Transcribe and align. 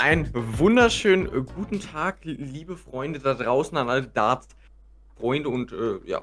Einen 0.00 0.30
wunderschönen 0.32 1.26
äh, 1.26 1.42
guten 1.42 1.78
Tag, 1.78 2.20
liebe 2.22 2.78
Freunde 2.78 3.18
da 3.18 3.34
draußen 3.34 3.76
an 3.76 3.90
alle 3.90 4.04
Darts-Freunde 4.04 5.50
und 5.50 5.72
äh, 5.72 5.98
ja, 6.06 6.22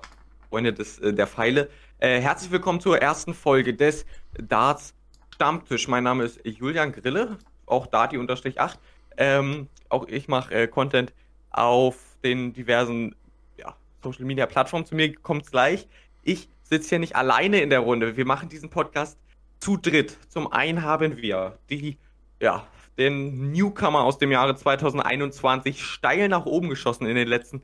Freunde 0.49 0.73
des, 0.73 0.97
äh, 0.97 1.13
der 1.13 1.27
Pfeile. 1.27 1.69
Äh, 1.99 2.19
herzlich 2.19 2.49
willkommen 2.49 2.79
zur 2.79 2.99
ersten 2.99 3.35
Folge 3.35 3.75
des 3.75 4.07
Darts 4.33 4.95
Stammtisch. 5.35 5.87
Mein 5.87 6.03
Name 6.05 6.23
ist 6.23 6.39
Julian 6.43 6.91
Grille, 6.91 7.37
auch 7.67 7.85
Dati-8. 7.85 8.79
Ähm, 9.17 9.67
auch 9.89 10.07
ich 10.07 10.27
mache 10.27 10.55
äh, 10.55 10.67
Content 10.67 11.13
auf 11.51 12.17
den 12.23 12.53
diversen 12.53 13.15
ja, 13.57 13.75
Social 14.01 14.25
Media 14.25 14.47
Plattformen. 14.47 14.87
Zu 14.87 14.95
mir 14.95 15.13
kommt 15.13 15.43
es 15.43 15.51
gleich. 15.51 15.87
Ich 16.23 16.49
sitze 16.63 16.89
hier 16.89 16.99
nicht 16.99 17.15
alleine 17.15 17.61
in 17.61 17.69
der 17.69 17.81
Runde. 17.81 18.17
Wir 18.17 18.25
machen 18.25 18.49
diesen 18.49 18.71
Podcast 18.71 19.19
zu 19.59 19.77
dritt. 19.77 20.17
Zum 20.29 20.51
einen 20.51 20.81
haben 20.81 21.17
wir 21.17 21.59
die, 21.69 21.99
ja, 22.41 22.65
den 22.97 23.51
Newcomer 23.51 24.03
aus 24.03 24.17
dem 24.17 24.31
Jahre 24.31 24.55
2021 24.55 25.83
steil 25.83 26.29
nach 26.29 26.45
oben 26.45 26.69
geschossen 26.69 27.05
in 27.05 27.15
den 27.15 27.27
letzten 27.27 27.61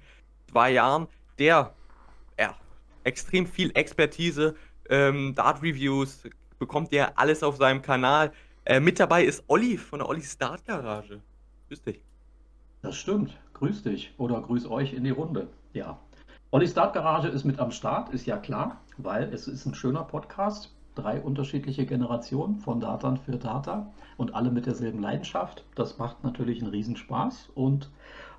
zwei 0.51 0.71
Jahren, 0.71 1.07
der 1.39 1.73
ja, 2.39 2.55
extrem 3.03 3.47
viel 3.47 3.71
Expertise, 3.73 4.55
ähm, 4.89 5.33
Dart-Reviews, 5.35 6.23
bekommt 6.59 6.91
ihr 6.91 7.17
alles 7.17 7.43
auf 7.43 7.57
seinem 7.57 7.81
Kanal. 7.81 8.31
Äh, 8.65 8.79
mit 8.79 8.99
dabei 8.99 9.23
ist 9.25 9.43
Olli 9.47 9.77
von 9.77 9.99
der 9.99 10.07
Olli 10.07 10.21
Start 10.21 10.65
Garage. 10.65 11.21
Grüß 11.67 11.81
dich. 11.83 12.01
Das 12.81 12.95
stimmt. 12.95 13.37
Grüß 13.53 13.83
dich 13.83 14.13
oder 14.17 14.41
grüß 14.41 14.67
euch 14.67 14.93
in 14.93 15.03
die 15.03 15.11
Runde. 15.11 15.47
Ja. 15.73 15.99
Olli 16.51 16.67
Start 16.67 16.93
Garage 16.93 17.27
ist 17.29 17.43
mit 17.43 17.59
am 17.59 17.71
Start, 17.71 18.13
ist 18.13 18.25
ja 18.25 18.37
klar, 18.37 18.81
weil 18.97 19.33
es 19.33 19.47
ist 19.47 19.65
ein 19.65 19.73
schöner 19.73 20.03
Podcast 20.03 20.73
drei 20.95 21.21
unterschiedliche 21.21 21.85
Generationen 21.85 22.57
von 22.57 22.79
Datern 22.79 23.17
für 23.17 23.37
Data 23.37 23.91
und 24.17 24.35
alle 24.35 24.51
mit 24.51 24.65
derselben 24.65 25.01
Leidenschaft. 25.01 25.65
Das 25.75 25.97
macht 25.97 26.23
natürlich 26.23 26.61
einen 26.61 26.71
Riesenspaß 26.71 27.49
und 27.55 27.89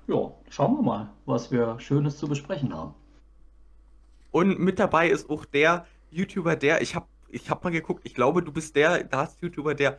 ja, 0.07 0.31
schauen 0.49 0.77
wir 0.77 0.83
mal, 0.83 1.09
was 1.25 1.51
wir 1.51 1.79
Schönes 1.79 2.17
zu 2.17 2.27
besprechen 2.27 2.73
haben. 2.73 2.93
Und 4.31 4.59
mit 4.59 4.79
dabei 4.79 5.09
ist 5.09 5.29
auch 5.29 5.45
der 5.45 5.85
YouTuber, 6.11 6.55
der, 6.55 6.81
ich 6.81 6.95
habe 6.95 7.07
ich 7.29 7.49
hab 7.49 7.63
mal 7.63 7.71
geguckt, 7.71 8.01
ich 8.05 8.13
glaube, 8.13 8.41
du 8.41 8.51
bist 8.51 8.75
der 8.75 9.03
Das-YouTuber, 9.03 9.75
der 9.75 9.97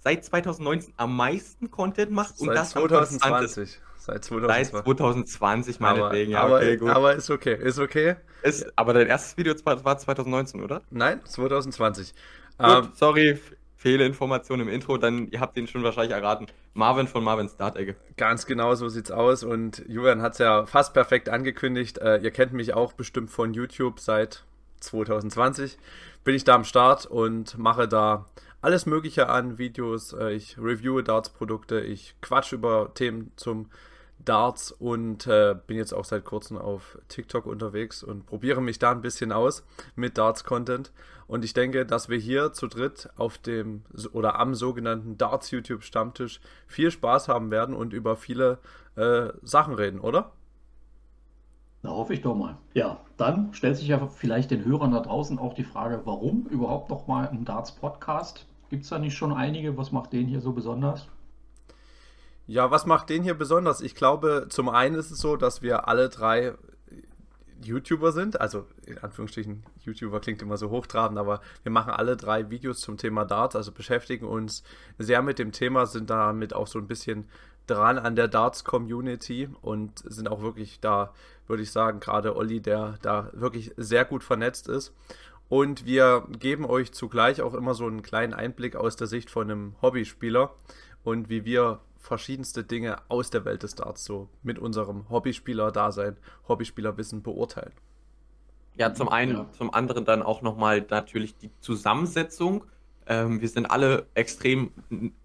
seit 0.00 0.24
2019 0.24 0.94
am 0.96 1.16
meisten 1.16 1.70
Content 1.70 2.10
macht 2.10 2.40
und 2.40 2.48
seit 2.48 2.56
das 2.56 2.70
2020. 2.70 3.80
Seit 3.98 4.24
2020. 4.24 4.72
Seit 4.72 4.84
2020 4.84 5.80
meinetwegen, 5.80 6.32
ja. 6.32 6.42
Aber, 6.42 6.56
okay, 6.56 6.76
gut. 6.76 6.90
aber 6.90 7.14
ist 7.14 7.30
okay, 7.30 7.54
ist 7.54 7.78
okay. 7.78 8.16
Ist, 8.42 8.72
aber 8.76 8.94
dein 8.94 9.06
erstes 9.06 9.36
Video 9.36 9.54
war 9.64 9.98
2019, 9.98 10.62
oder? 10.62 10.82
Nein, 10.90 11.20
2020. 11.24 12.14
Gut, 12.58 12.68
ähm, 12.68 12.88
sorry, 12.94 13.38
Fehlinformation 13.76 14.60
im 14.60 14.68
Intro, 14.68 14.98
dann 14.98 15.28
ihr 15.30 15.40
habt 15.40 15.56
ihn 15.56 15.66
schon 15.66 15.82
wahrscheinlich 15.82 16.12
erraten. 16.12 16.46
Marvin 16.74 17.06
von 17.06 17.24
Marvins 17.24 17.52
Startegge. 17.52 17.96
Ganz 18.16 18.46
genau 18.46 18.74
so 18.74 18.88
sieht's 18.88 19.10
aus 19.10 19.42
und 19.42 19.82
Julian 19.88 20.22
hat 20.22 20.32
es 20.32 20.38
ja 20.38 20.66
fast 20.66 20.92
perfekt 20.92 21.28
angekündigt. 21.28 21.98
Äh, 21.98 22.18
ihr 22.18 22.30
kennt 22.30 22.52
mich 22.52 22.74
auch 22.74 22.92
bestimmt 22.92 23.30
von 23.30 23.54
YouTube 23.54 23.98
seit 23.98 24.44
2020. 24.80 25.78
Bin 26.24 26.34
ich 26.34 26.44
da 26.44 26.54
am 26.54 26.64
Start 26.64 27.06
und 27.06 27.56
mache 27.56 27.88
da 27.88 28.26
alles 28.60 28.86
Mögliche 28.86 29.28
an 29.28 29.58
Videos. 29.58 30.12
Äh, 30.12 30.32
ich 30.32 30.58
reviewe 30.58 31.02
Darts-Produkte, 31.02 31.80
ich 31.80 32.14
quatsch 32.20 32.52
über 32.52 32.92
Themen 32.94 33.32
zum 33.36 33.70
Darts 34.24 34.70
und 34.70 35.26
äh, 35.26 35.56
bin 35.66 35.78
jetzt 35.78 35.94
auch 35.94 36.04
seit 36.04 36.24
kurzem 36.24 36.58
auf 36.58 36.98
TikTok 37.08 37.46
unterwegs 37.46 38.02
und 38.02 38.26
probiere 38.26 38.60
mich 38.60 38.78
da 38.78 38.90
ein 38.90 39.00
bisschen 39.00 39.32
aus 39.32 39.64
mit 39.96 40.18
Darts-Content. 40.18 40.92
Und 41.26 41.44
ich 41.44 41.54
denke, 41.54 41.86
dass 41.86 42.08
wir 42.08 42.18
hier 42.18 42.52
zu 42.52 42.66
dritt 42.66 43.08
auf 43.16 43.38
dem 43.38 43.82
oder 44.12 44.38
am 44.38 44.54
sogenannten 44.54 45.16
Darts 45.16 45.50
YouTube 45.50 45.84
Stammtisch 45.84 46.40
viel 46.66 46.90
Spaß 46.90 47.28
haben 47.28 47.50
werden 47.50 47.74
und 47.74 47.92
über 47.92 48.16
viele 48.16 48.58
äh, 48.96 49.28
Sachen 49.42 49.74
reden, 49.74 50.00
oder? 50.00 50.32
Na, 51.82 51.90
hoffe 51.90 52.12
ich 52.12 52.20
doch 52.20 52.34
mal. 52.34 52.58
Ja, 52.74 53.00
dann 53.16 53.54
stellt 53.54 53.78
sich 53.78 53.88
ja 53.88 54.06
vielleicht 54.06 54.50
den 54.50 54.64
Hörern 54.66 54.90
da 54.90 55.00
draußen 55.00 55.38
auch 55.38 55.54
die 55.54 55.64
Frage, 55.64 56.02
warum 56.04 56.46
überhaupt 56.50 56.90
noch 56.90 57.06
mal 57.06 57.28
ein 57.28 57.46
Darts 57.46 57.72
Podcast? 57.72 58.44
Gibt 58.70 58.84
es 58.84 58.88
da 58.88 58.98
nicht 58.98 59.16
schon 59.16 59.32
einige? 59.32 59.76
Was 59.76 59.92
macht 59.92 60.12
den 60.12 60.28
hier 60.28 60.40
so 60.40 60.52
besonders? 60.52 61.08
Ja, 62.46 62.70
was 62.70 62.86
macht 62.86 63.10
den 63.10 63.22
hier 63.22 63.34
besonders? 63.34 63.80
Ich 63.80 63.94
glaube, 63.94 64.46
zum 64.48 64.68
einen 64.68 64.94
ist 64.94 65.10
es 65.10 65.18
so, 65.18 65.36
dass 65.36 65.60
wir 65.60 65.88
alle 65.88 66.08
drei 66.08 66.54
YouTuber 67.64 68.12
sind. 68.12 68.40
Also 68.40 68.66
in 68.86 68.98
Anführungsstrichen, 68.98 69.64
YouTuber 69.84 70.20
klingt 70.20 70.40
immer 70.42 70.56
so 70.56 70.70
hochtrabend, 70.70 71.18
aber 71.18 71.40
wir 71.62 71.72
machen 71.72 71.92
alle 71.92 72.16
drei 72.16 72.50
Videos 72.50 72.80
zum 72.80 72.96
Thema 72.96 73.24
Darts, 73.24 73.56
also 73.56 73.72
beschäftigen 73.72 74.26
uns 74.26 74.62
sehr 74.98 75.22
mit 75.22 75.38
dem 75.38 75.52
Thema, 75.52 75.86
sind 75.86 76.10
damit 76.10 76.54
auch 76.54 76.66
so 76.66 76.78
ein 76.78 76.86
bisschen 76.86 77.28
dran 77.66 77.98
an 77.98 78.16
der 78.16 78.28
Darts-Community 78.28 79.48
und 79.62 79.98
sind 80.04 80.28
auch 80.28 80.42
wirklich 80.42 80.80
da, 80.80 81.12
würde 81.46 81.62
ich 81.62 81.70
sagen, 81.70 82.00
gerade 82.00 82.36
Olli, 82.36 82.60
der 82.60 82.98
da 83.02 83.30
wirklich 83.32 83.72
sehr 83.76 84.04
gut 84.04 84.24
vernetzt 84.24 84.68
ist. 84.68 84.92
Und 85.50 85.84
wir 85.84 86.28
geben 86.38 86.64
euch 86.64 86.92
zugleich 86.92 87.42
auch 87.42 87.54
immer 87.54 87.74
so 87.74 87.84
einen 87.84 88.02
kleinen 88.02 88.32
Einblick 88.32 88.76
aus 88.76 88.94
der 88.94 89.08
Sicht 89.08 89.30
von 89.30 89.50
einem 89.50 89.74
Hobbyspieler 89.82 90.54
und 91.02 91.28
wie 91.28 91.44
wir 91.44 91.80
verschiedenste 91.98 92.62
Dinge 92.62 92.98
aus 93.08 93.30
der 93.30 93.44
Welt 93.44 93.64
des 93.64 93.74
Darts 93.74 94.04
so 94.04 94.28
mit 94.44 94.60
unserem 94.60 95.10
Hobbyspieler-Dasein, 95.10 96.16
Hobbyspielerwissen 96.46 97.22
beurteilen. 97.22 97.72
Ja, 98.76 98.94
zum 98.94 99.08
einen, 99.08 99.38
ja. 99.38 99.46
zum 99.50 99.74
anderen 99.74 100.04
dann 100.04 100.22
auch 100.22 100.40
nochmal 100.40 100.86
natürlich 100.88 101.36
die 101.36 101.50
Zusammensetzung. 101.58 102.64
Ähm, 103.08 103.40
wir 103.40 103.48
sind 103.48 103.66
alle 103.66 104.06
extrem, 104.14 104.70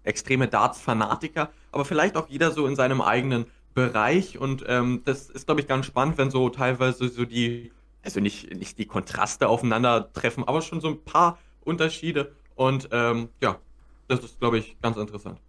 extreme 0.02 0.48
Darts-Fanatiker, 0.48 1.50
aber 1.70 1.84
vielleicht 1.84 2.16
auch 2.16 2.28
jeder 2.28 2.50
so 2.50 2.66
in 2.66 2.74
seinem 2.74 3.00
eigenen 3.00 3.46
Bereich. 3.74 4.38
Und 4.38 4.64
ähm, 4.66 5.02
das 5.04 5.30
ist, 5.30 5.46
glaube 5.46 5.60
ich, 5.60 5.68
ganz 5.68 5.86
spannend, 5.86 6.18
wenn 6.18 6.32
so 6.32 6.48
teilweise 6.48 7.08
so 7.08 7.24
die, 7.24 7.70
also 8.06 8.20
nicht, 8.20 8.54
nicht 8.54 8.78
die 8.78 8.86
Kontraste 8.86 9.48
aufeinandertreffen, 9.48 10.44
aber 10.44 10.62
schon 10.62 10.80
so 10.80 10.88
ein 10.88 11.04
paar 11.04 11.38
Unterschiede. 11.64 12.32
Und 12.54 12.88
ähm, 12.92 13.28
ja, 13.42 13.58
das 14.08 14.20
ist, 14.20 14.38
glaube 14.38 14.58
ich, 14.58 14.80
ganz 14.80 14.96
interessant. 14.96 15.40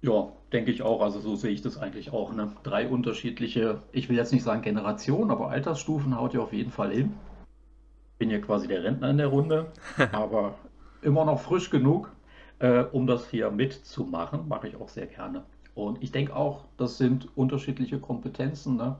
Ja, 0.00 0.32
denke 0.52 0.72
ich 0.72 0.82
auch. 0.82 1.00
Also 1.00 1.20
so 1.20 1.36
sehe 1.36 1.52
ich 1.52 1.62
das 1.62 1.78
eigentlich 1.78 2.12
auch. 2.12 2.32
Ne? 2.32 2.52
Drei 2.64 2.88
unterschiedliche, 2.88 3.82
ich 3.92 4.08
will 4.08 4.16
jetzt 4.16 4.32
nicht 4.32 4.42
sagen 4.42 4.62
Generationen, 4.62 5.30
aber 5.30 5.50
Altersstufen 5.50 6.18
haut 6.18 6.34
ihr 6.34 6.42
auf 6.42 6.52
jeden 6.52 6.72
Fall 6.72 6.92
hin. 6.92 7.14
Bin 8.18 8.30
ja 8.30 8.38
quasi 8.38 8.66
der 8.66 8.82
Rentner 8.82 9.10
in 9.10 9.18
der 9.18 9.28
Runde, 9.28 9.70
aber 10.12 10.54
immer 11.02 11.24
noch 11.24 11.40
frisch 11.40 11.70
genug, 11.70 12.10
äh, 12.58 12.84
um 12.90 13.06
das 13.06 13.28
hier 13.28 13.50
mitzumachen. 13.50 14.48
Mache 14.48 14.68
ich 14.68 14.76
auch 14.76 14.88
sehr 14.88 15.06
gerne. 15.06 15.44
Und 15.74 16.02
ich 16.02 16.10
denke 16.10 16.34
auch, 16.34 16.64
das 16.78 16.98
sind 16.98 17.28
unterschiedliche 17.36 17.98
Kompetenzen. 18.00 18.76
Ne? 18.76 18.96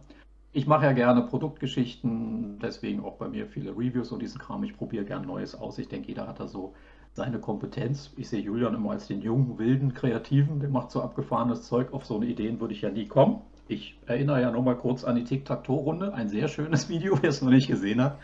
Ich 0.55 0.67
mache 0.67 0.85
ja 0.85 0.93
gerne 0.93 1.23
Produktgeschichten, 1.23 2.59
deswegen 2.61 3.03
auch 3.03 3.17
bei 3.17 3.27
mir 3.27 3.47
viele 3.47 3.71
Reviews 3.71 4.13
und 4.13 4.21
diesen 4.21 4.39
Kram. 4.39 4.63
Ich 4.65 4.77
probiere 4.77 5.07
gerne 5.07 5.27
Neues 5.27 5.55
aus. 5.55 5.79
Ich 5.79 5.89
denke, 5.89 6.09
jeder 6.09 6.29
hat 6.29 6.41
da 6.41 6.47
so 6.47 6.75
seine 7.15 7.39
Kompetenz. 7.39 8.13
Ich 8.19 8.29
sehe 8.29 8.43
Julian 8.43 8.75
immer 8.75 8.91
als 8.91 9.07
den 9.07 9.23
jungen, 9.23 9.59
wilden, 9.59 9.95
kreativen, 9.95 10.61
der 10.61 10.69
macht 10.69 10.91
so 10.91 11.01
abgefahrenes 11.01 11.63
Zeug. 11.63 11.95
Auf 11.95 12.05
so 12.05 12.17
eine 12.17 12.27
Ideen 12.27 12.61
würde 12.61 12.75
ich 12.75 12.83
ja 12.83 12.91
nie 12.91 13.07
kommen. 13.07 13.41
Ich 13.67 13.97
erinnere 14.05 14.43
ja 14.43 14.51
nochmal 14.51 14.77
kurz 14.77 15.05
an 15.05 15.17
die 15.17 15.25
Tic-Tac-Toe-Runde. 15.25 16.13
Ein 16.13 16.29
sehr 16.29 16.49
schönes 16.49 16.89
Video, 16.91 17.17
wer 17.23 17.31
es 17.31 17.41
noch 17.41 17.51
nicht 17.51 17.69
gesehen 17.69 18.03
hat. 18.03 18.19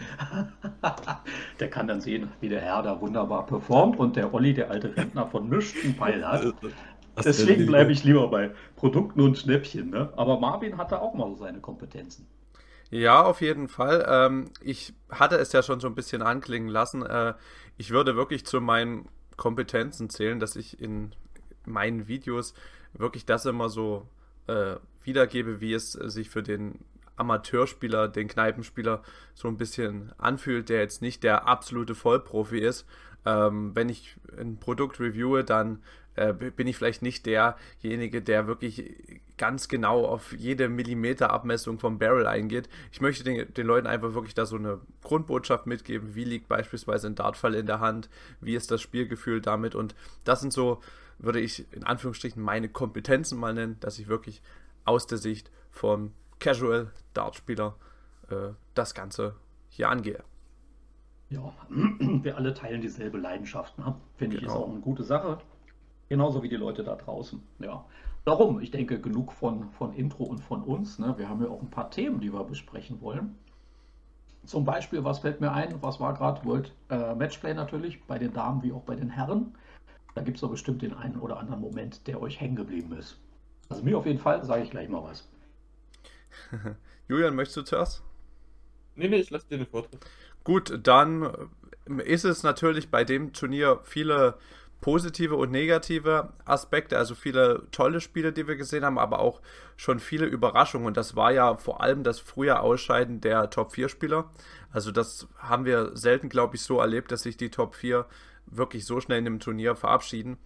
der 1.61 1.71
kann 1.71 1.87
dann 1.87 2.03
sehen, 2.03 2.29
wie 2.43 2.51
der 2.51 2.61
Herr 2.61 2.83
da 2.83 3.01
wunderbar 3.01 3.47
performt 3.47 3.99
und 3.99 4.17
der 4.17 4.35
Olli, 4.35 4.53
der 4.53 4.71
alte 4.71 4.95
Rentner 4.95 5.27
von 5.27 5.49
nichts 5.49 5.83
einen 5.83 5.97
Peil 5.97 6.27
hat. 6.27 6.55
Deswegen 7.25 7.67
bleibe 7.67 7.93
ich 7.93 8.05
lieber 8.05 8.29
bei 8.29 8.51
Produkten 8.77 9.21
und 9.21 9.39
Schnäppchen. 9.39 9.91
Ne? 9.91 10.13
Aber 10.17 10.39
Marvin 10.39 10.77
hatte 10.77 11.01
auch 11.01 11.15
mal 11.15 11.29
so 11.31 11.37
seine 11.37 11.61
Kompetenzen. 11.61 12.27
Ja, 12.91 13.23
auf 13.23 13.41
jeden 13.41 13.69
Fall. 13.69 14.07
Ähm, 14.09 14.51
ich 14.63 14.95
hatte 15.11 15.37
es 15.37 15.53
ja 15.53 15.63
schon 15.63 15.81
so 15.81 15.89
ein 15.89 15.95
bisschen 15.95 16.23
anklingen 16.23 16.69
lassen. 16.69 17.05
Äh, 17.05 17.35
ich 17.77 17.91
würde 17.91 18.17
wirklich 18.17 18.47
zu 18.47 18.61
meinen 18.61 19.09
Kompetenzen 19.37 20.09
zählen, 20.09 20.41
dass 20.41 20.57
ich 20.57 20.81
in 20.81 21.13
meinen 21.67 22.09
Videos 22.09 22.55
wirklich 22.95 23.27
das 23.27 23.45
immer 23.45 23.69
so 23.69 24.09
äh, 24.47 24.77
wiedergebe, 25.05 25.61
wie 25.61 25.75
es 25.75 25.93
sich 25.93 26.31
für 26.31 26.43
den 26.43 26.79
Amateurspieler, 27.17 28.09
den 28.09 28.29
Kneipenspieler 28.29 29.03
so 29.35 29.49
ein 29.49 29.59
bisschen 29.59 30.13
anfühlt, 30.19 30.69
der 30.69 30.81
jetzt 30.81 31.03
nicht 31.03 31.23
der 31.23 31.47
absolute 31.47 31.95
Vollprofi 31.95 32.59
ist. 32.59 32.87
Ähm, 33.27 33.75
wenn 33.75 33.89
ich 33.89 34.17
ein 34.39 34.59
Produkt 34.59 35.01
reviewe, 35.01 35.45
dann 35.45 35.83
äh, 36.19 36.33
bin 36.33 36.67
ich 36.67 36.77
vielleicht 36.77 37.03
nicht 37.03 37.27
derjenige, 37.27 38.21
der 38.21 38.47
wirklich 38.47 39.23
ganz 39.37 39.69
genau 39.69 40.05
auf 40.05 40.33
jede 40.33 40.69
Millimeter 40.69 41.31
Abmessung 41.31 41.79
vom 41.79 41.99
Barrel 41.99 42.27
eingeht. 42.27 42.69
Ich 42.93 43.01
möchte 43.01 43.25
den, 43.25 43.53
den, 43.55 43.67
Leuten 43.67 43.87
einfach 43.87 44.15
wirklich 44.15 44.35
da 44.35 44.45
so 44.45 44.57
eine 44.57 44.81
Grundbotschaft 45.03 45.67
mitgeben, 45.67 46.15
wie 46.15 46.25
liegt 46.25 46.49
beispielsweise 46.49 47.07
ein 47.07 47.15
Dartfall 47.15 47.55
in 47.55 47.67
der 47.67 47.81
Hand, 47.81 48.11
wie 48.41 48.57
ist 48.57 48.71
das 48.71 48.83
Spielgefühl 48.83 49.41
damit 49.41 49.75
und 49.75 49.95
das 50.25 50.41
sind 50.41 50.53
so, 50.53 50.81
würde 51.19 51.41
ich 51.41 51.73
in 51.73 51.85
Anführungsstrichen 51.85 52.43
meine 52.43 52.69
Kompetenzen 52.69 53.39
mal 53.39 53.55
nennen, 53.55 53.77
dass 53.81 53.99
ich 53.99 54.09
wirklich 54.09 54.43
aus 54.85 55.07
der 55.07 55.19
Sicht 55.19 55.51
vom 55.71 56.13
Casual 56.41 56.91
Dartspieler 57.15 57.77
äh, 58.31 58.51
das 58.75 58.95
Ganze 58.95 59.37
hier 59.69 59.89
angehe. 59.89 60.23
Ja, 61.31 61.53
wir 61.69 62.37
alle 62.37 62.55
teilen 62.55 62.81
dieselbe 62.81 63.19
Leidenschaft, 63.19 63.79
ne? 63.79 63.95
finde 64.17 64.37
genau. 64.37 64.47
ich, 64.47 64.47
ist 64.47 64.55
genau. 64.55 64.65
auch 64.65 64.73
eine 64.73 64.81
gute 64.81 65.03
Sache. 65.05 65.39
Genauso 66.09 66.43
wie 66.43 66.49
die 66.49 66.57
Leute 66.57 66.85
da 66.85 66.97
draußen. 66.97 67.43
Ja. 67.59 67.85
Darum, 68.25 68.61
ich 68.61 68.71
denke, 68.71 69.01
genug 69.01 69.33
von, 69.33 69.71
von 69.71 69.93
Intro 69.95 70.25
und 70.25 70.41
von 70.41 70.63
uns. 70.63 70.99
Ne? 70.99 71.15
Wir 71.17 71.29
haben 71.29 71.43
ja 71.43 71.49
auch 71.49 71.63
ein 71.63 71.71
paar 71.71 71.91
Themen, 71.91 72.21
die 72.21 72.33
wir 72.33 72.45
besprechen 72.45 73.01
wollen. 73.01 73.37
Zum 74.45 74.65
Beispiel, 74.65 75.05
was 75.05 75.21
fällt 75.21 75.41
mir 75.41 75.53
ein? 75.53 75.83
Was 75.83 76.01
war 76.01 76.15
gerade 76.15 76.45
World 76.45 76.73
äh, 76.91 77.15
Matchplay 77.15 77.55
natürlich, 77.55 78.03
bei 78.05 78.19
den 78.19 78.33
Damen 78.33 78.63
wie 78.63 78.73
auch 78.73 78.83
bei 78.83 78.97
den 78.97 79.11
Herren. 79.11 79.55
Da 80.15 80.23
gibt 80.23 80.37
es 80.37 80.41
doch 80.41 80.51
bestimmt 80.51 80.83
den 80.83 80.95
einen 80.95 81.17
oder 81.21 81.39
anderen 81.39 81.61
Moment, 81.61 82.07
der 82.07 82.21
euch 82.21 82.41
hängen 82.41 82.57
geblieben 82.57 82.93
ist. 82.93 83.19
Also 83.69 83.83
mir 83.83 83.99
auf 83.99 84.07
jeden 84.07 84.19
Fall, 84.19 84.45
sage 84.45 84.63
ich 84.63 84.71
gleich 84.71 84.89
mal 84.89 85.03
was. 85.03 85.29
Julian, 87.09 87.35
möchtest 87.35 87.59
du 87.59 87.63
zuerst? 87.63 88.03
Nee, 88.95 89.09
nee, 89.09 89.17
ich 89.17 89.31
lasse 89.31 89.47
dir 89.49 89.59
den 89.59 89.67
Vortritt. 89.67 90.01
Gut, 90.45 90.81
dann 90.83 91.51
ist 92.05 92.25
es 92.25 92.43
natürlich 92.43 92.91
bei 92.91 93.05
dem 93.05 93.33
Turnier 93.33 93.81
viele 93.85 94.39
positive 94.81 95.35
und 95.35 95.51
negative 95.51 96.33
Aspekte, 96.45 96.97
also 96.97 97.15
viele 97.15 97.65
tolle 97.73 98.01
Spiele, 98.01 98.33
die 98.33 98.47
wir 98.47 98.57
gesehen 98.57 98.85
haben, 98.85 98.99
aber 98.99 99.19
auch 99.19 99.41
schon 99.77 99.99
viele 99.99 100.27
Überraschungen. 100.27 100.87
Und 100.87 100.97
das 100.97 101.17
war 101.17 101.33
ja 101.33 101.57
vor 101.57 101.83
allem 101.83 102.05
das 102.05 102.21
frühe 102.21 102.61
Ausscheiden 102.61 103.21
der 103.21 103.51
Top 103.51 103.73
4 103.73 103.89
Spieler. 103.89 104.31
Also 104.71 104.93
das 104.93 105.27
haben 105.39 105.65
wir 105.65 105.97
selten, 105.97 106.29
glaube 106.29 106.57
ich, 106.57 106.63
so 106.63 106.79
erlebt, 106.81 107.11
dass 107.11 107.23
sich 107.23 107.37
die 107.37 107.51
Top 107.51 107.75
4 107.75 108.07
wirklich 108.47 108.87
so 108.87 109.01
schnell 109.01 109.19
in 109.19 109.25
dem 109.25 109.41
Turnier 109.41 109.77
verabschieden. 109.77 110.39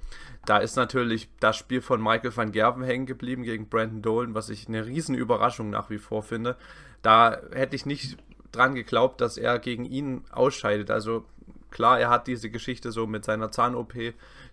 Da 0.44 0.58
ist 0.58 0.76
natürlich 0.76 1.28
das 1.38 1.56
Spiel 1.56 1.80
von 1.80 2.02
Michael 2.02 2.36
van 2.36 2.52
Gerven 2.52 2.82
hängen 2.82 3.06
geblieben 3.06 3.42
gegen 3.42 3.68
Brandon 3.68 4.02
Dolan, 4.02 4.34
was 4.34 4.48
ich 4.48 4.66
eine 4.66 4.86
riesen 4.86 5.14
Überraschung 5.14 5.70
nach 5.70 5.90
wie 5.90 5.98
vor 5.98 6.22
finde. 6.22 6.56
Da 7.02 7.40
hätte 7.52 7.76
ich 7.76 7.86
nicht 7.86 8.16
dran 8.50 8.74
geglaubt, 8.74 9.20
dass 9.20 9.36
er 9.36 9.58
gegen 9.58 9.84
ihn 9.84 10.24
ausscheidet. 10.30 10.90
Also 10.90 11.24
Klar, 11.72 11.98
er 11.98 12.10
hat 12.10 12.28
diese 12.28 12.50
Geschichte 12.50 12.92
so 12.92 13.06
mit 13.06 13.24
seiner 13.24 13.50
Zahn-OP, 13.50 13.94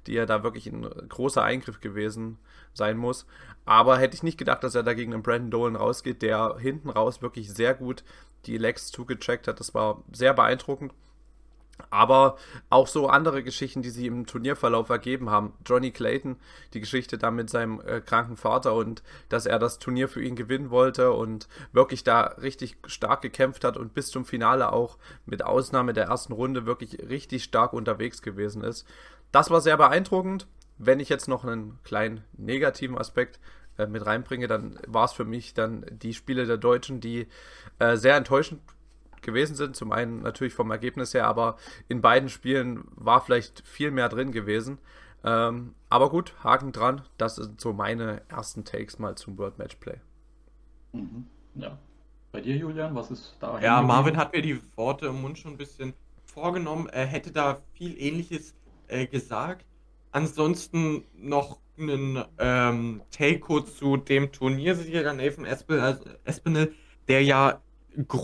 die 0.08 0.14
ja 0.14 0.26
da 0.26 0.42
wirklich 0.44 0.66
ein 0.66 0.82
großer 1.08 1.44
Eingriff 1.44 1.80
gewesen 1.80 2.40
sein 2.74 2.98
muss. 2.98 3.28
Aber 3.66 3.98
hätte 3.98 4.16
ich 4.16 4.24
nicht 4.24 4.40
gedacht, 4.40 4.64
dass 4.64 4.74
er 4.74 4.84
dagegen 4.84 5.14
einen 5.14 5.22
Brandon 5.22 5.52
Dolan 5.52 5.76
rausgeht, 5.76 6.22
der 6.24 6.58
hinten 6.58 6.90
raus 6.90 7.22
wirklich 7.22 7.54
sehr 7.54 7.76
gut 7.76 8.04
die 8.46 8.58
Legs 8.58 8.88
zugecheckt 8.88 9.48
hat. 9.48 9.60
Das 9.60 9.74
war 9.74 10.02
sehr 10.12 10.34
beeindruckend. 10.34 10.94
Aber 11.90 12.38
auch 12.70 12.88
so 12.88 13.08
andere 13.08 13.44
Geschichten, 13.44 13.82
die 13.82 13.90
sie 13.90 14.08
im 14.08 14.26
Turnierverlauf 14.26 14.90
ergeben 14.90 15.30
haben. 15.30 15.54
Johnny 15.66 15.92
Clayton, 15.92 16.38
die 16.74 16.80
Geschichte 16.80 17.18
da 17.18 17.32
mit 17.32 17.50
seinem 17.50 17.82
äh, 17.82 18.02
kranken 18.02 18.38
Vater 18.38 18.74
und 18.74 19.04
dass 19.30 19.46
er 19.46 19.60
das 19.60 19.80
Turnier 19.80 20.08
für 20.08 20.24
ihn 20.24 20.36
gewinnen 20.36 20.70
wollte 20.70 21.12
und 21.12 21.48
wirklich 21.72 22.04
da 22.04 22.22
richtig 22.22 22.78
stark 22.86 23.22
gekämpft 23.22 23.64
hat 23.64 23.78
und 23.78 23.94
bis 23.94 24.10
zum 24.10 24.26
Finale 24.26 24.72
auch 24.72 24.98
mit 25.26 25.44
Ausnahme 25.44 25.94
der 25.94 26.06
ersten 26.06 26.34
Runde 26.34 26.66
wirklich 26.66 27.00
richtig 27.10 27.44
stark 27.44 27.74
unterwegs 27.74 28.22
gewesen 28.22 28.64
ist. 28.64 28.86
Das 29.32 29.50
war 29.50 29.62
sehr 29.62 29.78
beeindruckend. 29.78 30.48
Wenn 30.78 31.00
ich 31.00 31.10
jetzt 31.10 31.28
noch 31.28 31.44
einen 31.44 31.80
kleinen 31.84 32.24
negativen 32.38 32.98
Aspekt 32.98 33.40
äh, 33.78 33.88
mit 33.88 34.06
reinbringe, 34.06 34.48
dann 34.48 34.80
war 34.88 35.06
es 35.06 35.14
für 35.14 35.26
mich 35.26 35.54
dann 35.54 35.86
die 35.90 36.14
Spiele 36.14 36.46
der 36.46 36.58
Deutschen, 36.58 37.00
die 37.00 37.28
äh, 37.80 37.96
sehr 37.98 38.16
enttäuschend 38.16 38.62
gewesen 39.22 39.56
sind. 39.56 39.76
Zum 39.76 39.92
einen 39.92 40.22
natürlich 40.22 40.54
vom 40.54 40.72
Ergebnis 40.72 41.14
her, 41.14 41.28
aber 41.28 41.58
in 41.88 42.02
beiden 42.02 42.30
Spielen 42.30 42.84
war 42.96 43.22
vielleicht 43.22 43.68
viel 43.68 43.92
mehr 43.92 44.10
drin 44.10 44.32
gewesen. 44.32 44.80
Ähm, 45.24 45.76
aber 45.90 46.10
gut, 46.10 46.34
Haken 46.44 46.72
dran. 46.72 47.02
Das 47.18 47.36
sind 47.36 47.60
so 47.60 47.74
meine 47.74 48.22
ersten 48.30 48.64
Takes 48.64 49.00
mal 49.00 49.16
zum 49.16 49.38
World 49.38 49.58
Match 49.58 49.76
Play. 49.76 49.98
Mhm. 50.94 51.26
Ja. 51.56 51.78
Bei 52.32 52.42
dir, 52.42 52.56
Julian, 52.56 52.94
was 52.94 53.10
ist 53.10 53.36
da? 53.40 53.60
Ja, 53.60 53.82
Marvin 53.82 54.18
hat 54.18 54.34
mir 54.34 54.42
die 54.42 54.60
Worte 54.76 55.08
im 55.08 55.22
Mund 55.22 55.40
schon 55.40 55.52
ein 55.52 55.58
bisschen 55.58 55.94
vorgenommen. 56.26 56.88
Er 56.88 57.06
hätte 57.06 57.32
da 57.32 57.62
viel 57.74 58.00
Ähnliches 58.00 58.54
äh, 58.88 59.08
gesagt. 59.08 59.66
Ansonsten 60.12 61.04
noch 61.16 61.60
einen 61.78 62.24
ähm, 62.38 63.02
Take 63.12 63.40
kurz 63.40 63.76
zu 63.78 63.98
dem 63.98 64.32
Turniersieger 64.32 65.14
Nathan 65.14 65.46
Espinel, 65.46 66.74
der 67.08 67.24
ja 67.24 67.62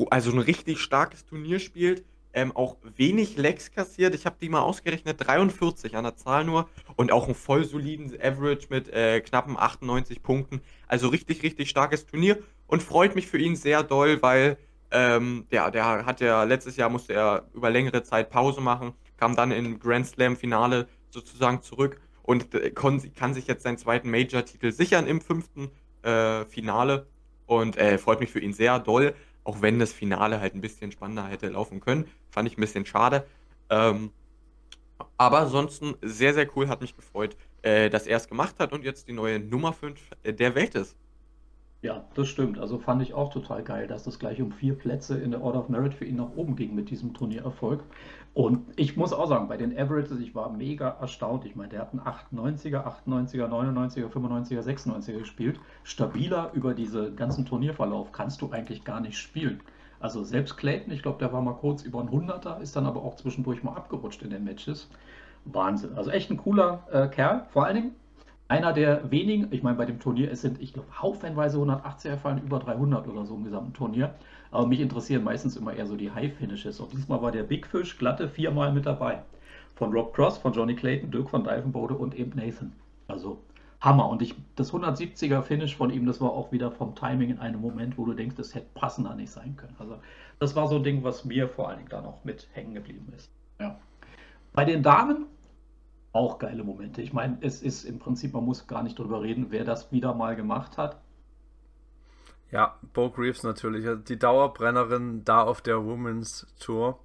also 0.09 0.31
ein 0.31 0.39
richtig 0.39 0.79
starkes 0.79 1.25
Turnier 1.25 1.59
spielt, 1.59 2.03
ähm, 2.35 2.55
auch 2.55 2.77
wenig 2.95 3.37
Lecks 3.37 3.71
kassiert. 3.71 4.13
Ich 4.13 4.25
habe 4.25 4.35
die 4.39 4.49
mal 4.49 4.61
ausgerechnet, 4.61 5.25
43 5.25 5.95
an 5.95 6.03
der 6.03 6.17
Zahl 6.17 6.43
nur 6.43 6.69
und 6.97 7.11
auch 7.11 7.25
einen 7.25 7.35
voll 7.35 7.63
soliden 7.63 8.13
Average 8.21 8.67
mit 8.69 8.89
äh, 8.89 9.21
knappen 9.21 9.57
98 9.57 10.21
Punkten. 10.21 10.61
Also 10.87 11.07
richtig, 11.07 11.43
richtig 11.43 11.69
starkes 11.69 12.05
Turnier 12.05 12.37
und 12.67 12.83
freut 12.83 13.15
mich 13.15 13.27
für 13.27 13.37
ihn 13.37 13.55
sehr 13.55 13.83
doll, 13.83 14.21
weil 14.21 14.57
ähm, 14.91 15.47
der, 15.51 15.71
der 15.71 16.05
hat 16.05 16.21
ja 16.21 16.43
letztes 16.43 16.75
Jahr 16.75 16.89
musste 16.89 17.13
er 17.13 17.47
über 17.53 17.69
längere 17.69 18.03
Zeit 18.03 18.29
Pause 18.29 18.61
machen, 18.61 18.93
kam 19.17 19.35
dann 19.35 19.51
im 19.51 19.79
Grand 19.79 20.05
Slam 20.05 20.35
Finale 20.35 20.87
sozusagen 21.09 21.61
zurück 21.61 21.99
und 22.21 22.53
äh, 22.53 22.69
kann, 22.71 23.01
kann 23.15 23.33
sich 23.33 23.47
jetzt 23.47 23.63
seinen 23.63 23.77
zweiten 23.77 24.11
Major-Titel 24.11 24.71
sichern 24.71 25.07
im 25.07 25.21
fünften 25.21 25.71
äh, 26.03 26.43
Finale 26.45 27.07
und 27.45 27.77
äh, 27.77 27.97
freut 27.97 28.19
mich 28.19 28.31
für 28.31 28.39
ihn 28.39 28.53
sehr 28.53 28.79
doll 28.79 29.15
auch 29.45 29.61
wenn 29.61 29.79
das 29.79 29.93
Finale 29.93 30.41
halt 30.41 30.55
ein 30.55 30.61
bisschen 30.61 30.91
spannender 30.91 31.27
hätte 31.27 31.47
laufen 31.47 31.79
können. 31.79 32.05
Fand 32.29 32.49
ich 32.49 32.57
ein 32.57 32.61
bisschen 32.61 32.85
schade. 32.85 33.25
Ähm, 33.69 34.11
aber 35.17 35.39
ansonsten 35.39 35.95
sehr, 36.01 36.33
sehr 36.33 36.49
cool, 36.57 36.67
hat 36.67 36.81
mich 36.81 36.95
gefreut, 36.95 37.37
äh, 37.61 37.89
dass 37.89 38.07
er 38.07 38.17
es 38.17 38.27
gemacht 38.27 38.55
hat 38.59 38.73
und 38.73 38.83
jetzt 38.83 39.07
die 39.07 39.13
neue 39.13 39.39
Nummer 39.39 39.71
5 39.71 39.99
äh, 40.23 40.33
der 40.33 40.55
Welt 40.55 40.75
ist. 40.75 40.95
Ja, 41.85 42.03
das 42.15 42.29
stimmt. 42.29 42.57
Also 42.57 42.79
fand 42.79 43.03
ich 43.03 43.13
auch 43.13 43.31
total 43.31 43.61
geil, 43.61 43.85
dass 43.85 44.01
das 44.01 44.17
gleich 44.17 44.41
um 44.41 44.51
vier 44.51 44.73
Plätze 44.73 45.19
in 45.19 45.29
der 45.29 45.43
Order 45.43 45.59
of 45.59 45.69
Merit 45.69 45.93
für 45.93 46.05
ihn 46.05 46.15
nach 46.15 46.35
oben 46.35 46.55
ging 46.55 46.73
mit 46.73 46.89
diesem 46.89 47.13
Turniererfolg. 47.13 47.83
Und 48.33 48.65
ich 48.75 48.97
muss 48.97 49.13
auch 49.13 49.27
sagen, 49.27 49.47
bei 49.47 49.55
den 49.55 49.71
Averages, 49.77 50.19
ich 50.19 50.33
war 50.33 50.51
mega 50.51 50.97
erstaunt. 50.99 51.45
Ich 51.45 51.55
meine, 51.55 51.69
der 51.69 51.81
hat 51.81 51.91
einen 51.93 52.01
98er, 52.01 52.83
98er, 53.05 53.47
99er, 53.47 54.09
95er, 54.09 54.61
96er 54.63 55.19
gespielt. 55.19 55.59
Stabiler 55.83 56.49
über 56.53 56.73
diesen 56.73 57.15
ganzen 57.15 57.45
Turnierverlauf 57.45 58.11
kannst 58.11 58.41
du 58.41 58.49
eigentlich 58.49 58.83
gar 58.83 58.99
nicht 58.99 59.19
spielen. 59.19 59.61
Also 59.99 60.23
selbst 60.23 60.57
Clayton, 60.57 60.91
ich 60.91 61.03
glaube, 61.03 61.19
der 61.19 61.33
war 61.33 61.43
mal 61.43 61.53
kurz 61.53 61.83
über 61.83 61.99
ein 61.99 62.09
100er, 62.09 62.61
ist 62.61 62.75
dann 62.75 62.87
aber 62.87 63.03
auch 63.03 63.15
zwischendurch 63.15 63.61
mal 63.61 63.75
abgerutscht 63.75 64.23
in 64.23 64.31
den 64.31 64.43
Matches. 64.43 64.89
Wahnsinn. 65.45 65.95
Also 65.95 66.09
echt 66.09 66.31
ein 66.31 66.37
cooler 66.37 66.87
äh, 66.91 67.07
Kerl. 67.09 67.45
Vor 67.51 67.65
allen 67.67 67.75
Dingen 67.75 67.95
einer 68.47 68.73
der 68.73 69.09
wenigen, 69.11 69.47
ich 69.51 69.63
meine, 69.63 69.77
bei 69.77 69.85
dem 69.85 69.99
Turnier, 69.99 70.31
es 70.31 70.41
sind, 70.41 70.61
ich 70.61 70.73
glaube, 70.73 71.01
haufenweise 71.01 71.57
180er 71.57 72.17
fallen, 72.17 72.43
über 72.43 72.59
300 72.59 73.07
oder 73.07 73.25
so 73.25 73.35
im 73.35 73.43
gesamten 73.43 73.73
Turnier. 73.73 74.13
Aber 74.51 74.67
mich 74.67 74.79
interessieren 74.79 75.23
meistens 75.23 75.57
immer 75.57 75.73
eher 75.73 75.87
so 75.87 75.95
die 75.95 76.11
High-Finishes. 76.11 76.79
Und 76.79 76.93
diesmal 76.93 77.21
war 77.21 77.31
der 77.31 77.43
Big 77.43 77.65
Fish 77.65 77.97
glatte 77.97 78.29
viermal 78.29 78.71
mit 78.71 78.85
dabei. 78.85 79.23
Von 79.75 79.91
Rob 79.91 80.13
Cross, 80.13 80.37
von 80.37 80.53
Johnny 80.53 80.75
Clayton, 80.75 81.11
Dirk 81.11 81.29
von 81.29 81.43
Divenbode 81.43 81.95
und 81.95 82.15
eben 82.15 82.31
Nathan. 82.35 82.71
Also 83.07 83.39
Hammer. 83.81 84.09
Und 84.09 84.21
ich, 84.21 84.35
das 84.55 84.71
170er 84.71 85.41
Finish 85.41 85.75
von 85.75 85.89
ihm, 85.89 86.05
das 86.05 86.21
war 86.21 86.31
auch 86.31 86.51
wieder 86.51 86.71
vom 86.71 86.95
Timing 86.95 87.31
in 87.31 87.39
einem 87.39 87.59
Moment, 87.59 87.97
wo 87.97 88.05
du 88.05 88.13
denkst, 88.13 88.35
das 88.35 88.55
hätte 88.55 88.67
passender 88.73 89.15
nicht 89.15 89.31
sein 89.31 89.55
können. 89.57 89.75
Also 89.79 89.97
das 90.39 90.55
war 90.55 90.67
so 90.67 90.77
ein 90.77 90.83
Ding, 90.83 91.03
was 91.03 91.25
mir 91.25 91.49
vor 91.49 91.69
allen 91.69 91.77
Dingen 91.77 91.89
da 91.89 92.01
noch 92.01 92.23
mit 92.23 92.47
hängen 92.53 92.73
geblieben 92.73 93.11
ist. 93.15 93.31
Ja. 93.59 93.77
Bei 94.53 94.65
den 94.65 94.83
Damen 94.83 95.25
auch 96.15 96.39
geile 96.39 96.63
Momente. 96.63 97.01
Ich 97.01 97.13
meine, 97.13 97.37
es 97.41 97.61
ist 97.61 97.83
im 97.83 97.99
Prinzip, 97.99 98.33
man 98.33 98.45
muss 98.45 98.67
gar 98.67 98.83
nicht 98.83 98.97
drüber 98.97 99.21
reden, 99.21 99.47
wer 99.49 99.65
das 99.65 99.91
wieder 99.91 100.13
mal 100.13 100.35
gemacht 100.35 100.77
hat. 100.77 100.97
Ja, 102.51 102.77
Bo 102.93 103.09
Greaves 103.09 103.43
natürlich. 103.43 103.85
Die 104.07 104.17
Dauerbrennerin 104.17 105.25
da 105.25 105.43
auf 105.43 105.61
der 105.61 105.83
Women's 105.83 106.47
Tour. 106.59 106.99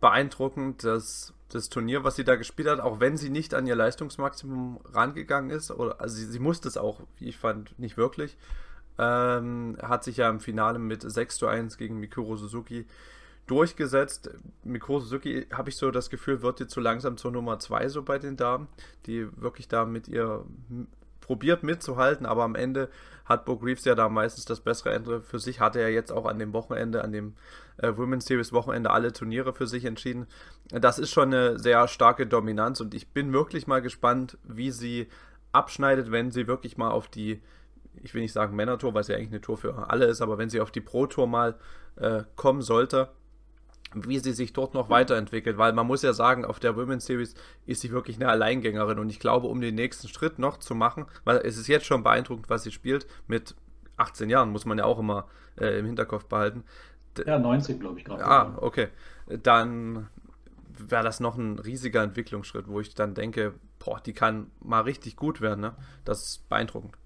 Beeindruckend, 0.00 0.84
dass 0.84 1.32
das 1.48 1.68
Turnier, 1.68 2.04
was 2.04 2.16
sie 2.16 2.24
da 2.24 2.36
gespielt 2.36 2.68
hat, 2.68 2.80
auch 2.80 3.00
wenn 3.00 3.16
sie 3.16 3.30
nicht 3.30 3.54
an 3.54 3.66
ihr 3.66 3.76
Leistungsmaximum 3.76 4.80
rangegangen 4.92 5.50
ist, 5.50 5.70
oder 5.70 6.00
also 6.00 6.16
sie, 6.16 6.26
sie 6.26 6.38
musste 6.38 6.68
es 6.68 6.76
auch, 6.76 7.00
wie 7.18 7.28
ich 7.28 7.38
fand, 7.38 7.78
nicht 7.78 7.96
wirklich, 7.96 8.36
ähm, 8.98 9.78
hat 9.80 10.04
sich 10.04 10.18
ja 10.18 10.28
im 10.28 10.40
Finale 10.40 10.78
mit 10.78 11.02
6 11.02 11.36
zu 11.36 11.46
1 11.46 11.78
gegen 11.78 11.98
Mikuro 11.98 12.36
Suzuki 12.36 12.86
durchgesetzt. 13.46 14.30
Mikro 14.64 15.00
Suzuki, 15.00 15.46
habe 15.52 15.70
ich 15.70 15.76
so 15.76 15.90
das 15.90 16.10
Gefühl, 16.10 16.42
wird 16.42 16.60
jetzt 16.60 16.74
so 16.74 16.80
langsam 16.80 17.16
zur 17.16 17.32
Nummer 17.32 17.58
2 17.58 17.88
so 17.88 18.02
bei 18.02 18.18
den 18.18 18.36
Damen, 18.36 18.68
die 19.06 19.28
wirklich 19.40 19.68
da 19.68 19.84
mit 19.84 20.08
ihr 20.08 20.44
probiert 21.20 21.62
mitzuhalten, 21.62 22.26
aber 22.26 22.42
am 22.42 22.54
Ende 22.54 22.88
hat 23.24 23.44
Bo 23.44 23.56
Greaves 23.56 23.84
ja 23.84 23.94
da 23.94 24.08
meistens 24.08 24.44
das 24.44 24.60
bessere 24.60 24.92
Ende 24.92 25.22
für 25.22 25.38
sich, 25.38 25.60
hatte 25.60 25.80
er 25.80 25.90
jetzt 25.90 26.12
auch 26.12 26.26
an 26.26 26.38
dem 26.38 26.52
Wochenende, 26.52 27.02
an 27.02 27.12
dem 27.12 27.34
äh, 27.78 27.96
Women's 27.96 28.26
Series 28.26 28.52
Wochenende 28.52 28.90
alle 28.90 29.12
Turniere 29.12 29.54
für 29.54 29.66
sich 29.66 29.84
entschieden. 29.84 30.26
Das 30.70 30.98
ist 30.98 31.10
schon 31.10 31.32
eine 31.32 31.58
sehr 31.58 31.88
starke 31.88 32.26
Dominanz 32.26 32.80
und 32.80 32.92
ich 32.92 33.08
bin 33.08 33.32
wirklich 33.32 33.66
mal 33.66 33.80
gespannt, 33.80 34.36
wie 34.42 34.70
sie 34.70 35.08
abschneidet, 35.52 36.10
wenn 36.10 36.30
sie 36.30 36.46
wirklich 36.46 36.76
mal 36.76 36.90
auf 36.90 37.08
die, 37.08 37.40
ich 38.02 38.12
will 38.14 38.22
nicht 38.22 38.32
sagen 38.32 38.56
Männer-Tour, 38.56 38.92
weil 38.92 39.02
es 39.02 39.08
ja 39.08 39.16
eigentlich 39.16 39.28
eine 39.28 39.40
Tour 39.40 39.56
für 39.56 39.88
alle 39.90 40.06
ist, 40.06 40.20
aber 40.20 40.38
wenn 40.38 40.50
sie 40.50 40.60
auf 40.60 40.70
die 40.70 40.80
Pro-Tour 40.80 41.26
mal 41.26 41.54
äh, 41.96 42.24
kommen 42.36 42.62
sollte, 42.62 43.08
wie 43.94 44.18
sie 44.18 44.32
sich 44.32 44.52
dort 44.52 44.74
noch 44.74 44.90
weiterentwickelt, 44.90 45.58
weil 45.58 45.72
man 45.72 45.86
muss 45.86 46.02
ja 46.02 46.12
sagen, 46.12 46.44
auf 46.44 46.60
der 46.60 46.76
Women's 46.76 47.06
Series 47.06 47.34
ist 47.66 47.80
sie 47.80 47.90
wirklich 47.90 48.16
eine 48.16 48.28
Alleingängerin 48.28 48.98
und 48.98 49.10
ich 49.10 49.20
glaube, 49.20 49.46
um 49.46 49.60
den 49.60 49.74
nächsten 49.74 50.08
Schritt 50.08 50.38
noch 50.38 50.58
zu 50.58 50.74
machen, 50.74 51.06
weil 51.24 51.38
es 51.38 51.56
ist 51.56 51.68
jetzt 51.68 51.86
schon 51.86 52.02
beeindruckend, 52.02 52.50
was 52.50 52.64
sie 52.64 52.72
spielt, 52.72 53.06
mit 53.26 53.54
18 53.96 54.30
Jahren 54.30 54.50
muss 54.50 54.64
man 54.64 54.78
ja 54.78 54.84
auch 54.84 54.98
immer 54.98 55.26
äh, 55.58 55.78
im 55.78 55.86
Hinterkopf 55.86 56.24
behalten. 56.26 56.64
Ja, 57.26 57.38
19 57.38 57.78
glaube 57.78 57.98
ich 57.98 58.04
gerade. 58.04 58.24
Ah, 58.24 58.56
okay. 58.60 58.88
Dann 59.28 60.08
wäre 60.78 61.04
das 61.04 61.20
noch 61.20 61.36
ein 61.36 61.58
riesiger 61.58 62.02
Entwicklungsschritt, 62.02 62.68
wo 62.68 62.80
ich 62.80 62.94
dann 62.94 63.14
denke, 63.14 63.54
boah, 63.78 64.00
die 64.00 64.14
kann 64.14 64.50
mal 64.60 64.80
richtig 64.80 65.16
gut 65.16 65.40
werden. 65.40 65.60
Ne? 65.60 65.74
Das 66.04 66.22
ist 66.22 66.48
beeindruckend. 66.48 66.96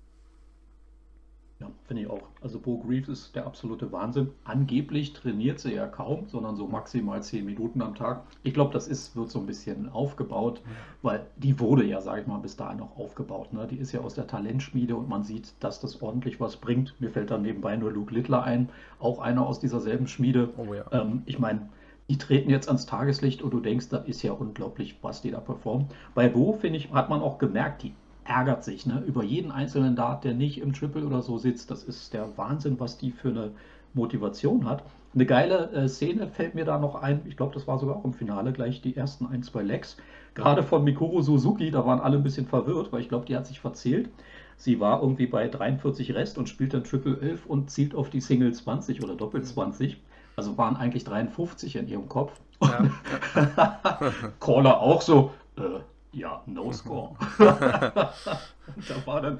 Ja, 1.59 1.69
finde 1.87 2.03
ich 2.03 2.11
auch. 2.11 2.21
Also 2.43 2.59
Bo 2.59 2.77
Greaves 2.79 3.09
ist 3.09 3.35
der 3.35 3.47
absolute 3.47 3.91
Wahnsinn. 3.91 4.29
Angeblich 4.45 5.15
trainiert 5.15 5.59
sie 5.59 5.73
ja 5.73 5.87
kaum, 5.87 6.29
sondern 6.29 6.55
so 6.55 6.67
maximal 6.67 7.23
zehn 7.23 7.47
Minuten 7.47 7.81
am 7.81 7.95
Tag. 7.95 8.25
Ich 8.43 8.53
glaube, 8.53 8.75
das 8.75 8.87
ist, 8.89 9.17
wird 9.17 9.31
so 9.31 9.39
ein 9.39 9.47
bisschen 9.47 9.89
aufgebaut, 9.89 10.61
weil 11.01 11.27
die 11.37 11.59
wurde 11.59 11.87
ja, 11.87 12.03
sage 12.03 12.21
ich 12.21 12.27
mal, 12.27 12.41
bis 12.41 12.57
dahin 12.57 12.83
auch 12.83 12.99
aufgebaut. 12.99 13.55
Ne? 13.55 13.67
Die 13.71 13.79
ist 13.79 13.93
ja 13.93 14.01
aus 14.01 14.13
der 14.13 14.27
Talentschmiede 14.27 14.95
und 14.95 15.09
man 15.09 15.25
sieht, 15.25 15.55
dass 15.61 15.81
das 15.81 16.03
ordentlich 16.03 16.41
was 16.41 16.59
bringt. 16.59 16.95
Mir 17.01 17.11
fällt 17.11 17.31
dann 17.31 17.41
nebenbei 17.41 17.75
nur 17.77 17.91
Luke 17.91 18.13
Littler 18.13 18.43
ein, 18.43 18.69
auch 18.99 19.19
einer 19.19 19.47
aus 19.47 19.59
dieser 19.59 19.81
selben 19.81 20.09
Schmiede. 20.09 20.51
Oh, 20.59 20.75
ja. 20.75 20.85
ähm, 20.93 21.23
ich 21.25 21.39
meine, 21.39 21.71
die 22.11 22.19
treten 22.19 22.51
jetzt 22.51 22.69
ans 22.69 22.85
Tageslicht 22.85 23.41
und 23.41 23.53
du 23.53 23.61
denkst, 23.61 23.89
da 23.89 23.97
ist 23.97 24.23
ja 24.23 24.33
unglaublich, 24.33 24.99
was 25.01 25.23
die 25.23 25.31
da 25.31 25.41
performen. 25.41 25.89
Bei 26.15 26.29
Bo, 26.29 26.53
finde 26.53 26.79
ich, 26.79 26.93
hat 26.93 27.09
man 27.09 27.23
auch 27.23 27.39
gemerkt, 27.39 27.83
die 27.83 27.95
ärgert 28.27 28.65
sich 28.65 28.87
ne, 28.87 29.03
über 29.07 29.23
jeden 29.23 29.51
einzelnen 29.53 29.97
Dart, 29.97 30.25
der 30.25 30.35
nicht 30.35 30.61
im 30.61 30.73
Triple 30.73 31.07
oder 31.07 31.23
so 31.23 31.39
sitzt. 31.39 31.71
Das 31.71 31.85
ist 31.85 32.13
der 32.13 32.37
Wahnsinn, 32.37 32.79
was 32.81 32.99
die 32.99 33.11
für 33.11 33.29
eine 33.29 33.53
Motivation 33.95 34.69
hat. 34.69 34.83
Eine 35.15 35.27
geile 35.27 35.71
äh, 35.73 35.89
Szene 35.89 36.29
fällt 36.29 36.55
mir 36.55 36.65
da 36.65 36.79
noch 36.79 36.95
ein. 36.97 37.23
Ich 37.25 37.37
glaube, 37.37 37.55
das 37.55 37.67
war 37.67 37.79
sogar 37.79 37.97
auch 37.97 38.05
im 38.05 38.13
Finale 38.13 38.53
gleich 38.53 38.83
die 38.83 38.97
ersten 38.97 39.27
ein, 39.27 39.43
zwei 39.43 39.63
Lecks. 39.63 39.97
Gerade 40.35 40.63
von 40.63 40.85
Mikuru 40.85 41.23
Suzuki, 41.23 41.71
da 41.71 41.87
waren 41.87 42.01
alle 42.01 42.19
ein 42.19 42.23
bisschen 42.23 42.47
verwirrt, 42.47 42.93
weil 42.93 43.01
ich 43.01 43.09
glaube, 43.09 43.25
die 43.25 43.35
hat 43.35 43.47
sich 43.47 43.61
verzählt. 43.61 44.11
Sie 44.59 44.81
war 44.81 45.01
irgendwie 45.01 45.27
bei 45.27 45.49
43 45.49 46.15
Rest 46.15 46.37
und 46.37 46.49
spielt 46.49 46.75
dann 46.75 46.85
Triple 46.85 47.19
11 47.21 47.47
und 47.47 47.71
zielt 47.71 47.95
auf 47.95 48.11
die 48.11 48.21
Single 48.21 48.53
20 48.53 49.03
oder 49.03 49.15
Doppel 49.15 49.43
20. 49.43 49.97
Also 50.37 50.59
waren 50.59 50.77
eigentlich 50.77 51.05
53 51.05 51.77
in 51.77 51.89
ihrem 51.89 52.09
Kopf. 52.09 52.39
Ja. 52.61 52.91
Caller 54.41 54.81
auch 54.81 55.01
so, 55.01 55.33
äh, 55.57 55.81
ja, 56.17 56.43
no 56.47 56.73
score. 56.73 57.15
da 57.39 58.13
war 59.05 59.21
dann, 59.21 59.39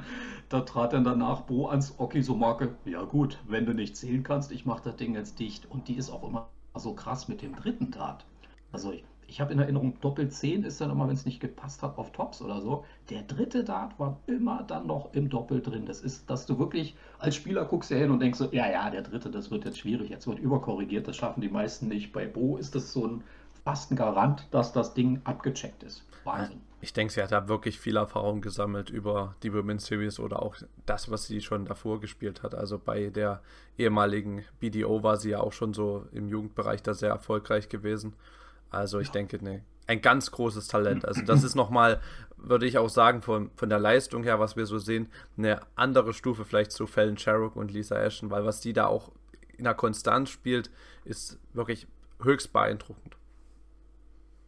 da 0.49 0.61
trat 0.61 0.93
dann 0.93 1.05
danach 1.05 1.41
Bo 1.43 1.69
ans 1.69 1.95
Oki 1.99 2.23
so 2.23 2.37
Marke, 2.37 2.75
ja 2.85 3.03
gut, 3.03 3.39
wenn 3.49 3.65
du 3.65 3.73
nicht 3.73 3.97
zählen 3.97 4.23
kannst, 4.23 4.53
ich 4.53 4.67
mach 4.67 4.81
das 4.81 4.97
Ding 4.97 5.15
jetzt 5.15 5.39
dicht. 5.39 5.67
Und 5.71 5.89
die 5.89 5.95
ist 5.95 6.11
auch 6.11 6.23
immer 6.23 6.49
so 6.75 6.93
krass 6.93 7.29
mit 7.29 7.41
dem 7.41 7.57
dritten 7.57 7.91
Tat. 7.91 8.27
Also 8.73 8.93
ich, 8.93 9.05
ich 9.27 9.41
habe 9.41 9.55
in 9.55 9.59
Erinnerung, 9.59 9.99
Doppel 10.03 10.29
10 10.29 10.65
ist 10.65 10.79
dann 10.81 10.91
immer, 10.91 11.09
wenn 11.09 11.15
es 11.15 11.25
nicht 11.25 11.41
gepasst 11.41 11.83
hat, 11.83 11.97
auf 11.97 12.13
Tops 12.13 12.43
oder 12.43 12.61
so. 12.61 12.85
Der 13.09 13.23
dritte 13.23 13.65
Dart 13.65 13.99
war 13.99 14.21
immer 14.27 14.63
dann 14.63 14.87
noch 14.87 15.15
im 15.15 15.31
Doppel 15.31 15.63
drin. 15.63 15.87
Das 15.87 16.03
ist, 16.03 16.29
dass 16.29 16.45
du 16.45 16.59
wirklich 16.59 16.95
als 17.19 17.37
Spieler 17.37 17.65
guckst 17.65 17.91
ja 17.91 17.97
hin 17.97 18.11
und 18.11 18.21
denkst 18.21 18.39
so, 18.39 18.53
ja, 18.53 18.71
ja, 18.71 18.91
der 18.91 19.03
dritte, 19.03 19.31
das 19.31 19.51
wird 19.51 19.65
jetzt 19.65 19.79
schwierig, 19.79 20.11
jetzt 20.11 20.27
wird 20.27 20.39
überkorrigiert, 20.39 21.09
das 21.09 21.17
schaffen 21.17 21.41
die 21.41 21.49
meisten 21.49 21.89
nicht. 21.89 22.13
Bei 22.13 22.27
Bo 22.27 22.59
ist 22.59 22.75
das 22.75 22.93
so 22.93 23.07
ein 23.07 23.25
fast 23.65 23.91
ein 23.91 23.97
Garant, 23.97 24.47
dass 24.51 24.73
das 24.73 24.93
Ding 24.93 25.23
abgecheckt 25.25 25.83
ist. 25.83 26.05
Wahnsinn. 26.23 26.61
Ich 26.81 26.93
denke, 26.93 27.13
sie 27.13 27.23
hat 27.23 27.33
da 27.33 27.49
wirklich 27.49 27.81
viel 27.81 27.97
Erfahrung 27.97 28.43
gesammelt 28.43 28.91
über 28.91 29.35
die 29.43 29.53
Women's 29.53 29.87
Series 29.87 30.21
oder 30.21 30.43
auch 30.43 30.57
das, 30.85 31.11
was 31.11 31.27
sie 31.27 31.41
schon 31.41 31.65
davor 31.65 32.01
gespielt 32.01 32.43
hat. 32.43 32.55
Also 32.55 32.79
bei 32.79 33.09
der 33.09 33.41
ehemaligen 33.79 34.45
BDO 34.61 35.03
war 35.03 35.17
sie 35.17 35.31
ja 35.31 35.41
auch 35.41 35.53
schon 35.53 35.73
so 35.73 36.07
im 36.13 36.29
Jugendbereich 36.29 36.83
da 36.83 36.93
sehr 36.93 37.11
erfolgreich 37.11 37.69
gewesen. 37.69 38.15
Also 38.71 39.01
ich 39.01 39.09
ja. 39.09 39.15
denke, 39.15 39.43
ne, 39.43 39.65
ein 39.87 40.03
ganz 40.03 40.31
großes 40.31 40.69
Talent. 40.69 41.05
Also 41.05 41.23
das 41.27 41.45
ist 41.45 41.55
nochmal, 41.55 42.01
würde 42.37 42.67
ich 42.67 42.79
auch 42.79 42.91
sagen, 42.91 43.23
von, 43.23 43.51
von 43.57 43.69
der 43.69 43.79
Leistung 43.79 44.23
her, 44.23 44.39
was 44.39 44.57
wir 44.57 44.67
so 44.67 44.79
sehen, 44.79 45.09
eine 45.37 45.61
andere 45.77 46.13
Stufe 46.13 46.45
vielleicht 46.45 46.73
zu 46.73 46.87
Fallon 46.87 47.17
Sherrock 47.17 47.57
und 47.57 47.73
Lisa 47.73 47.99
Ashton, 47.99 48.31
weil 48.31 48.45
was 48.45 48.61
die 48.61 48.73
da 48.73 48.87
auch 48.87 49.13
in 49.57 49.65
der 49.65 49.75
Konstanz 49.75 50.29
spielt, 50.31 50.71
ist 51.05 51.39
wirklich 51.55 51.87
höchst 52.23 52.53
beeindruckend. 52.53 53.17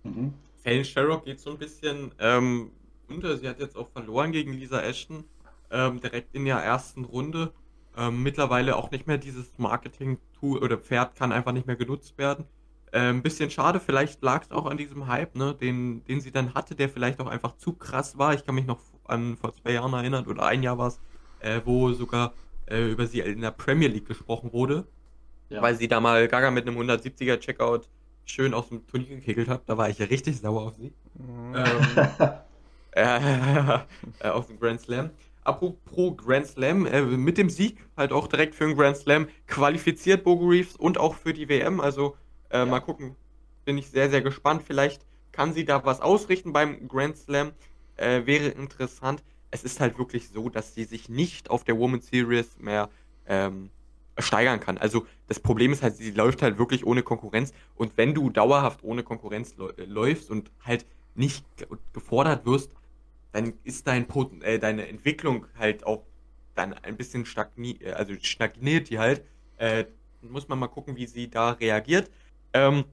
Mhm. 0.04 0.34
Fallon 0.68 0.84
Sherrock 0.84 1.24
geht 1.24 1.40
so 1.40 1.50
ein 1.50 1.58
bisschen 1.58 2.12
ähm, 2.18 2.70
unter. 3.08 3.36
Sie 3.38 3.48
hat 3.48 3.58
jetzt 3.58 3.76
auch 3.76 3.88
verloren 3.88 4.32
gegen 4.32 4.52
Lisa 4.52 4.82
Ashton 4.82 5.24
ähm, 5.70 6.00
direkt 6.00 6.34
in 6.34 6.44
der 6.44 6.58
ersten 6.58 7.04
Runde. 7.04 7.52
Ähm, 7.96 8.22
mittlerweile 8.22 8.76
auch 8.76 8.90
nicht 8.90 9.06
mehr 9.06 9.16
dieses 9.16 9.56
Marketing-Tool 9.56 10.58
oder 10.58 10.76
Pferd 10.76 11.16
kann 11.16 11.32
einfach 11.32 11.52
nicht 11.52 11.66
mehr 11.66 11.76
genutzt 11.76 12.18
werden. 12.18 12.44
Ein 12.90 13.22
bisschen 13.22 13.50
schade, 13.50 13.80
vielleicht 13.80 14.22
lag 14.22 14.44
es 14.44 14.50
auch 14.50 14.64
an 14.64 14.78
diesem 14.78 15.08
Hype, 15.08 15.36
ne, 15.36 15.54
den, 15.54 16.06
den 16.06 16.22
sie 16.22 16.30
dann 16.30 16.54
hatte, 16.54 16.74
der 16.74 16.88
vielleicht 16.88 17.20
auch 17.20 17.26
einfach 17.26 17.58
zu 17.58 17.74
krass 17.74 18.16
war. 18.16 18.32
Ich 18.32 18.46
kann 18.46 18.54
mich 18.54 18.64
noch 18.64 18.80
an 19.04 19.36
vor 19.36 19.52
zwei 19.52 19.72
Jahren 19.72 19.92
erinnern, 19.92 20.26
oder 20.26 20.46
ein 20.46 20.62
Jahr 20.62 20.78
war 20.78 20.88
es, 20.88 20.98
äh, 21.40 21.60
wo 21.66 21.92
sogar 21.92 22.32
äh, 22.64 22.90
über 22.90 23.06
sie 23.06 23.20
in 23.20 23.42
der 23.42 23.50
Premier 23.50 23.88
League 23.88 24.06
gesprochen 24.06 24.54
wurde. 24.54 24.86
Ja. 25.50 25.60
Weil 25.60 25.74
sie 25.74 25.86
da 25.86 26.00
mal 26.00 26.28
Gaga 26.28 26.50
mit 26.50 26.66
einem 26.66 26.78
170er 26.78 27.38
Checkout 27.40 27.90
schön 28.30 28.54
aus 28.54 28.68
dem 28.68 28.86
Turnier 28.86 29.16
gekegelt 29.16 29.48
habe. 29.48 29.62
Da 29.66 29.76
war 29.76 29.88
ich 29.88 29.98
ja 29.98 30.06
richtig 30.06 30.38
sauer 30.38 30.62
auf 30.62 30.76
sie. 30.76 30.92
Mhm. 31.14 31.54
Ähm, 31.54 32.28
äh, 32.92 33.78
äh, 34.20 34.28
auf 34.28 34.46
dem 34.46 34.58
Grand 34.60 34.80
Slam. 34.80 35.10
Apropos 35.44 36.16
Grand 36.16 36.46
Slam, 36.46 36.86
äh, 36.86 37.02
mit 37.02 37.38
dem 37.38 37.48
Sieg 37.48 37.78
halt 37.96 38.12
auch 38.12 38.26
direkt 38.26 38.54
für 38.54 38.66
den 38.66 38.76
Grand 38.76 38.96
Slam 38.96 39.28
qualifiziert 39.46 40.24
Bogo 40.24 40.46
Reeves 40.46 40.76
und 40.76 40.98
auch 40.98 41.14
für 41.14 41.32
die 41.32 41.48
WM. 41.48 41.80
Also 41.80 42.16
äh, 42.50 42.58
ja. 42.58 42.66
mal 42.66 42.80
gucken, 42.80 43.16
bin 43.64 43.78
ich 43.78 43.88
sehr, 43.88 44.10
sehr 44.10 44.20
gespannt. 44.20 44.62
Vielleicht 44.66 45.04
kann 45.32 45.52
sie 45.52 45.64
da 45.64 45.84
was 45.84 46.00
ausrichten 46.00 46.52
beim 46.52 46.88
Grand 46.88 47.16
Slam. 47.16 47.52
Äh, 47.96 48.26
wäre 48.26 48.48
interessant. 48.48 49.22
Es 49.50 49.64
ist 49.64 49.80
halt 49.80 49.98
wirklich 49.98 50.28
so, 50.28 50.50
dass 50.50 50.74
sie 50.74 50.84
sich 50.84 51.08
nicht 51.08 51.50
auf 51.50 51.64
der 51.64 51.78
Women's 51.78 52.08
Series 52.08 52.58
mehr 52.58 52.90
ähm, 53.26 53.70
steigern 54.18 54.60
kann. 54.60 54.78
Also 54.78 55.06
das 55.26 55.40
Problem 55.40 55.72
ist 55.72 55.82
halt, 55.82 55.96
sie 55.96 56.10
läuft 56.10 56.42
halt 56.42 56.58
wirklich 56.58 56.86
ohne 56.86 57.02
Konkurrenz 57.02 57.52
und 57.74 57.96
wenn 57.96 58.14
du 58.14 58.30
dauerhaft 58.30 58.82
ohne 58.82 59.02
Konkurrenz 59.02 59.54
äh, 59.58 59.84
läufst 59.84 60.30
und 60.30 60.50
halt 60.64 60.86
nicht 61.14 61.44
gefordert 61.92 62.46
wirst, 62.46 62.70
dann 63.32 63.54
ist 63.64 63.86
dein 63.86 64.06
äh, 64.42 64.58
deine 64.58 64.88
Entwicklung 64.88 65.46
halt 65.58 65.84
auch 65.84 66.02
dann 66.54 66.74
ein 66.74 66.96
bisschen 66.96 67.26
stagniert, 67.26 67.82
äh, 67.82 67.92
also 67.92 68.14
stagniert 68.20 68.90
die 68.90 68.98
halt. 68.98 69.22
Äh, 69.56 69.84
muss 70.22 70.48
man 70.48 70.58
mal 70.58 70.68
gucken, 70.68 70.96
wie 70.96 71.06
sie 71.06 71.30
da 71.30 71.52
reagiert. 71.52 72.10
Ähm, 72.52 72.84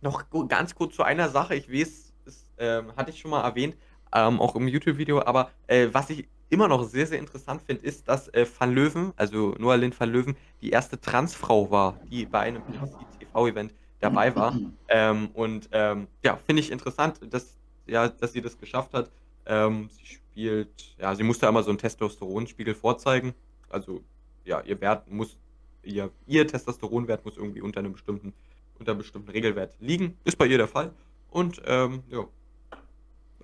noch 0.00 0.24
ganz 0.48 0.74
kurz 0.74 0.94
zu 0.96 1.02
einer 1.02 1.28
Sache, 1.28 1.54
ich 1.54 1.70
weiß, 1.70 2.12
das 2.24 2.44
ähm, 2.58 2.96
hatte 2.96 3.10
ich 3.10 3.20
schon 3.20 3.30
mal 3.30 3.42
erwähnt, 3.42 3.76
ähm, 4.14 4.40
auch 4.40 4.56
im 4.56 4.66
YouTube-Video, 4.66 5.22
aber 5.22 5.50
äh, 5.66 5.88
was 5.92 6.10
ich 6.10 6.26
immer 6.50 6.68
noch 6.68 6.84
sehr, 6.84 7.06
sehr 7.06 7.18
interessant 7.18 7.62
finde, 7.62 7.84
ist, 7.86 8.06
dass 8.08 8.28
äh, 8.28 8.44
Van 8.58 8.74
Löwen, 8.74 9.12
also 9.16 9.54
Noah 9.58 9.76
Lind 9.76 9.98
Van 9.98 10.10
Löwen, 10.10 10.36
die 10.60 10.70
erste 10.70 11.00
Transfrau 11.00 11.70
war, 11.70 11.98
die 12.10 12.26
bei 12.26 12.40
einem 12.40 12.62
PC-TV-Event 12.62 13.72
dabei 14.00 14.34
war. 14.34 14.58
Ähm, 14.88 15.30
und 15.34 15.68
ähm, 15.72 16.08
ja, 16.24 16.36
finde 16.36 16.60
ich 16.60 16.70
interessant, 16.70 17.20
dass, 17.30 17.56
ja, 17.86 18.08
dass 18.08 18.32
sie 18.32 18.42
das 18.42 18.58
geschafft 18.58 18.92
hat. 18.92 19.10
Ähm, 19.46 19.88
sie 19.92 20.06
spielt, 20.06 20.96
ja, 20.98 21.14
sie 21.14 21.22
musste 21.22 21.46
einmal 21.46 21.62
so 21.62 21.70
einen 21.70 21.78
Testosteronspiegel 21.78 22.74
vorzeigen. 22.74 23.34
Also, 23.68 24.02
ja, 24.44 24.60
ihr 24.62 24.80
Wert 24.80 25.08
muss, 25.10 25.36
ihr, 25.84 26.10
ihr 26.26 26.46
Testosteronwert 26.46 27.24
muss 27.24 27.36
irgendwie 27.36 27.60
unter 27.60 27.80
einem 27.80 27.92
bestimmten, 27.92 28.32
unter 28.78 28.92
einem 28.92 28.98
bestimmten 28.98 29.30
Regelwert 29.30 29.74
liegen. 29.78 30.16
Ist 30.24 30.36
bei 30.36 30.46
ihr 30.46 30.58
der 30.58 30.68
Fall. 30.68 30.92
Und 31.30 31.62
ähm, 31.66 32.02
ja, 32.08 32.26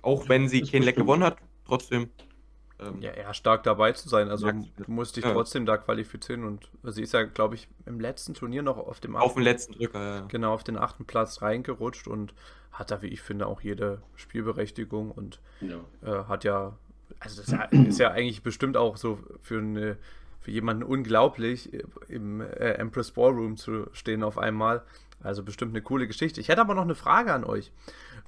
auch 0.01 0.27
wenn 0.27 0.49
sie 0.49 0.61
kein 0.61 0.83
Leck 0.83 0.97
gewonnen 0.97 1.23
hat, 1.23 1.37
trotzdem 1.65 2.09
ähm, 2.79 3.01
ja, 3.01 3.11
eher 3.11 3.33
stark 3.33 3.63
dabei 3.63 3.91
zu 3.93 4.07
sein. 4.07 4.29
Also 4.29 4.51
du 4.51 4.63
musst 4.87 5.17
dich 5.17 5.23
ja. 5.25 5.33
trotzdem 5.33 5.65
da 5.65 5.77
qualifizieren 5.77 6.43
und 6.43 6.69
sie 6.83 7.01
ist 7.01 7.13
ja, 7.13 7.23
glaube 7.23 7.55
ich, 7.55 7.67
im 7.85 7.99
letzten 7.99 8.33
Turnier 8.33 8.61
noch 8.61 8.77
auf 8.77 8.99
dem 8.99 9.15
auf 9.15 9.33
dem 9.33 9.43
letzten 9.43 9.73
Drücker, 9.73 9.99
ja. 9.99 10.25
Genau, 10.27 10.53
auf 10.53 10.63
den 10.63 10.77
achten 10.77 11.05
Platz 11.05 11.41
reingerutscht 11.41 12.07
und 12.07 12.33
hat 12.71 12.91
da, 12.91 13.01
wie 13.01 13.07
ich 13.07 13.21
finde, 13.21 13.47
auch 13.47 13.61
jede 13.61 14.01
Spielberechtigung 14.15 15.11
und 15.11 15.39
ja. 15.61 15.79
Äh, 16.03 16.25
hat 16.25 16.43
ja, 16.43 16.77
also 17.19 17.41
das 17.41 17.71
ist 17.71 17.99
ja 17.99 18.11
eigentlich 18.11 18.43
bestimmt 18.43 18.77
auch 18.77 18.97
so 18.97 19.19
für 19.41 19.57
eine 19.57 19.97
für 20.47 20.51
jemanden 20.51 20.83
unglaublich, 20.83 21.71
im 22.07 22.39
äh, 22.39 22.75
Empress 22.75 23.11
Ballroom 23.11 23.57
zu 23.57 23.87
stehen 23.91 24.23
auf 24.23 24.37
einmal. 24.37 24.81
Also 25.21 25.43
bestimmt 25.43 25.71
eine 25.71 25.81
coole 25.81 26.07
Geschichte. 26.07 26.39
Ich 26.39 26.47
hätte 26.47 26.61
aber 26.61 26.75
noch 26.75 26.83
eine 26.83 26.95
Frage 26.95 27.33
an 27.33 27.43
euch. 27.43 27.71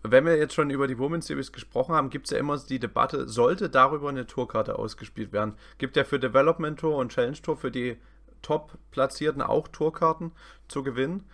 Wenn 0.02 0.26
wir 0.26 0.38
jetzt 0.38 0.54
schon 0.54 0.70
über 0.70 0.88
die 0.88 0.98
Women's 0.98 1.28
Series 1.28 1.52
gesprochen 1.52 1.94
haben, 1.94 2.10
gibt 2.10 2.26
es 2.26 2.32
ja 2.32 2.38
immer 2.38 2.58
die 2.58 2.80
Debatte, 2.80 3.28
sollte 3.28 3.70
darüber 3.70 4.10
eine 4.10 4.26
Tourkarte 4.26 4.80
ausgespielt 4.80 5.34
werden? 5.34 5.56
Gibt 5.78 5.98
ja 5.98 6.04
für 6.04 6.20
Development 6.20 6.80
Tour 6.80 6.96
und 6.98 7.12
Challenge 7.12 7.42
Tour 7.42 7.58
für 7.58 7.72
die 7.72 7.98
Top-Platzierten 8.42 9.42
auch 9.42 9.68
Tourkarten 9.68 10.32
zu 10.68 10.84
gewinnen? 10.84 11.26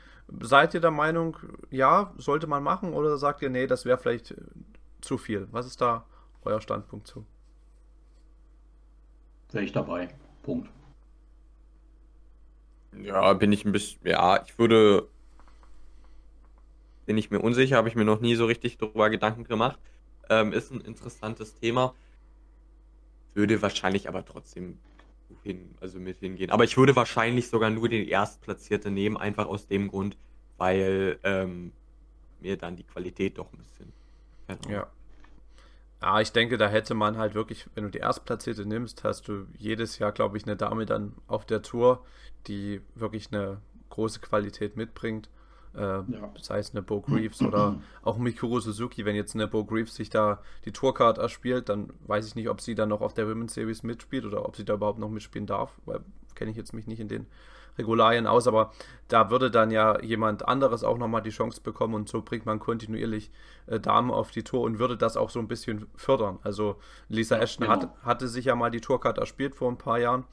Seid 0.41 0.73
ihr 0.73 0.81
der 0.81 0.91
Meinung, 0.91 1.37
ja, 1.69 2.11
sollte 2.17 2.47
man 2.47 2.63
machen 2.63 2.93
oder 2.93 3.17
sagt 3.17 3.43
ihr, 3.43 3.51
nee, 3.51 3.67
das 3.67 3.85
wäre 3.85 3.99
vielleicht 3.99 4.33
zu 5.01 5.17
viel? 5.19 5.47
Was 5.51 5.67
ist 5.67 5.79
da 5.81 6.05
euer 6.43 6.61
Standpunkt 6.61 7.07
zu? 7.07 7.25
Wäre 9.51 9.63
ich 9.63 9.71
dabei. 9.71 10.09
Punkt. 10.41 10.69
Ja, 12.99 13.33
bin 13.33 13.51
ich 13.51 13.65
ein 13.65 13.71
bisschen, 13.71 14.01
ja, 14.07 14.43
ich 14.43 14.57
würde 14.57 15.07
bin 17.05 17.17
ich 17.17 17.31
mir 17.31 17.39
unsicher, 17.39 17.77
habe 17.77 17.89
ich 17.89 17.95
mir 17.95 18.05
noch 18.05 18.19
nie 18.19 18.35
so 18.35 18.45
richtig 18.45 18.77
darüber 18.77 19.09
Gedanken 19.09 19.43
gemacht. 19.43 19.79
Ähm, 20.29 20.53
ist 20.53 20.71
ein 20.71 20.81
interessantes 20.81 21.55
Thema. 21.55 21.93
Würde 23.33 23.61
wahrscheinlich 23.61 24.07
aber 24.07 24.25
trotzdem 24.25 24.79
hin, 25.43 25.75
also 25.81 25.99
mit 25.99 26.17
hingehen. 26.17 26.51
Aber 26.51 26.63
ich 26.63 26.77
würde 26.77 26.95
wahrscheinlich 26.95 27.49
sogar 27.49 27.69
nur 27.69 27.89
den 27.89 28.07
Erstplatzierte 28.07 28.91
nehmen, 28.91 29.17
einfach 29.17 29.45
aus 29.45 29.67
dem 29.67 29.89
Grund, 29.89 30.17
weil 30.57 31.19
ähm, 31.23 31.71
mir 32.39 32.57
dann 32.57 32.75
die 32.75 32.83
Qualität 32.83 33.37
doch 33.37 33.51
ein 33.53 33.59
bisschen. 33.59 33.93
Ja. 34.69 34.87
Ja, 36.01 36.21
ich 36.21 36.31
denke, 36.31 36.57
da 36.57 36.67
hätte 36.67 36.93
man 36.93 37.17
halt 37.17 37.33
wirklich, 37.33 37.67
wenn 37.73 37.85
du 37.85 37.89
die 37.89 37.99
Erstplatzierte 37.99 38.65
nimmst, 38.65 39.03
hast 39.03 39.27
du 39.27 39.47
jedes 39.57 39.97
Jahr, 39.97 40.11
glaube 40.11 40.37
ich, 40.37 40.43
eine 40.43 40.55
Dame 40.55 40.85
dann 40.85 41.13
auf 41.25 41.45
der 41.45 41.61
Tour, 41.61 42.05
die 42.47 42.81
wirklich 42.93 43.29
eine 43.31 43.59
große 43.89 44.19
Qualität 44.19 44.75
mitbringt. 44.77 45.29
Äh, 45.75 45.81
ja. 45.81 46.31
Sei 46.41 46.59
es 46.59 46.71
eine 46.71 46.81
Bo 46.81 47.01
Greaves 47.01 47.41
oder 47.41 47.79
auch 48.03 48.17
Mikuru 48.17 48.59
Suzuki. 48.59 49.05
Wenn 49.05 49.15
jetzt 49.15 49.35
eine 49.35 49.47
Bo 49.47 49.65
Greaves 49.65 49.95
sich 49.95 50.09
da 50.09 50.41
die 50.65 50.71
Tourcard 50.71 51.17
erspielt, 51.17 51.69
dann 51.69 51.91
weiß 52.07 52.27
ich 52.27 52.35
nicht, 52.35 52.49
ob 52.49 52.61
sie 52.61 52.75
dann 52.75 52.89
noch 52.89 53.01
auf 53.01 53.13
der 53.13 53.27
Women's 53.27 53.53
Series 53.53 53.83
mitspielt 53.83 54.25
oder 54.25 54.45
ob 54.45 54.55
sie 54.55 54.65
da 54.65 54.75
überhaupt 54.75 54.99
noch 54.99 55.09
mitspielen 55.09 55.47
darf, 55.47 55.71
weil 55.85 56.01
kenne 56.35 56.51
ich 56.51 56.57
jetzt 56.57 56.73
mich 56.73 56.87
nicht 56.87 56.99
in 56.99 57.07
den 57.07 57.27
Regularien 57.77 58.27
aus, 58.27 58.47
aber 58.47 58.71
da 59.07 59.29
würde 59.29 59.51
dann 59.51 59.71
ja 59.71 60.01
jemand 60.01 60.47
anderes 60.47 60.83
auch 60.83 60.97
nochmal 60.97 61.21
die 61.21 61.29
Chance 61.29 61.61
bekommen 61.61 61.93
und 61.93 62.09
so 62.09 62.21
bringt 62.21 62.45
man 62.45 62.59
kontinuierlich 62.59 63.31
äh, 63.67 63.79
Damen 63.79 64.11
auf 64.11 64.31
die 64.31 64.43
Tour 64.43 64.61
und 64.61 64.79
würde 64.79 64.97
das 64.97 65.17
auch 65.17 65.29
so 65.29 65.39
ein 65.39 65.47
bisschen 65.47 65.87
fördern. 65.95 66.39
Also 66.43 66.77
Lisa 67.09 67.37
Ashton 67.37 67.67
genau. 67.67 67.81
hat, 67.81 67.89
hatte 68.03 68.27
sich 68.27 68.45
ja 68.45 68.55
mal 68.55 68.71
die 68.71 68.81
Tourcard 68.81 69.17
erspielt 69.17 69.55
vor 69.55 69.69
ein 69.69 69.77
paar 69.77 69.99
Jahren, 69.99 70.25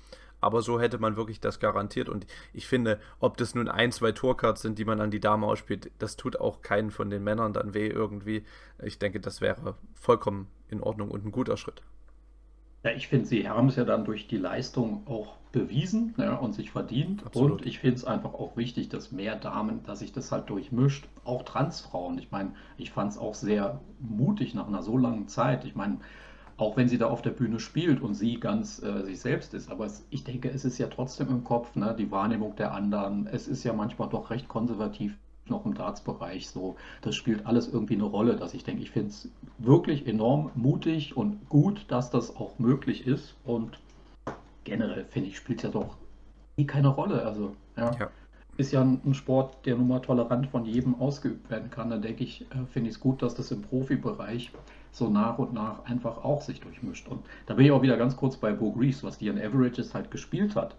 aber 0.42 0.60
so 0.60 0.80
hätte 0.80 0.98
man 0.98 1.16
wirklich 1.16 1.40
das 1.40 1.60
garantiert 1.60 2.08
und 2.08 2.26
ich 2.52 2.66
finde, 2.66 3.00
ob 3.20 3.36
das 3.36 3.54
nun 3.54 3.68
ein, 3.68 3.92
zwei 3.92 4.12
Tourcards 4.12 4.60
sind, 4.60 4.78
die 4.78 4.84
man 4.84 5.00
an 5.00 5.10
die 5.10 5.20
Dame 5.20 5.46
ausspielt, 5.46 5.90
das 5.98 6.16
tut 6.16 6.38
auch 6.38 6.60
keinen 6.62 6.90
von 6.90 7.08
den 7.08 7.24
Männern 7.24 7.52
dann 7.52 7.74
weh 7.74 7.88
irgendwie. 7.88 8.44
Ich 8.82 8.98
denke, 8.98 9.20
das 9.20 9.40
wäre 9.40 9.76
vollkommen 9.94 10.48
in 10.68 10.82
Ordnung 10.82 11.10
und 11.10 11.24
ein 11.24 11.32
guter 11.32 11.56
Schritt. 11.56 11.82
Ja, 12.84 12.90
ich 12.90 13.06
finde, 13.06 13.26
sie 13.26 13.48
haben 13.48 13.68
es 13.68 13.76
ja 13.76 13.84
dann 13.84 14.04
durch 14.04 14.26
die 14.26 14.38
Leistung 14.38 15.06
auch 15.06 15.36
bewiesen 15.52 16.14
ja, 16.16 16.34
und 16.34 16.52
sich 16.52 16.72
verdient. 16.72 17.24
Absolut. 17.24 17.60
Und 17.60 17.66
ich 17.66 17.78
finde 17.78 17.96
es 17.96 18.04
einfach 18.04 18.34
auch 18.34 18.56
wichtig, 18.56 18.88
dass 18.88 19.12
mehr 19.12 19.36
Damen, 19.36 19.84
dass 19.84 20.00
sich 20.00 20.12
das 20.12 20.32
halt 20.32 20.50
durchmischt. 20.50 21.06
Auch 21.24 21.44
Transfrauen. 21.44 22.18
Ich 22.18 22.32
meine, 22.32 22.54
ich 22.78 22.90
fand 22.90 23.12
es 23.12 23.18
auch 23.18 23.34
sehr 23.34 23.80
mutig 24.00 24.54
nach 24.54 24.66
einer 24.66 24.82
so 24.82 24.98
langen 24.98 25.28
Zeit. 25.28 25.64
Ich 25.64 25.76
meine, 25.76 25.98
auch 26.62 26.76
wenn 26.76 26.88
sie 26.88 26.96
da 26.96 27.08
auf 27.08 27.22
der 27.22 27.30
Bühne 27.30 27.58
spielt 27.58 28.00
und 28.00 28.14
sie 28.14 28.38
ganz 28.38 28.80
äh, 28.82 29.02
sich 29.02 29.20
selbst 29.20 29.52
ist. 29.52 29.68
Aber 29.68 29.84
es, 29.84 30.06
ich 30.10 30.22
denke, 30.22 30.48
es 30.48 30.64
ist 30.64 30.78
ja 30.78 30.86
trotzdem 30.86 31.28
im 31.28 31.42
Kopf, 31.42 31.74
ne, 31.74 31.94
die 31.98 32.10
Wahrnehmung 32.12 32.54
der 32.54 32.72
anderen. 32.72 33.26
Es 33.26 33.48
ist 33.48 33.64
ja 33.64 33.72
manchmal 33.72 34.08
doch 34.08 34.30
recht 34.30 34.46
konservativ 34.46 35.18
noch 35.46 35.66
im 35.66 35.74
Darts-Bereich 35.74 36.48
so. 36.48 36.76
Das 37.00 37.16
spielt 37.16 37.46
alles 37.46 37.66
irgendwie 37.66 37.94
eine 37.94 38.04
Rolle, 38.04 38.36
dass 38.36 38.54
ich 38.54 38.62
denke, 38.62 38.80
ich 38.80 38.92
finde 38.92 39.08
es 39.08 39.28
wirklich 39.58 40.06
enorm 40.06 40.52
mutig 40.54 41.16
und 41.16 41.48
gut, 41.48 41.84
dass 41.88 42.10
das 42.10 42.36
auch 42.36 42.60
möglich 42.60 43.08
ist. 43.08 43.34
Und 43.44 43.80
generell 44.62 45.04
finde 45.06 45.30
ich, 45.30 45.38
spielt 45.38 45.64
ja 45.64 45.68
doch 45.68 45.96
nie 46.56 46.66
keine 46.66 46.88
Rolle. 46.88 47.26
Also, 47.26 47.56
ja. 47.76 47.90
ja. 47.98 48.10
Ist 48.56 48.70
ja 48.70 48.82
ein, 48.82 49.14
Sport, 49.14 49.66
der 49.66 49.76
nun 49.76 49.88
mal 49.88 50.00
tolerant 50.00 50.46
von 50.46 50.64
jedem 50.64 50.94
ausgeübt 50.94 51.50
werden 51.50 51.70
kann. 51.70 51.90
Da 51.90 51.96
denke 51.96 52.22
ich, 52.22 52.42
äh, 52.42 52.66
finde 52.70 52.90
ich 52.90 52.96
es 52.96 53.00
gut, 53.00 53.22
dass 53.22 53.34
das 53.34 53.50
im 53.50 53.62
Profibereich 53.62 54.52
so 54.92 55.08
nach 55.08 55.38
und 55.38 55.54
nach 55.54 55.84
einfach 55.86 56.22
auch 56.22 56.42
sich 56.42 56.60
durchmischt. 56.60 57.08
Und 57.08 57.24
da 57.46 57.54
bin 57.54 57.64
ich 57.64 57.72
auch 57.72 57.82
wieder 57.82 57.96
ganz 57.96 58.16
kurz 58.16 58.36
bei 58.36 58.52
Bo 58.52 58.70
Greaves, 58.72 59.02
was 59.02 59.18
die 59.18 59.30
an 59.30 59.38
Averages 59.38 59.94
halt 59.94 60.10
gespielt 60.10 60.54
hat. 60.54 60.76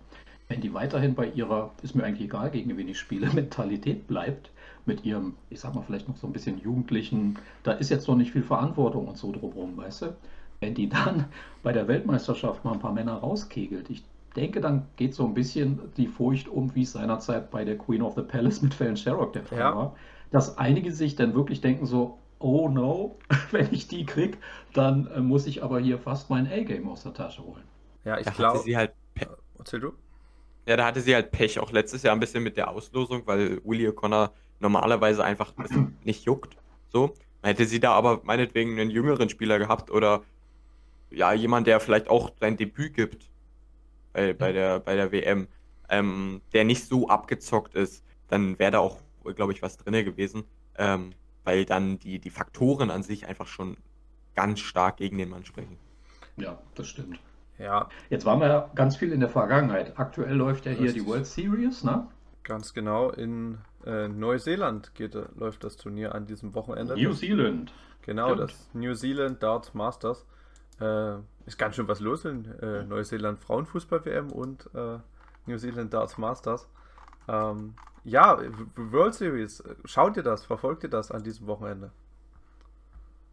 Wenn 0.48 0.62
die 0.62 0.74
weiterhin 0.74 1.16
bei 1.16 1.28
ihrer, 1.28 1.72
ist 1.82 1.96
mir 1.96 2.04
eigentlich 2.04 2.26
egal, 2.26 2.52
gegen 2.52 2.78
wen 2.78 2.88
ich 2.88 3.00
spiele, 3.00 3.30
Mentalität 3.34 4.08
bleibt, 4.08 4.52
mit 4.86 5.04
ihrem, 5.06 5.34
ich 5.50 5.60
sag 5.60 5.74
mal, 5.74 5.82
vielleicht 5.82 6.08
noch 6.08 6.18
so 6.18 6.28
ein 6.28 6.34
bisschen 6.34 6.60
Jugendlichen, 6.60 7.40
da 7.64 7.72
ist 7.72 7.90
jetzt 7.90 8.08
noch 8.08 8.16
nicht 8.16 8.32
viel 8.32 8.44
Verantwortung 8.44 9.08
und 9.08 9.18
so 9.18 9.32
drumherum, 9.32 9.78
weißt 9.78 10.04
du? 10.04 10.16
Wenn 10.60 10.76
die 10.76 10.90
dann 10.90 11.26
bei 11.64 11.74
der 11.74 11.88
Weltmeisterschaft 11.88 12.64
mal 12.64 12.74
ein 12.74 12.80
paar 12.80 12.94
Männer 12.94 13.16
rauskegelt, 13.16 13.90
ich 13.90 14.04
denke, 14.36 14.62
dann 14.62 14.86
geht 14.96 15.16
so 15.16 15.26
ein 15.26 15.34
bisschen 15.34 15.80
die 15.98 16.08
Furcht 16.08 16.48
um, 16.48 16.76
wie 16.76 16.84
es 16.84 16.92
seinerzeit 16.92 17.50
bei 17.50 17.64
der 17.66 17.78
Queen 17.78 18.02
of 18.02 18.16
the 18.16 18.22
Palace 18.22 18.62
mit 18.62 18.74
Fallon 18.74 18.98
Sherrock 18.98 19.34
der 19.34 19.44
Fall 19.44 19.60
ja. 19.60 19.76
war, 19.76 19.96
dass 20.32 20.58
einige 20.58 20.92
sich 20.92 21.16
dann 21.16 21.36
wirklich 21.36 21.62
denken 21.62 21.86
so, 21.86 22.18
oh 22.44 22.68
no, 22.68 23.18
wenn 23.52 23.74
ich 23.74 23.88
die 23.88 24.06
krieg, 24.06 24.38
dann 24.74 25.08
äh, 25.08 25.22
muss 25.22 25.48
ich 25.48 25.64
aber 25.64 25.80
hier 25.80 25.98
fast 25.98 26.30
mein 26.30 26.46
A-Game 26.46 26.88
aus 26.90 27.04
der 27.04 27.14
Tasche 27.14 27.44
holen. 27.44 27.64
Ja, 28.04 28.20
ich 28.20 28.32
glaube. 28.34 28.60
sie 28.60 28.78
halt. 28.78 28.94
Erzähl 29.58 29.80
du? 29.80 29.94
Ja, 30.68 30.78
da 30.78 30.86
hatte 30.86 31.02
sie 31.02 31.16
halt 31.16 31.32
Pech, 31.32 31.60
auch 31.60 31.72
letztes 31.72 32.04
Jahr 32.04 32.16
ein 32.16 32.20
bisschen 32.20 32.44
mit 32.44 32.58
der 32.58 32.70
Auslosung, 32.70 33.24
weil 33.26 33.62
Willie 33.64 33.90
O'Connor 33.90 34.32
normalerweise 34.60 35.24
einfach 35.24 35.54
nicht 36.04 36.26
juckt. 36.26 36.58
So. 36.90 37.14
Hätte 37.42 37.66
sie 37.66 37.80
da 37.80 37.94
aber 37.94 38.22
meinetwegen 38.24 38.80
einen 38.80 38.90
jüngeren 38.90 39.30
Spieler 39.30 39.60
gehabt 39.60 39.92
oder 39.92 40.24
ja, 41.12 41.34
jemand, 41.34 41.68
der 41.68 41.80
vielleicht 41.80 42.10
auch 42.10 42.32
sein 42.40 42.58
Debüt 42.58 42.94
gibt 42.94 43.30
bei, 44.14 44.34
bei, 44.34 44.52
der, 44.52 44.80
bei 44.80 44.96
der 44.96 45.12
WM, 45.12 45.48
ähm, 45.90 46.42
der 46.54 46.64
nicht 46.64 46.86
so 46.86 47.10
abgezockt 47.10 47.76
ist, 47.76 48.04
dann 48.30 48.58
wäre 48.60 48.72
da 48.72 48.80
auch, 48.80 48.98
glaube 49.36 49.52
ich, 49.52 49.62
was 49.62 49.78
drin 49.78 50.06
gewesen. 50.06 50.44
Ähm, 50.78 51.14
weil 51.44 51.66
dann 51.66 52.00
die, 52.00 52.20
die 52.20 52.30
Faktoren 52.30 52.90
an 52.90 53.04
sich 53.04 53.28
einfach 53.28 53.48
schon 53.48 53.78
ganz 54.36 54.60
stark 54.60 54.98
gegen 54.98 55.18
den 55.18 55.30
Mann 55.30 55.46
sprechen. 55.46 55.78
Ja, 56.38 56.58
das 56.76 56.88
stimmt. 56.88 57.20
Ja. 57.60 57.90
Jetzt 58.10 58.26
waren 58.26 58.40
wir 58.40 58.48
ja 58.48 58.72
ganz 58.76 58.96
viel 58.96 59.12
in 59.12 59.20
der 59.20 59.30
Vergangenheit. 59.30 59.98
Aktuell 59.98 60.36
läuft 60.36 60.66
ja 60.66 60.72
hier 60.72 60.88
das 60.88 60.94
die 60.96 61.06
World 61.06 61.26
Series, 61.26 61.84
ne? 61.84 62.08
Ganz 62.44 62.74
genau. 62.74 63.12
In 63.12 63.60
äh, 63.86 64.08
Neuseeland 64.08 64.96
geht, 64.96 65.16
läuft 65.36 65.64
das 65.64 65.78
Turnier 65.78 66.16
an 66.16 66.26
diesem 66.26 66.56
Wochenende. 66.56 66.96
New 66.96 67.14
Zealand. 67.14 67.74
Genau, 68.02 68.34
Stimmt. 68.34 68.42
das 68.42 68.70
New 68.74 68.94
Zealand 68.96 69.42
Darts 69.42 69.74
Masters. 69.74 70.26
Äh, 70.82 71.16
ist 71.46 71.58
ganz 71.58 71.76
schön 71.76 71.88
was 71.88 72.00
los 72.00 72.26
in 72.26 72.46
äh, 72.60 72.84
Neuseeland 72.84 73.40
Frauenfußball-WM 73.40 74.32
und 74.32 74.70
äh, 74.74 74.98
New 75.46 75.58
Zealand 75.58 75.94
Darts 75.94 76.18
Masters. 76.18 76.68
Ähm, 77.28 77.76
ja, 78.04 78.40
World 78.76 79.14
Series, 79.14 79.64
schaut 79.86 80.18
ihr 80.18 80.24
das, 80.24 80.46
verfolgt 80.46 80.84
ihr 80.84 80.90
das 80.90 81.12
an 81.12 81.24
diesem 81.24 81.48
Wochenende? 81.48 81.92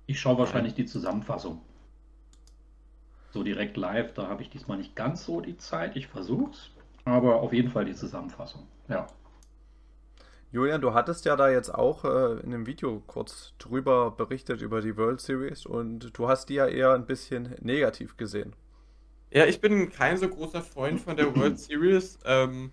Ich 0.07 0.21
schaue 0.21 0.39
wahrscheinlich 0.39 0.75
die 0.75 0.87
Zusammenfassung. 0.87 1.61
So 3.33 3.43
direkt 3.43 3.77
live, 3.77 4.13
da 4.15 4.27
habe 4.27 4.43
ich 4.43 4.51
diesmal 4.51 4.79
nicht 4.79 4.97
ganz 4.97 5.25
so 5.25 5.41
die 5.41 5.57
Zeit. 5.57 5.97
Ich 5.97 6.09
versuche 6.09 6.51
es, 6.51 6.71
aber 7.05 7.37
auf 7.41 7.53
jeden 7.53 7.71
Fall 7.71 7.85
die 7.85 7.95
Zusammenfassung. 7.95 8.67
Ja. 8.89 9.07
Julian, 10.53 10.81
du 10.81 10.95
hattest 10.95 11.25
ja 11.27 11.37
da 11.37 11.49
jetzt 11.49 11.73
auch 11.73 12.05
äh, 12.05 12.41
in 12.41 12.53
einem 12.53 12.67
Video 12.67 13.01
kurz 13.07 13.55
drüber 13.59 14.11
berichtet 14.11 14.63
über 14.63 14.81
die 14.81 14.97
World 14.97 15.21
Series 15.21 15.65
und 15.65 16.19
du 16.19 16.29
hast 16.29 16.49
die 16.49 16.55
ja 16.55 16.67
eher 16.67 16.93
ein 16.93 17.07
bisschen 17.07 17.55
negativ 17.61 18.17
gesehen. 18.17 18.57
Ja, 19.31 19.47
ich 19.47 19.61
bin 19.61 19.91
kein 19.91 20.17
so 20.17 20.29
großer 20.29 20.63
Freund 20.63 21.01
von 21.01 21.17
der 21.17 21.37
World 21.37 21.59
Series. 21.61 22.19
Ähm, 22.25 22.73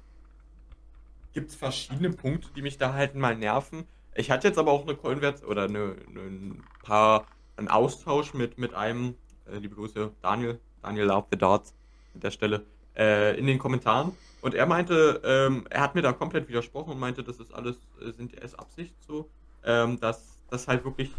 Gibt 1.38 1.52
es 1.52 1.56
verschiedene 1.56 2.10
Punkte, 2.10 2.48
die 2.56 2.64
mich 2.64 2.80
da 2.80 2.94
halt 2.94 3.14
mal 3.14 3.36
nerven. 3.36 3.84
Ich 4.16 4.32
hatte 4.32 4.48
jetzt 4.48 4.58
aber 4.58 4.72
auch 4.72 4.88
eine 4.88 4.96
Konvers 4.96 5.44
oder 5.44 5.66
eine, 5.66 5.96
eine, 6.10 6.20
ein 6.20 6.64
paar 6.82 7.28
einen 7.58 7.68
Austausch 7.68 8.34
mit, 8.34 8.58
mit 8.58 8.74
einem, 8.74 9.14
äh, 9.46 9.60
liebe 9.60 9.76
Grüße, 9.76 10.14
Daniel, 10.24 10.60
Daniel 10.82 11.06
Love 11.06 11.28
the 11.32 11.38
Darts 11.38 11.76
an 12.16 12.22
der 12.22 12.32
Stelle, 12.32 12.66
äh, 12.96 13.38
in 13.38 13.46
den 13.46 13.60
Kommentaren. 13.60 14.14
Und 14.42 14.56
er 14.56 14.66
meinte, 14.66 15.22
ähm, 15.24 15.68
er 15.70 15.82
hat 15.82 15.94
mir 15.94 16.02
da 16.02 16.12
komplett 16.12 16.50
widersprochen 16.50 16.94
und 16.94 17.00
meinte, 17.00 17.22
das 17.22 17.38
ist 17.38 17.54
alles, 17.54 17.76
äh, 18.02 18.10
sind 18.14 18.34
ist 18.34 18.58
Absicht 18.58 18.96
so, 19.06 19.30
ähm, 19.64 20.00
dass 20.00 20.40
das 20.50 20.68
halt 20.68 20.84
wirklich, 20.86 21.12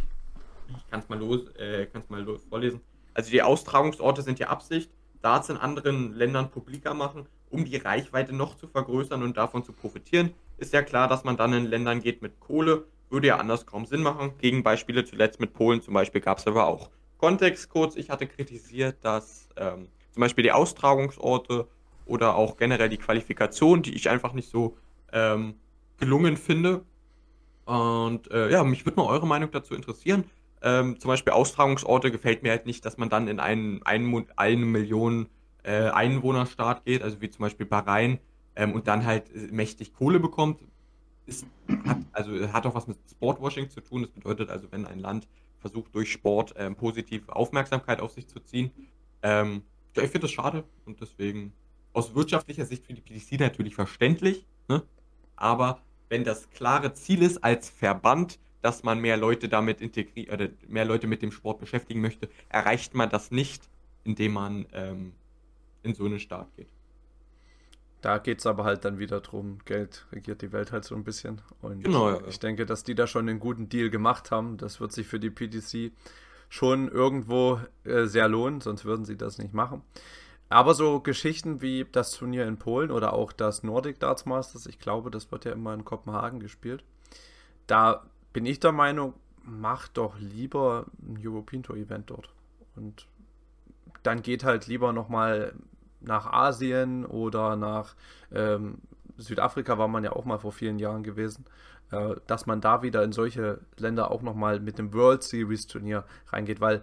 ich 0.77 0.91
kann 0.91 0.99
es 0.99 1.09
mal 1.09 1.21
los, 1.21 1.47
äh, 1.59 1.87
kann's 1.93 2.11
mal 2.11 2.21
los 2.23 2.45
vorlesen. 2.49 2.81
Also 3.15 3.31
die 3.31 3.41
Austragungsorte 3.41 4.23
sind 4.23 4.41
ja 4.41 4.49
Absicht, 4.49 4.91
Darts 5.23 5.49
in 5.49 5.59
anderen 5.59 6.17
Ländern 6.17 6.51
publiker 6.51 6.93
machen, 6.93 7.29
um 7.51 7.65
die 7.65 7.77
Reichweite 7.77 8.35
noch 8.35 8.57
zu 8.57 8.67
vergrößern 8.67 9.23
und 9.23 9.37
davon 9.37 9.65
zu 9.65 9.73
profitieren. 9.73 10.33
Ist 10.59 10.73
ja 10.73 10.83
klar, 10.83 11.09
dass 11.09 11.25
man 11.25 11.37
dann 11.37 11.53
in 11.53 11.67
Ländern 11.67 12.01
geht 12.01 12.23
mit 12.23 12.41
Kohle, 12.41 12.85
würde 13.11 13.29
ja 13.29 13.37
anders 13.37 13.67
kaum 13.67 13.87
Sinn 13.87 14.03
machen. 14.03 14.33
Gegenbeispiele 14.39 15.05
zuletzt 15.05 15.41
mit 15.41 15.55
Polen 15.55 15.81
zum 15.81 15.95
Beispiel 15.95 16.21
gab 16.21 16.39
es 16.39 16.47
aber 16.47 16.67
auch. 16.67 16.91
Kontext 17.17 17.69
kurz, 17.71 17.97
ich 17.97 18.11
hatte 18.11 18.27
kritisiert, 18.27 18.97
dass 19.03 19.49
ähm, 19.57 19.89
zum 20.13 20.21
Beispiel 20.21 20.45
die 20.45 20.53
Austragungsorte 20.53 21.67
oder 22.07 22.37
auch 22.37 22.57
generell 22.57 22.89
die 22.89 22.97
Qualifikation, 22.97 23.83
die 23.83 23.95
ich 23.95 24.09
einfach 24.09 24.33
nicht 24.33 24.51
so 24.51 24.77
ähm, 25.13 25.55
gelungen 25.99 26.37
finde. 26.37 26.83
Und 27.65 28.31
äh, 28.31 28.51
ja, 28.51 28.65
mich 28.65 28.87
würde 28.87 29.01
mal 29.01 29.07
eure 29.07 29.27
Meinung 29.27 29.51
dazu 29.51 29.75
interessieren. 29.75 30.25
Ähm, 30.63 30.99
zum 30.99 31.09
Beispiel 31.09 31.33
Austragungsorte 31.33 32.11
gefällt 32.11 32.43
mir 32.43 32.51
halt 32.51 32.67
nicht, 32.67 32.85
dass 32.85 32.99
man 32.99 33.09
dann 33.09 33.29
in 33.29 33.41
einen, 33.41 33.83
einen 33.85 34.27
eine 34.37 34.67
Million 34.67 35.29
äh, 35.63 35.89
Einwohnerstaat 35.91 36.85
geht, 36.85 37.03
also 37.03 37.21
wie 37.21 37.31
zum 37.31 37.43
Beispiel 37.43 37.67
Bahrain, 37.67 38.19
ähm, 38.57 38.73
und 38.73 38.89
dann 38.89 39.05
halt 39.05 39.53
mächtig 39.53 39.95
Kohle 39.95 40.21
bekommt. 40.21 40.61
Ist, 41.27 41.47
hat, 41.87 41.99
also 42.13 42.53
hat 42.53 42.67
auch 42.67 42.75
was 42.75 42.87
mit 42.87 42.99
Sportwashing 43.11 43.71
zu 43.71 43.81
tun. 43.81 44.03
Das 44.03 44.11
bedeutet 44.11 44.51
also, 44.51 44.67
wenn 44.71 44.87
ein 44.87 44.99
Land 44.99 45.29
versucht 45.61 45.95
durch 45.95 46.13
Sport 46.13 46.55
ähm, 46.57 46.75
positiv 46.77 47.29
Aufmerksamkeit 47.29 48.01
auf 48.01 48.13
sich 48.13 48.27
zu 48.27 48.41
ziehen. 48.41 48.71
Ähm, 49.23 49.63
ja, 49.97 50.03
ich 50.05 50.11
finde 50.11 50.27
das 50.27 50.33
schade 50.33 50.65
und 50.87 51.01
deswegen 51.01 51.53
aus 51.93 52.15
wirtschaftlicher 52.15 52.65
Sicht 52.65 52.87
für 52.87 52.93
die 52.93 53.01
PDC 53.01 53.41
natürlich 53.41 53.75
verständlich, 53.75 54.47
ne? 54.69 54.83
aber 55.37 55.81
wenn 56.09 56.25
das 56.25 56.49
klare 56.51 56.93
Ziel 56.95 57.23
ist 57.23 57.43
als 57.43 57.69
Verband, 57.69 58.39
dass 58.63 58.83
man 58.83 59.01
mehr 59.01 59.17
Leute 59.17 59.49
damit 59.49 59.81
integriert 59.81 60.33
oder 60.33 60.49
mehr 60.67 60.85
Leute 60.85 61.07
mit 61.07 61.23
dem 61.23 61.33
Sport 61.33 61.61
beschäftigen 61.61 62.01
möchte, 62.01 62.29
erreicht 62.49 62.95
man 62.95 63.09
das 63.11 63.31
nicht, 63.31 63.69
indem 64.05 64.33
man 64.33 64.67
ähm, 64.73 65.13
in 65.89 65.95
so 65.95 66.05
einen 66.05 66.21
Staat 66.21 66.55
geht. 66.57 66.69
Da 68.01 68.19
geht 68.19 68.39
es 68.39 68.47
aber 68.47 68.65
halt 68.65 68.85
dann 68.85 68.99
wieder 68.99 69.21
drum, 69.21 69.59
Geld 69.65 70.07
regiert 70.13 70.43
die 70.43 70.53
Welt 70.53 70.71
halt 70.71 70.85
so 70.85 70.95
ein 70.95 71.03
bisschen. 71.03 71.41
Und 71.61 71.83
Genau, 71.83 72.11
ja. 72.11 72.21
ich 72.29 72.39
denke, 72.39 72.65
dass 72.65 72.85
die 72.85 72.95
da 72.95 73.07
schon 73.09 73.29
einen 73.29 73.41
guten 73.41 73.69
Deal 73.69 73.91
gemacht 73.91 74.31
haben. 74.31 74.57
Das 74.57 74.81
wird 74.81 74.93
sich 74.93 75.07
für 75.07 75.19
die 75.19 75.31
PTC 75.31 75.93
schon 76.49 76.89
irgendwo 76.89 77.61
äh, 77.85 78.05
sehr 78.05 78.29
lohnen, 78.29 78.61
sonst 78.61 78.85
würden 78.85 79.05
sie 79.05 79.17
das 79.17 79.39
nicht 79.39 79.53
machen. 79.53 79.83
Aber 80.49 80.75
so 80.75 81.01
Geschichten 81.01 81.61
wie 81.61 81.87
das 81.91 82.13
Turnier 82.13 82.47
in 82.47 82.57
Polen 82.57 82.91
oder 82.91 83.13
auch 83.13 83.33
das 83.33 83.63
Nordic 83.63 84.01
Darts 84.01 84.25
Masters, 84.25 84.67
ich 84.67 84.79
glaube, 84.79 85.11
das 85.11 85.31
wird 85.31 85.45
ja 85.45 85.53
immer 85.53 85.75
in 85.75 85.85
Kopenhagen 85.85 86.41
gespielt. 86.41 86.85
Da 87.67 88.07
bin 88.33 88.47
ich 88.47 88.61
der 88.61 88.73
Meinung, 88.73 89.15
mach 89.43 89.89
doch 89.89 90.19
lieber 90.19 90.87
ein 91.03 91.19
European 91.23 91.63
Tour 91.63 91.77
Event 91.77 92.11
dort. 92.11 92.31
Und 92.77 93.07
dann 94.03 94.23
geht 94.23 94.45
halt 94.45 94.67
lieber 94.69 94.93
nochmal 94.93 95.53
nach 96.01 96.27
Asien 96.27 97.05
oder 97.05 97.57
nach 97.57 97.95
ähm, 98.33 98.79
Südafrika 99.17 99.79
war 99.79 99.89
man 99.89 100.05
ja 100.05 100.13
auch 100.13 100.25
mal 100.25 100.39
vor 100.39 100.53
vielen 100.53 100.79
Jahren 100.79 101.03
gewesen, 101.03 101.45
äh, 101.91 102.17
dass 102.27 102.47
man 102.47 102.61
da 102.61 102.83
wieder 102.83 103.03
in 103.03 103.13
solche 103.13 103.61
Länder 103.77 104.11
auch 104.11 104.23
nochmal 104.23 104.61
mit 104.61 104.79
dem 104.79 104.93
World 104.95 105.23
Series 105.23 105.67
Turnier 105.67 106.05
reingeht, 106.29 106.61
weil 106.61 106.83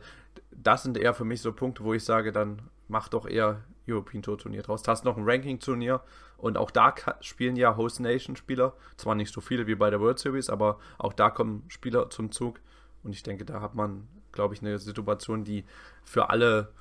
das 0.52 0.84
sind 0.84 0.98
eher 0.98 1.14
für 1.14 1.26
mich 1.26 1.42
so 1.42 1.54
Punkte, 1.54 1.84
wo 1.84 1.94
ich 1.94 2.04
sage, 2.04 2.32
dann 2.32 2.62
mach 2.88 3.08
doch 3.08 3.28
eher 3.28 3.62
European 3.88 4.24
Tour 4.24 4.38
Turnier 4.38 4.64
draus. 4.64 4.84
Du 4.84 4.92
hast 4.92 5.06
noch 5.06 5.18
ein 5.18 5.24
Ranking 5.26 5.60
Turnier 5.60 6.02
und 6.38 6.58
auch 6.58 6.72
da 6.72 6.94
spielen 7.22 7.56
ja 7.56 7.78
Host 7.78 8.00
Nation 8.00 8.36
Spieler, 8.36 8.74
zwar 8.98 9.16
nicht 9.16 9.34
so 9.34 9.42
viele 9.42 9.68
wie 9.68 9.76
bei 9.76 9.90
der 9.90 10.02
World 10.02 10.20
Series, 10.20 10.50
aber 10.50 10.80
auch 10.98 11.14
da 11.14 11.30
kommen 11.30 11.64
Spieler 11.70 12.10
zum 12.10 12.32
Zug 12.32 12.60
und 13.04 13.14
ich 13.14 13.24
denke, 13.24 13.46
da 13.46 13.62
hat 13.62 13.76
man, 13.76 14.08
glaube 14.32 14.54
ich, 14.54 14.62
eine 14.62 14.80
Situation, 14.80 15.44
die 15.44 15.66
für 16.04 16.30
alle 16.30 16.72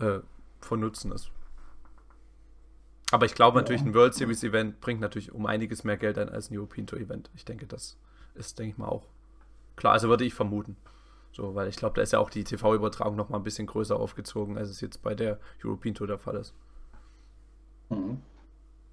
äh, 0.00 0.20
von 0.60 0.80
Nutzen 0.80 1.12
ist. 1.12 1.30
Aber 3.14 3.26
ich 3.26 3.36
glaube 3.36 3.56
natürlich, 3.56 3.82
ein 3.82 3.94
World 3.94 4.12
Series 4.12 4.42
Event 4.42 4.80
bringt 4.80 5.00
natürlich 5.00 5.30
um 5.30 5.46
einiges 5.46 5.84
mehr 5.84 5.96
Geld 5.96 6.18
ein 6.18 6.28
als 6.28 6.50
ein 6.50 6.58
European 6.58 6.88
Tour 6.88 6.98
Event. 6.98 7.30
Ich 7.36 7.44
denke, 7.44 7.64
das 7.64 7.96
ist, 8.34 8.58
denke 8.58 8.72
ich 8.72 8.76
mal, 8.76 8.88
auch 8.88 9.06
klar. 9.76 9.92
Also 9.92 10.08
würde 10.08 10.24
ich 10.24 10.34
vermuten. 10.34 10.76
So, 11.30 11.54
weil 11.54 11.68
ich 11.68 11.76
glaube, 11.76 11.94
da 11.94 12.02
ist 12.02 12.12
ja 12.12 12.18
auch 12.18 12.28
die 12.28 12.42
TV-Übertragung 12.42 13.14
noch 13.14 13.28
mal 13.28 13.36
ein 13.36 13.44
bisschen 13.44 13.68
größer 13.68 13.94
aufgezogen, 13.94 14.58
als 14.58 14.68
es 14.68 14.80
jetzt 14.80 15.00
bei 15.00 15.14
der 15.14 15.38
European 15.64 15.94
Tour 15.94 16.08
der 16.08 16.18
Fall 16.18 16.34
ist. 16.34 16.54
Mhm. 17.88 18.18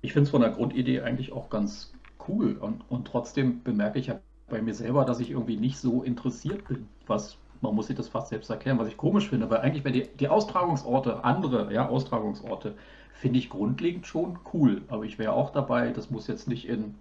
Ich 0.01 0.13
finde 0.13 0.25
es 0.25 0.29
von 0.29 0.41
der 0.41 0.51
Grundidee 0.51 1.01
eigentlich 1.01 1.31
auch 1.31 1.49
ganz 1.49 1.91
cool 2.27 2.57
und, 2.57 2.84
und 2.91 3.07
trotzdem 3.07 3.63
bemerke 3.63 3.97
ich 3.97 4.05
ja 4.05 4.19
bei 4.49 4.62
mir 4.62 4.75
selber, 4.75 5.03
dass 5.03 5.19
ich 5.19 5.31
irgendwie 5.31 5.57
nicht 5.57 5.79
so 5.79 6.03
interessiert 6.03 6.67
bin, 6.67 6.88
was 7.07 7.39
man 7.62 7.76
muss 7.76 7.88
sich 7.88 7.95
das 7.95 8.08
fast 8.08 8.30
selbst 8.30 8.50
erklären, 8.50 8.80
was 8.80 8.88
ich 8.88 8.97
komisch 8.97 9.30
finde, 9.30 9.50
weil 9.50 9.60
eigentlich 9.60 9.84
bei 9.84 9.91
die, 9.91 10.08
die 10.19 10.28
Austragungsorte, 10.28 11.24
andere 11.24 11.71
ja, 11.74 11.88
Austragungsorte, 11.88 12.76
finde 13.13 13.39
ich 13.39 13.50
grundlegend 13.50 14.08
schon 14.08 14.39
cool, 14.54 14.82
aber 14.88 15.04
ich 15.04 15.19
wäre 15.19 15.34
auch 15.34 15.52
dabei, 15.52 15.91
das 15.91 16.10
muss 16.10 16.28
jetzt 16.28 16.47
nicht 16.47 16.67
in, 16.67 16.95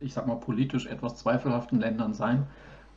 ich 0.00 0.12
sag 0.12 0.26
mal, 0.26 0.36
politisch 0.36 0.86
etwas 0.86 1.16
zweifelhaften 1.16 1.80
Ländern 1.80 2.12
sein, 2.12 2.46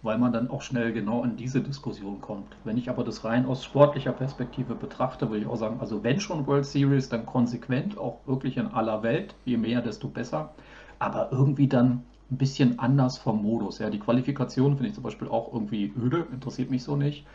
weil 0.02 0.18
man 0.18 0.34
dann 0.34 0.50
auch 0.50 0.62
schnell 0.62 0.92
genau 0.92 1.24
in 1.24 1.38
diese 1.38 1.62
Diskussion 1.62 2.22
kommt. 2.22 2.56
Wenn 2.64 2.78
ich 2.78 2.90
aber 2.90 3.04
das 3.04 3.24
rein 3.24 3.46
aus 3.46 3.64
sportlicher 3.64 4.12
Perspektive 4.12 4.76
betrachte, 4.76 5.30
würde 5.30 5.42
ich 5.42 5.48
auch 5.48 5.56
sagen, 5.56 5.80
also 5.80 6.04
wenn 6.04 6.20
schon 6.20 6.46
World 6.46 6.66
Series, 6.66 7.10
dann 7.10 7.26
konsequent, 7.26 7.98
auch 7.98 8.20
wirklich 8.26 8.58
in 8.58 8.68
aller 8.68 9.02
Welt, 9.02 9.34
je 9.46 9.58
mehr, 9.58 9.82
desto 9.82 10.08
besser, 10.08 10.54
aber 11.00 11.30
irgendwie 11.32 11.68
dann 11.68 12.04
ein 12.32 12.38
bisschen 12.38 12.80
anders 12.80 13.18
vom 13.18 13.42
Modus. 13.42 13.80
Ja, 13.80 13.90
die 13.90 14.00
Qualifikation 14.00 14.76
finde 14.76 14.90
ich 14.90 14.96
zum 14.96 15.04
Beispiel 15.04 15.28
auch 15.28 15.54
irgendwie 15.54 15.94
öde, 15.98 16.28
interessiert 16.32 16.70
mich 16.70 16.84
so 16.84 16.96
nicht. 16.96 17.26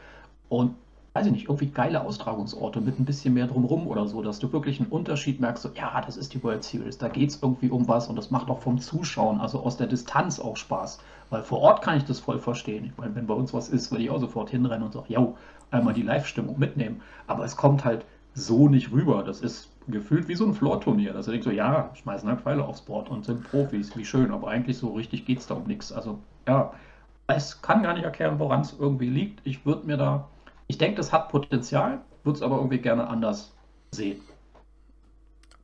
Und 0.49 0.75
weiß 1.15 1.27
ich 1.27 1.33
nicht, 1.33 1.45
irgendwie 1.45 1.67
geile 1.67 2.05
Austragungsorte 2.05 2.81
mit 2.81 2.99
ein 2.99 3.05
bisschen 3.05 3.35
mehr 3.35 3.47
drumrum 3.47 3.87
oder 3.87 4.07
so, 4.07 4.23
dass 4.23 4.39
du 4.39 4.53
wirklich 4.53 4.81
einen 4.81 4.89
Unterschied 4.89 5.41
merkst, 5.41 5.63
so, 5.63 5.71
ja, 5.75 6.01
das 6.01 6.17
ist 6.17 6.33
die 6.33 6.43
World 6.43 6.65
Series, 6.65 6.97
da 6.97 7.09
geht 7.09 7.31
es 7.31 7.43
irgendwie 7.43 7.69
um 7.69 7.87
was 7.87 8.09
und 8.09 8.17
das 8.17 8.31
macht 8.31 8.49
auch 8.49 8.61
vom 8.61 8.79
Zuschauen, 8.79 9.41
also 9.41 9.61
aus 9.61 9.77
der 9.77 9.87
Distanz 9.87 10.41
auch 10.41 10.57
Spaß. 10.57 11.01
Weil 11.29 11.43
vor 11.43 11.61
Ort 11.61 11.83
kann 11.83 11.97
ich 11.97 12.05
das 12.05 12.21
voll 12.21 12.39
verstehen. 12.39 12.85
Ich 12.85 12.97
meine, 12.97 13.15
wenn 13.15 13.27
bei 13.27 13.35
uns 13.35 13.55
was 13.55 13.69
ist, 13.69 13.91
würde 13.91 14.05
ich 14.05 14.11
auch 14.11 14.21
sofort 14.21 14.51
hinrennen 14.51 14.85
und 14.85 14.93
sagen, 14.93 15.07
ja, 15.09 15.27
einmal 15.71 15.95
die 15.95 16.03
Live-Stimmung 16.03 16.59
mitnehmen. 16.59 17.01
Aber 17.27 17.45
es 17.45 17.57
kommt 17.57 17.85
halt 17.85 18.05
so 18.35 18.69
nicht 18.69 18.93
rüber. 18.93 19.23
Das 19.23 19.41
ist 19.41 19.71
gefühlt 19.89 20.29
wie 20.29 20.35
so 20.35 20.47
ein 20.47 20.55
Floor-Turnier. 20.55 21.13
Dass 21.13 21.27
du 21.27 21.33
denkst 21.33 21.45
so, 21.47 21.51
ja, 21.51 21.91
schmeißen 21.95 22.29
halt 22.29 22.41
Pfeile 22.41 22.65
aufs 22.65 22.83
Board 22.83 23.11
und 23.11 23.25
sind 23.25 23.45
Profis, 23.45 23.97
wie 23.97 24.05
schön. 24.05 24.31
Aber 24.31 24.49
eigentlich 24.49 24.79
so 24.79 24.93
richtig 24.95 25.25
geht 25.27 25.39
es 25.39 25.47
da 25.47 25.55
um 25.55 25.65
nichts. 25.65 25.93
Also, 25.93 26.19
ja, 26.49 26.73
es 27.27 27.61
kann 27.63 27.83
gar 27.83 27.95
nicht 27.95 28.05
erklären, 28.05 28.39
woran 28.39 28.61
es 28.61 28.77
irgendwie 28.79 29.09
liegt. 29.09 29.47
Ich 29.47 29.65
würde 29.65 29.87
mir 29.87 29.97
da, 29.97 30.29
ich 30.67 30.79
denke, 30.79 30.97
das 30.97 31.13
hat 31.13 31.29
Potenzial, 31.29 32.01
würde 32.25 32.37
es 32.37 32.43
aber 32.43 32.57
irgendwie 32.57 32.79
gerne 32.79 33.07
anders 33.07 33.55
sehen. 33.93 34.21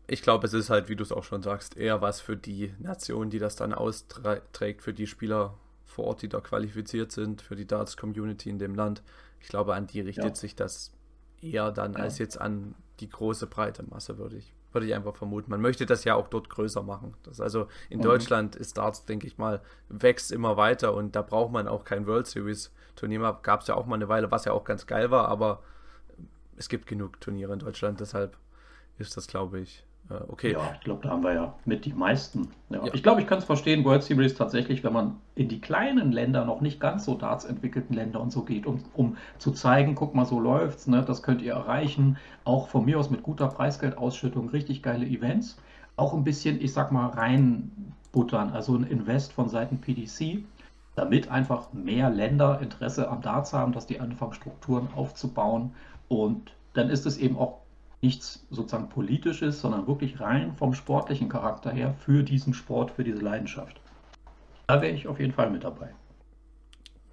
Ich 0.07 0.23
glaube, 0.23 0.47
es 0.47 0.55
ist 0.55 0.71
halt, 0.71 0.89
wie 0.89 0.97
du 0.97 1.03
es 1.03 1.13
auch 1.13 1.25
schon 1.25 1.43
sagst, 1.43 1.77
eher 1.77 2.01
was 2.01 2.21
für 2.21 2.37
die 2.37 2.73
Nation, 2.79 3.29
die 3.29 3.39
das 3.39 3.57
dann 3.57 3.75
austrägt, 3.75 4.83
für 4.83 4.95
die 4.95 5.07
Spieler 5.07 5.55
vor 5.85 6.07
Ort, 6.07 6.23
die 6.23 6.29
da 6.29 6.41
qualifiziert 6.41 7.13
sind, 7.13 7.43
für 7.43 7.57
die 7.57 7.67
Darts-Community 7.67 8.49
in 8.49 8.59
dem 8.59 8.75
Land. 8.75 9.03
Ich 9.41 9.49
glaube, 9.49 9.75
an 9.75 9.87
die 9.87 10.01
richtet 10.01 10.25
Ja. 10.25 10.35
sich 10.35 10.57
das 10.57 10.93
eher 11.43 11.73
dann 11.73 11.93
Ja. 11.93 12.01
als 12.01 12.19
jetzt 12.19 12.41
an 12.41 12.75
die 13.01 13.09
große 13.09 13.47
breite 13.47 13.83
Masse, 13.89 14.19
würde 14.19 14.37
ich, 14.37 14.53
würde 14.73 14.87
ich 14.87 14.95
einfach 14.95 15.17
vermuten. 15.17 15.51
Man 15.51 15.61
möchte 15.61 15.87
das 15.87 16.05
ja 16.05 16.15
auch 16.15 16.29
dort 16.29 16.49
größer 16.51 16.83
machen. 16.83 17.15
Das 17.23 17.41
also 17.41 17.69
in 17.91 17.99
Mhm. 17.99 18.03
Deutschland 18.03 18.57
ist 18.57 18.77
Darts, 18.79 19.05
denke 19.05 19.27
ich 19.27 19.39
mal, 19.39 19.61
wächst 19.89 20.33
immer 20.33 20.57
weiter 20.57 20.95
und 20.95 21.15
da 21.17 21.23
braucht 21.23 21.53
man 21.53 21.69
auch 21.69 21.85
kein 21.85 22.07
World 22.07 22.27
Series 22.27 22.73
Turnier 22.97 23.21
mehr. 23.21 23.39
Gab 23.43 23.61
es 23.63 23.69
ja 23.69 23.75
auch 23.75 23.87
mal 23.87 23.95
eine 23.95 24.09
Weile, 24.09 24.31
was 24.31 24.45
ja 24.45 24.53
auch 24.53 24.65
ganz 24.65 24.87
geil 24.87 25.11
war, 25.11 25.29
aber 25.29 25.63
es 26.57 26.69
gibt 26.69 26.87
genug 26.87 27.21
Turniere 27.21 27.53
in 27.53 27.61
Deutschland, 27.61 28.01
deshalb 28.01 28.37
ist 28.99 29.17
das, 29.17 29.29
glaube 29.29 29.61
ich, 29.61 29.85
okay. 30.29 30.53
Ja, 30.53 30.71
ich 30.75 30.81
glaube, 30.81 31.03
da 31.03 31.11
haben 31.11 31.23
wir 31.23 31.35
ja 31.35 31.55
mit 31.65 31.85
die 31.85 31.93
meisten. 31.93 32.49
Ja. 32.71 32.85
Ja. 32.85 32.95
Ich 32.95 33.03
glaube, 33.03 33.21
ich 33.21 33.27
kann 33.27 33.39
es 33.39 33.45
verstehen, 33.45 33.85
World 33.85 34.03
Series 34.03 34.35
tatsächlich, 34.35 34.83
wenn 34.85 34.93
man 34.93 35.17
in 35.35 35.49
die 35.49 35.61
kleinen 35.61 36.13
Länder, 36.13 36.45
noch 36.45 36.61
nicht 36.61 36.81
ganz 36.81 37.05
so 37.05 37.15
Darts 37.15 37.45
entwickelten 37.45 37.95
Länder 37.95 38.21
und 38.21 38.31
so 38.31 38.43
geht, 38.43 38.67
um, 38.67 38.83
um 38.95 39.17
zu 39.39 39.53
zeigen, 39.53 39.95
guck 39.95 40.15
mal, 40.15 40.25
so 40.25 40.41
läuft's, 40.41 40.87
ne, 40.87 41.03
das 41.03 41.23
könnt 41.23 41.43
ihr 41.43 41.53
erreichen. 41.53 42.17
Auch 42.45 42.69
von 42.69 42.85
mir 42.85 42.99
aus 42.99 43.11
mit 43.11 43.23
guter 43.23 43.49
Preisgeldausschüttung, 43.49 44.49
richtig 44.49 44.83
geile 44.83 45.07
Events. 45.07 45.59
Auch 45.97 46.15
ein 46.15 46.25
bisschen, 46.25 46.61
ich 46.61 46.73
sag 46.73 46.91
mal, 46.93 47.09
reinbuttern, 47.09 48.51
also 48.51 48.77
ein 48.77 48.85
Invest 48.85 49.33
von 49.33 49.49
Seiten 49.49 49.79
PDC, 49.79 50.45
damit 50.95 51.31
einfach 51.31 51.73
mehr 51.73 52.11
Länder 52.11 52.61
Interesse 52.61 53.09
am 53.09 53.21
Darts 53.21 53.53
haben, 53.53 53.73
dass 53.73 53.87
die 53.87 54.01
anfangen, 54.01 54.33
Strukturen 54.33 54.89
aufzubauen. 54.97 55.73
Und 56.09 56.53
dann 56.75 56.89
ist 56.89 57.05
es 57.05 57.19
eben 57.19 57.37
auch 57.37 57.59
nichts 58.01 58.47
sozusagen 58.51 58.89
politisches, 58.89 59.61
sondern 59.61 59.87
wirklich 59.87 60.21
rein 60.21 60.55
vom 60.57 60.75
sportlichen 60.75 61.29
Charakter 61.29 61.71
her 61.71 61.95
für 61.95 62.23
diesen 62.23 62.55
Sport, 62.55 62.93
für 62.93 63.05
diese 63.05 63.21
Leidenschaft. 63.21 63.81
Da 64.67 64.81
wäre 64.81 64.93
ich 64.93 65.09
auf 65.09 65.19
jeden 65.19 65.33
Fall 65.33 65.51
mit 65.51 65.65
dabei. 65.65 65.95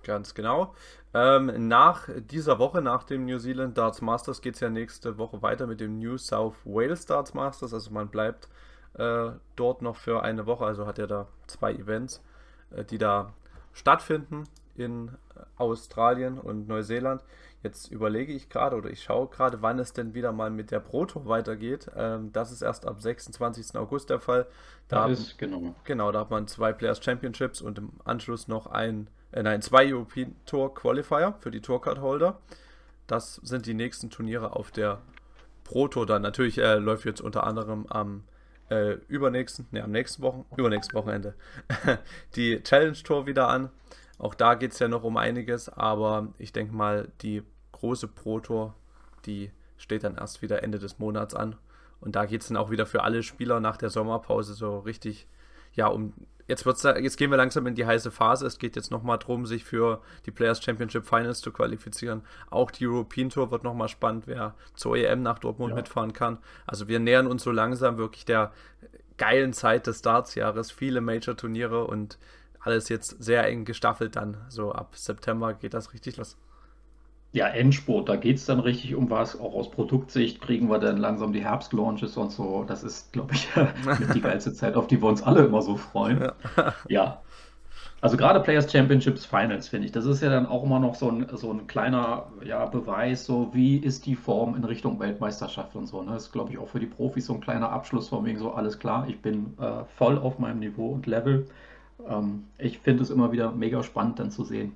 Ganz 0.04 0.36
genau. 0.36 0.76
Ähm, 1.14 1.68
nach 1.68 2.10
dieser 2.30 2.60
Woche, 2.60 2.82
nach 2.82 3.04
dem 3.04 3.26
New 3.26 3.40
Zealand 3.40 3.78
Darts 3.78 4.02
Masters, 4.02 4.42
geht 4.42 4.56
es 4.56 4.60
ja 4.60 4.70
nächste 4.70 5.18
Woche 5.18 5.42
weiter 5.42 5.66
mit 5.66 5.80
dem 5.80 5.98
New 5.98 6.18
South 6.18 6.56
Wales 6.66 7.06
Darts 7.06 7.34
Masters. 7.34 7.74
Also 7.74 7.90
man 7.92 8.10
bleibt 8.10 8.48
äh, 8.94 9.32
dort 9.56 9.82
noch 9.82 9.96
für 9.96 10.22
eine 10.22 10.46
Woche. 10.46 10.66
Also 10.66 10.86
hat 10.86 11.00
er 11.00 11.08
da 11.08 11.28
zwei 11.48 11.74
Events, 11.74 12.22
äh, 12.70 12.84
die 12.84 13.00
da 13.00 13.34
stattfinden 13.74 14.44
in 14.76 15.12
Australien 15.58 16.38
und 16.38 16.68
Neuseeland. 16.68 17.24
Jetzt 17.66 17.92
überlege 17.92 18.32
ich 18.32 18.48
gerade 18.48 18.76
oder 18.76 18.92
ich 18.92 19.02
schaue 19.02 19.28
gerade, 19.28 19.64
wann 19.64 19.80
es 19.80 19.92
denn 19.92 20.14
wieder 20.14 20.32
mal 20.32 20.52
mit 20.52 20.70
der 20.70 20.80
Pro 20.80 21.06
Tour 21.08 21.26
weitergeht. 21.26 21.90
Ähm, 21.96 22.32
das 22.32 22.52
ist 22.52 22.62
erst 22.62 22.86
ab 22.88 23.02
26. 23.02 23.76
August 23.76 24.12
der 24.12 24.20
Fall. 24.20 24.46
Da 24.88 24.98
Da 24.98 25.04
haben- 25.06 25.14
ist, 25.14 25.36
genau. 25.40 25.74
Genau, 25.84 26.12
da 26.12 26.20
hat 26.20 26.30
man 26.30 26.48
zwei 26.48 26.74
Players 26.74 27.04
Championships 27.04 27.62
und 27.62 27.80
im 27.80 27.90
Anschluss 28.04 28.48
noch 28.48 28.68
ein, 28.68 29.08
äh, 29.32 29.42
nein, 29.42 29.64
zwei 29.64 29.92
European 29.92 30.36
Tour 30.46 30.76
Qualifier 30.76 31.34
für 31.40 31.50
die 31.50 31.60
Tourcard 31.62 32.02
Holder. 32.02 32.38
Das 33.08 33.36
sind 33.44 33.66
die 33.66 33.74
nächsten 33.74 34.12
Turniere 34.12 34.56
auf 34.56 34.70
der 34.70 35.02
Pro 35.64 35.88
Tour 35.88 36.06
dann. 36.06 36.22
Natürlich 36.22 36.60
äh, 36.60 36.76
läuft 36.76 37.06
jetzt 37.06 37.22
unter 37.22 37.46
anderem 37.46 37.88
am 37.88 38.26
äh, 38.70 38.94
übernächsten, 39.08 39.66
ne, 39.72 39.84
am 39.84 39.90
nächsten 39.92 40.22
Wochen, 40.22 40.46
übernächsten 40.56 40.94
Wochenende 40.96 41.34
die 42.36 42.62
Challenge 42.62 42.94
Tour 43.04 43.26
wieder 43.26 43.48
an. 43.48 43.70
Auch 44.20 44.36
da 44.36 44.54
geht 44.54 44.72
es 44.74 44.80
ja 44.80 44.88
noch 44.88 45.04
um 45.04 45.18
einiges, 45.18 45.68
aber 45.68 46.28
ich 46.38 46.54
denke 46.54 46.74
mal, 46.76 47.10
die 47.24 47.42
große 47.76 48.08
Pro 48.08 48.40
Tour, 48.40 48.74
die 49.26 49.52
steht 49.78 50.04
dann 50.04 50.18
erst 50.18 50.42
wieder 50.42 50.64
Ende 50.64 50.80
des 50.80 51.00
Monats 51.00 51.34
an. 51.36 51.56
Und 52.02 52.16
da 52.16 52.26
geht 52.26 52.42
es 52.42 52.48
dann 52.48 52.58
auch 52.58 52.72
wieder 52.72 52.86
für 52.86 53.04
alle 53.04 53.24
Spieler 53.24 53.60
nach 53.60 53.78
der 53.78 53.90
Sommerpause 53.90 54.54
so 54.54 54.80
richtig, 54.80 55.28
ja, 55.74 55.88
um. 55.88 56.14
Jetzt, 56.48 56.64
wird's, 56.68 56.84
jetzt 56.84 57.18
gehen 57.18 57.32
wir 57.32 57.38
langsam 57.38 57.66
in 57.66 57.74
die 57.74 57.88
heiße 57.88 58.12
Phase. 58.12 58.46
Es 58.46 58.60
geht 58.60 58.76
jetzt 58.76 58.92
nochmal 58.92 59.18
darum, 59.18 59.48
sich 59.48 59.64
für 59.64 60.02
die 60.28 60.32
Players 60.32 60.64
Championship 60.64 61.08
Finals 61.08 61.42
zu 61.42 61.52
qualifizieren. 61.52 62.22
Auch 62.52 62.70
die 62.70 62.86
European 62.86 63.32
Tour 63.32 63.50
wird 63.50 63.64
nochmal 63.64 63.88
spannend, 63.90 64.28
wer 64.28 64.54
zur 64.76 64.96
EM 64.96 65.24
nach 65.24 65.40
Dortmund 65.40 65.72
Ja. 65.72 65.76
mitfahren 65.78 66.14
kann. 66.14 66.38
Also 66.68 66.88
wir 66.88 67.00
nähern 67.00 67.26
uns 67.26 67.42
so 67.42 67.50
langsam 67.52 67.98
wirklich 67.98 68.26
der 68.26 68.52
geilen 69.18 69.54
Zeit 69.54 69.88
des 69.88 70.04
Darts-Jahres. 70.04 70.70
Viele 70.70 71.02
Major-Turniere 71.02 71.86
und 71.86 72.20
alles 72.60 72.90
jetzt 72.90 73.24
sehr 73.24 73.48
eng 73.48 73.66
gestaffelt 73.66 74.16
dann. 74.16 74.38
So 74.50 74.72
ab 74.72 74.96
September 74.96 75.56
geht 75.56 75.74
das 75.74 75.94
richtig 75.94 76.18
los. 76.18 76.38
Ja, 77.36 77.50
Endspurt, 77.50 78.08
da 78.08 78.16
geht 78.16 78.38
es 78.38 78.46
dann 78.46 78.62
richtig 78.62 78.96
um 78.96 79.10
was. 79.10 79.38
Auch 79.38 79.56
aus 79.56 79.70
Produktsicht 79.70 80.40
kriegen 80.40 80.70
wir 80.70 80.80
dann 80.80 80.96
langsam 80.96 81.34
die 81.34 81.44
Herbstlaunches 81.44 82.16
und 82.16 82.32
so. 82.32 82.64
Das 82.66 82.82
ist, 82.82 83.12
glaube 83.12 83.34
ich, 83.34 83.50
die 84.16 84.22
geilste 84.22 84.54
Zeit, 84.54 84.78
auf 84.78 84.88
die 84.88 85.02
wir 85.02 85.10
uns 85.10 85.22
alle 85.22 85.44
immer 85.44 85.62
so 85.62 85.76
freuen. 85.76 86.32
Ja. 86.88 87.22
Also 88.00 88.16
gerade 88.16 88.40
Players 88.40 88.72
Championships 88.72 89.26
Finals, 89.26 89.68
finde 89.68 89.86
ich, 89.86 89.92
das 89.92 90.06
ist 90.06 90.22
ja 90.22 90.30
dann 90.30 90.46
auch 90.46 90.64
immer 90.64 90.80
noch 90.80 90.96
so 90.96 91.10
ein, 91.10 91.28
so 91.34 91.52
ein 91.52 91.68
kleiner 91.68 92.28
ja, 92.46 92.66
Beweis, 92.68 93.26
so 93.26 93.50
wie 93.52 93.78
ist 93.78 94.06
die 94.06 94.16
Form 94.16 94.56
in 94.56 94.64
Richtung 94.64 94.98
Weltmeisterschaft 95.02 95.76
und 95.76 95.88
so. 95.88 96.04
Ne? 96.04 96.12
Das 96.14 96.28
ist, 96.28 96.32
glaube 96.32 96.52
ich, 96.52 96.58
auch 96.58 96.70
für 96.70 96.80
die 96.80 96.86
Profis 96.86 97.26
so 97.26 97.34
ein 97.34 97.42
kleiner 97.42 97.70
Abschluss 97.70 98.08
von 98.08 98.24
wegen 98.24 98.40
so, 98.40 98.52
alles 98.54 98.80
klar, 98.80 99.08
ich 99.10 99.20
bin 99.20 99.58
äh, 99.60 99.84
voll 99.98 100.18
auf 100.20 100.40
meinem 100.40 100.60
Niveau 100.60 100.92
und 100.92 101.06
Level. 101.06 101.48
Ähm, 102.08 102.46
ich 102.58 102.80
finde 102.80 103.04
es 103.04 103.10
immer 103.10 103.34
wieder 103.34 103.52
mega 103.52 103.84
spannend 103.84 104.20
dann 104.20 104.32
zu 104.32 104.46
sehen. 104.46 104.72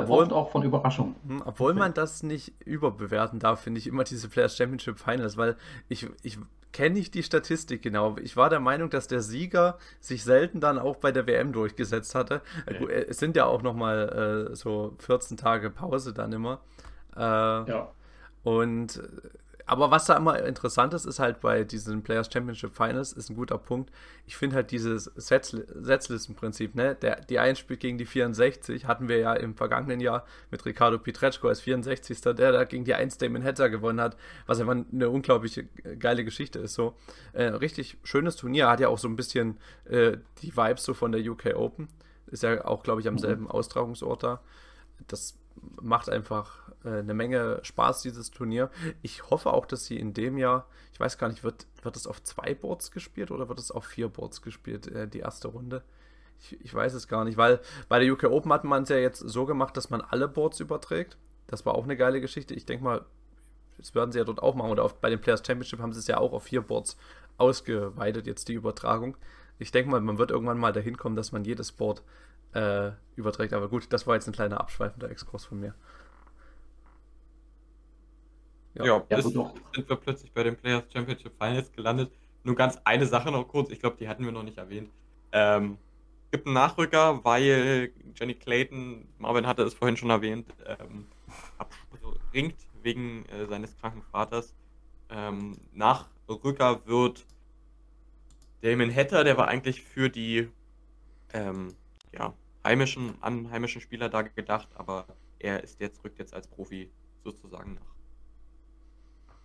Obwohl, 0.00 0.24
und 0.24 0.32
auch 0.32 0.50
von 0.50 0.62
Überraschung. 0.62 1.14
Hm, 1.26 1.42
obwohl 1.44 1.74
man 1.74 1.94
das 1.94 2.22
nicht 2.22 2.54
überbewerten 2.64 3.38
darf, 3.38 3.60
finde 3.60 3.78
ich 3.78 3.86
immer 3.86 4.04
diese 4.04 4.28
Players 4.28 4.56
Championship 4.56 4.98
Finals, 4.98 5.36
weil 5.36 5.56
ich, 5.88 6.08
ich 6.22 6.38
kenne 6.72 6.94
nicht 6.94 7.14
die 7.14 7.22
Statistik 7.22 7.82
genau. 7.82 8.16
Ich 8.22 8.36
war 8.36 8.50
der 8.50 8.60
Meinung, 8.60 8.90
dass 8.90 9.08
der 9.08 9.20
Sieger 9.20 9.78
sich 10.00 10.24
selten 10.24 10.60
dann 10.60 10.78
auch 10.78 10.96
bei 10.96 11.12
der 11.12 11.26
WM 11.26 11.52
durchgesetzt 11.52 12.14
hatte. 12.14 12.42
Okay. 12.66 13.06
Es 13.08 13.18
sind 13.18 13.36
ja 13.36 13.46
auch 13.46 13.62
nochmal 13.62 14.50
äh, 14.50 14.54
so 14.54 14.94
14 14.98 15.36
Tage 15.36 15.70
Pause 15.70 16.12
dann 16.12 16.32
immer. 16.32 16.60
Äh, 17.16 17.20
ja. 17.20 17.90
Und 18.44 19.02
aber 19.68 19.90
was 19.90 20.06
da 20.06 20.16
immer 20.16 20.42
interessant 20.44 20.94
ist, 20.94 21.04
ist 21.04 21.18
halt 21.18 21.40
bei 21.40 21.62
diesen 21.62 22.02
Players 22.02 22.30
Championship 22.32 22.74
Finals, 22.74 23.12
ist 23.12 23.28
ein 23.28 23.36
guter 23.36 23.58
Punkt. 23.58 23.90
Ich 24.26 24.34
finde 24.34 24.56
halt 24.56 24.70
dieses 24.70 25.04
Setzlistenprinzip, 25.14 26.74
ne? 26.74 26.94
Der, 26.94 27.20
die 27.20 27.38
1 27.38 27.58
spielt 27.58 27.80
gegen 27.80 27.98
die 27.98 28.06
64, 28.06 28.86
hatten 28.86 29.08
wir 29.08 29.18
ja 29.18 29.34
im 29.34 29.54
vergangenen 29.54 30.00
Jahr 30.00 30.24
mit 30.50 30.64
Ricardo 30.64 30.98
Pietreczko 30.98 31.48
als 31.48 31.60
64. 31.60 32.18
Der 32.22 32.32
da 32.34 32.64
gegen 32.64 32.84
die 32.84 32.94
1 32.94 33.18
Damon 33.18 33.44
Hatter 33.44 33.68
gewonnen 33.68 34.00
hat, 34.00 34.16
was 34.46 34.58
einfach 34.58 34.74
eine 34.90 35.10
unglaubliche 35.10 35.64
geile 35.98 36.24
Geschichte 36.24 36.58
ist. 36.60 36.72
So, 36.72 36.94
äh, 37.34 37.44
richtig 37.44 37.98
schönes 38.04 38.36
Turnier, 38.36 38.70
hat 38.70 38.80
ja 38.80 38.88
auch 38.88 38.98
so 38.98 39.06
ein 39.06 39.16
bisschen 39.16 39.58
äh, 39.84 40.16
die 40.40 40.56
Vibes 40.56 40.82
so 40.82 40.94
von 40.94 41.12
der 41.12 41.20
UK 41.20 41.54
Open. 41.56 41.88
Ist 42.28 42.42
ja 42.42 42.64
auch, 42.64 42.82
glaube 42.82 43.02
ich, 43.02 43.08
am 43.08 43.14
mhm. 43.14 43.18
selben 43.18 43.50
Austragungsort 43.50 44.22
da. 44.22 44.40
Das 45.08 45.36
macht 45.80 46.08
einfach 46.08 46.67
äh, 46.67 46.67
eine 46.84 47.14
Menge 47.14 47.60
Spaß, 47.62 48.02
dieses 48.02 48.30
Turnier. 48.30 48.70
Ich 49.02 49.30
hoffe 49.30 49.52
auch, 49.52 49.66
dass 49.66 49.84
sie 49.86 49.98
in 49.98 50.14
dem 50.14 50.38
Jahr, 50.38 50.66
ich 50.92 51.00
weiß 51.00 51.18
gar 51.18 51.28
nicht, 51.28 51.44
wird, 51.44 51.66
wird 51.82 51.96
es 51.96 52.06
auf 52.06 52.22
zwei 52.22 52.54
Boards 52.54 52.90
gespielt 52.90 53.30
oder 53.30 53.48
wird 53.48 53.58
es 53.58 53.70
auf 53.70 53.84
vier 53.84 54.08
Boards 54.08 54.42
gespielt, 54.42 54.86
äh, 54.86 55.08
die 55.08 55.20
erste 55.20 55.48
Runde? 55.48 55.82
Ich, 56.40 56.60
ich, 56.64 56.72
weiß 56.72 56.94
es 56.94 57.08
gar 57.08 57.24
nicht, 57.24 57.36
weil 57.36 57.60
bei 57.88 57.98
der 57.98 58.12
UK 58.12 58.24
Open 58.24 58.52
hat 58.52 58.64
man 58.64 58.84
es 58.84 58.88
ja 58.88 58.96
jetzt 58.96 59.18
so 59.18 59.44
gemacht, 59.44 59.76
dass 59.76 59.90
man 59.90 60.00
alle 60.00 60.28
Boards 60.28 60.60
überträgt. 60.60 61.16
Das 61.48 61.66
war 61.66 61.74
auch 61.74 61.84
eine 61.84 61.96
geile 61.96 62.20
Geschichte. 62.20 62.54
Ich 62.54 62.64
denke 62.64 62.84
mal, 62.84 63.04
das 63.78 63.94
werden 63.94 64.12
sie 64.12 64.18
ja 64.18 64.24
dort 64.24 64.42
auch 64.42 64.54
machen. 64.54 64.70
Oder 64.70 64.84
auf, 64.84 65.00
bei 65.00 65.10
den 65.10 65.20
Players 65.20 65.42
Championship 65.44 65.80
haben 65.80 65.92
sie 65.92 66.00
es 66.00 66.06
ja 66.06 66.18
auch 66.18 66.32
auf 66.32 66.44
vier 66.44 66.60
Boards 66.60 66.96
ausgeweitet, 67.38 68.26
jetzt 68.26 68.48
die 68.48 68.54
Übertragung. 68.54 69.16
Ich 69.58 69.72
denke 69.72 69.90
mal, 69.90 70.00
man 70.00 70.18
wird 70.18 70.30
irgendwann 70.30 70.58
mal 70.58 70.72
dahin 70.72 70.96
kommen, 70.96 71.16
dass 71.16 71.32
man 71.32 71.44
jedes 71.44 71.72
Board 71.72 72.02
äh, 72.52 72.90
überträgt. 73.16 73.52
Aber 73.52 73.68
gut, 73.68 73.92
das 73.92 74.06
war 74.06 74.14
jetzt 74.14 74.28
ein 74.28 74.32
kleiner 74.32 74.60
abschweifender 74.60 75.10
Exkurs 75.10 75.44
von 75.44 75.58
mir. 75.58 75.74
Ja, 78.78 78.84
ja, 78.84 79.04
ja 79.10 79.18
ist, 79.18 79.32
sind 79.32 79.88
wir 79.88 79.96
plötzlich 79.96 80.32
bei 80.32 80.42
den 80.42 80.56
Players 80.56 80.84
Championship 80.92 81.32
Finals 81.38 81.72
gelandet. 81.72 82.12
Nur 82.44 82.54
ganz 82.54 82.78
eine 82.84 83.06
Sache 83.06 83.30
noch 83.30 83.46
kurz, 83.48 83.70
ich 83.70 83.80
glaube, 83.80 83.96
die 83.98 84.08
hatten 84.08 84.24
wir 84.24 84.32
noch 84.32 84.42
nicht 84.42 84.58
erwähnt. 84.58 84.90
Ähm, 85.32 85.78
gibt 86.30 86.46
einen 86.46 86.54
Nachrücker, 86.54 87.24
weil 87.24 87.92
Jenny 88.14 88.34
Clayton, 88.34 89.06
Marvin 89.18 89.46
hatte 89.46 89.62
es 89.62 89.74
vorhin 89.74 89.96
schon 89.96 90.10
erwähnt, 90.10 90.46
ähm, 90.66 91.06
abspringt 91.58 92.56
wegen 92.82 93.26
äh, 93.26 93.46
seines 93.46 93.76
kranken 93.76 94.02
Vaters. 94.12 94.54
Ähm, 95.10 95.56
Nachrücker 95.72 96.86
wird 96.86 97.26
Damon 98.62 98.94
Hatter, 98.94 99.24
der 99.24 99.36
war 99.36 99.48
eigentlich 99.48 99.82
für 99.82 100.08
die 100.08 100.48
ähm, 101.32 101.74
ja, 102.12 102.34
heimischen, 102.64 103.14
an 103.20 103.50
heimischen 103.50 103.80
Spieler 103.80 104.08
da 104.08 104.22
gedacht, 104.22 104.68
aber 104.74 105.06
er 105.38 105.62
ist 105.62 105.80
jetzt, 105.80 106.02
rückt 106.04 106.18
jetzt 106.18 106.34
als 106.34 106.48
Profi 106.48 106.90
sozusagen 107.24 107.74
nach. 107.74 107.97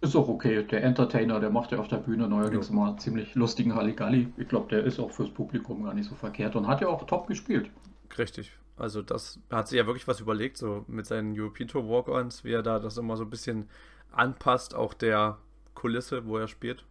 Ist 0.04 0.18
auch 0.18 0.28
okay. 0.28 0.64
Der 0.64 0.84
Entertainer, 0.84 1.40
der 1.40 1.50
macht 1.50 1.72
ja 1.72 1.80
auf 1.80 1.88
der 1.88 1.96
Bühne 1.96 2.28
neuerdings 2.28 2.68
ja. 2.68 2.74
immer 2.74 2.98
ziemlich 2.98 3.36
lustigen 3.36 3.74
Halligalli. 3.74 4.34
Ich 4.36 4.50
glaube, 4.50 4.68
der 4.68 4.84
ist 4.84 5.00
auch 5.00 5.10
fürs 5.10 5.30
Publikum 5.30 5.82
gar 5.86 5.94
nicht 5.94 6.10
so 6.10 6.16
verkehrt 6.16 6.58
und 6.58 6.68
hat 6.68 6.82
ja 6.82 6.90
auch 6.90 7.06
top 7.06 7.26
gespielt. 7.26 7.70
Richtig. 8.18 8.52
Also 8.76 9.02
das 9.02 9.40
hat 9.50 9.70
sich 9.70 9.78
ja 9.78 9.86
wirklich 9.86 10.06
was 10.06 10.20
überlegt, 10.20 10.58
so 10.58 10.84
mit 10.88 11.06
seinen 11.06 11.40
European 11.40 11.70
Tour 11.70 11.88
Walk-Ons, 11.88 12.44
wie 12.44 12.52
er 12.52 12.64
da 12.64 12.80
das 12.80 12.98
immer 12.98 13.16
so 13.16 13.24
ein 13.24 13.30
bisschen 13.30 13.70
anpasst, 14.12 14.76
auch 14.76 14.94
der 14.94 15.38
Kulisse, 15.74 16.26
wo 16.26 16.38
er 16.38 16.50
spielt. 16.50 16.84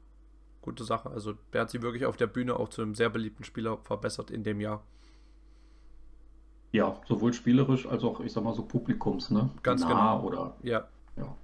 Gute 0.62 0.82
Sache. 0.82 1.10
Also 1.10 1.34
der 1.52 1.60
hat 1.60 1.70
sich 1.70 1.82
wirklich 1.82 2.06
auf 2.06 2.16
der 2.16 2.28
Bühne 2.28 2.56
auch 2.56 2.70
zu 2.70 2.80
einem 2.80 2.94
sehr 2.94 3.10
beliebten 3.10 3.44
Spieler 3.44 3.76
verbessert 3.82 4.30
in 4.30 4.42
dem 4.42 4.58
Jahr. 4.58 4.82
Ja, 6.70 6.96
sowohl 7.06 7.34
spielerisch 7.34 7.86
als 7.86 8.04
auch, 8.04 8.20
ich 8.20 8.32
sag 8.32 8.42
mal, 8.42 8.54
so 8.54 8.62
Publikums, 8.62 9.30
ne? 9.30 9.50
Ganz 9.62 9.82
nah 9.82 10.16
genau. 10.16 10.22
oder. 10.22 10.56
Ja. 10.62 10.88
ja. 11.16 11.36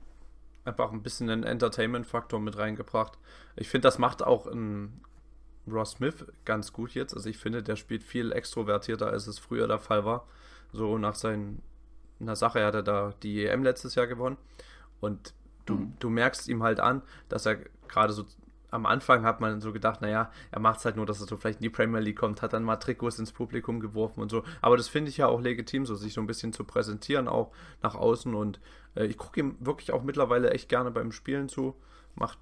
Einfach 0.64 0.92
ein 0.92 1.02
bisschen 1.02 1.30
einen 1.30 1.44
Entertainment-Faktor 1.44 2.40
mit 2.40 2.58
reingebracht. 2.58 3.18
Ich 3.56 3.68
finde, 3.68 3.88
das 3.88 3.98
macht 3.98 4.22
auch 4.22 4.46
ein 4.46 5.00
Ross 5.70 5.92
Smith 5.92 6.26
ganz 6.44 6.72
gut 6.72 6.94
jetzt. 6.94 7.14
Also 7.14 7.28
ich 7.28 7.38
finde, 7.38 7.62
der 7.62 7.76
spielt 7.76 8.02
viel 8.02 8.32
extrovertierter, 8.32 9.08
als 9.08 9.26
es 9.26 9.38
früher 9.38 9.66
der 9.68 9.78
Fall 9.78 10.04
war. 10.04 10.26
So 10.72 10.98
nach 10.98 11.14
seiner 11.14 11.56
Sache 12.34 12.64
hat 12.64 12.74
er 12.74 12.82
da 12.82 13.14
die 13.22 13.46
EM 13.46 13.62
letztes 13.62 13.94
Jahr 13.94 14.06
gewonnen. 14.06 14.36
Und 15.00 15.34
du, 15.66 15.74
mhm. 15.74 15.92
du 15.98 16.10
merkst 16.10 16.48
ihm 16.48 16.62
halt 16.62 16.80
an, 16.80 17.02
dass 17.28 17.46
er 17.46 17.56
gerade 17.88 18.12
so 18.12 18.24
am 18.70 18.86
Anfang 18.86 19.24
hat 19.24 19.40
man 19.40 19.60
so 19.60 19.72
gedacht, 19.72 20.02
naja, 20.02 20.30
er 20.50 20.60
macht 20.60 20.78
es 20.78 20.84
halt 20.84 20.96
nur, 20.96 21.06
dass 21.06 21.20
er 21.20 21.26
so 21.26 21.36
vielleicht 21.36 21.60
in 21.60 21.64
die 21.64 21.70
Premier 21.70 22.00
League 22.00 22.18
kommt, 22.18 22.42
hat 22.42 22.52
dann 22.52 22.64
mal 22.64 22.76
Trikots 22.76 23.18
ins 23.18 23.32
Publikum 23.32 23.80
geworfen 23.80 24.20
und 24.20 24.30
so. 24.30 24.42
Aber 24.60 24.76
das 24.76 24.88
finde 24.88 25.10
ich 25.10 25.16
ja 25.16 25.26
auch 25.26 25.40
legitim, 25.40 25.86
so 25.86 25.94
sich 25.94 26.12
so 26.12 26.20
ein 26.20 26.26
bisschen 26.26 26.52
zu 26.52 26.64
präsentieren, 26.64 27.28
auch 27.28 27.52
nach 27.82 27.94
außen. 27.94 28.34
Und 28.34 28.60
äh, 28.94 29.06
ich 29.06 29.16
gucke 29.16 29.40
ihm 29.40 29.56
wirklich 29.60 29.92
auch 29.92 30.02
mittlerweile 30.02 30.50
echt 30.50 30.68
gerne 30.68 30.90
beim 30.90 31.12
Spielen 31.12 31.48
zu. 31.48 31.74
Macht 32.14 32.38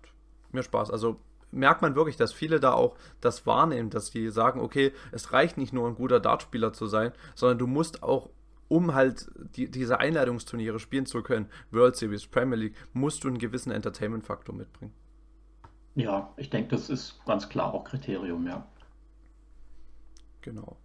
mir 0.52 0.62
Spaß. 0.62 0.90
Also 0.90 1.20
merkt 1.52 1.82
man 1.82 1.94
wirklich, 1.94 2.16
dass 2.16 2.32
viele 2.32 2.58
da 2.58 2.72
auch 2.72 2.96
das 3.20 3.46
wahrnehmen, 3.46 3.90
dass 3.90 4.10
die 4.10 4.28
sagen, 4.30 4.60
okay, 4.60 4.92
es 5.12 5.32
reicht 5.32 5.56
nicht 5.58 5.72
nur 5.72 5.86
ein 5.86 5.94
guter 5.94 6.18
Dartspieler 6.18 6.72
zu 6.72 6.86
sein, 6.86 7.12
sondern 7.34 7.58
du 7.58 7.66
musst 7.66 8.02
auch 8.02 8.30
um 8.68 8.94
halt 8.94 9.30
die, 9.54 9.70
diese 9.70 10.00
Einladungsturniere 10.00 10.80
spielen 10.80 11.06
zu 11.06 11.22
können, 11.22 11.48
World 11.70 11.94
Series, 11.94 12.26
Premier 12.26 12.56
League, 12.56 12.74
musst 12.92 13.22
du 13.22 13.28
einen 13.28 13.38
gewissen 13.38 13.70
Entertainment-Faktor 13.70 14.52
mitbringen. 14.54 14.92
Ja, 15.96 16.30
ich 16.37 16.50
denke, 16.50 16.68
das 16.68 16.90
ist 16.90 17.18
ganz 17.24 17.48
klar 17.48 17.72
auch 17.72 17.85
Kriterium, 17.85 18.46
ja. 18.46 18.66
Genau. 20.42 20.76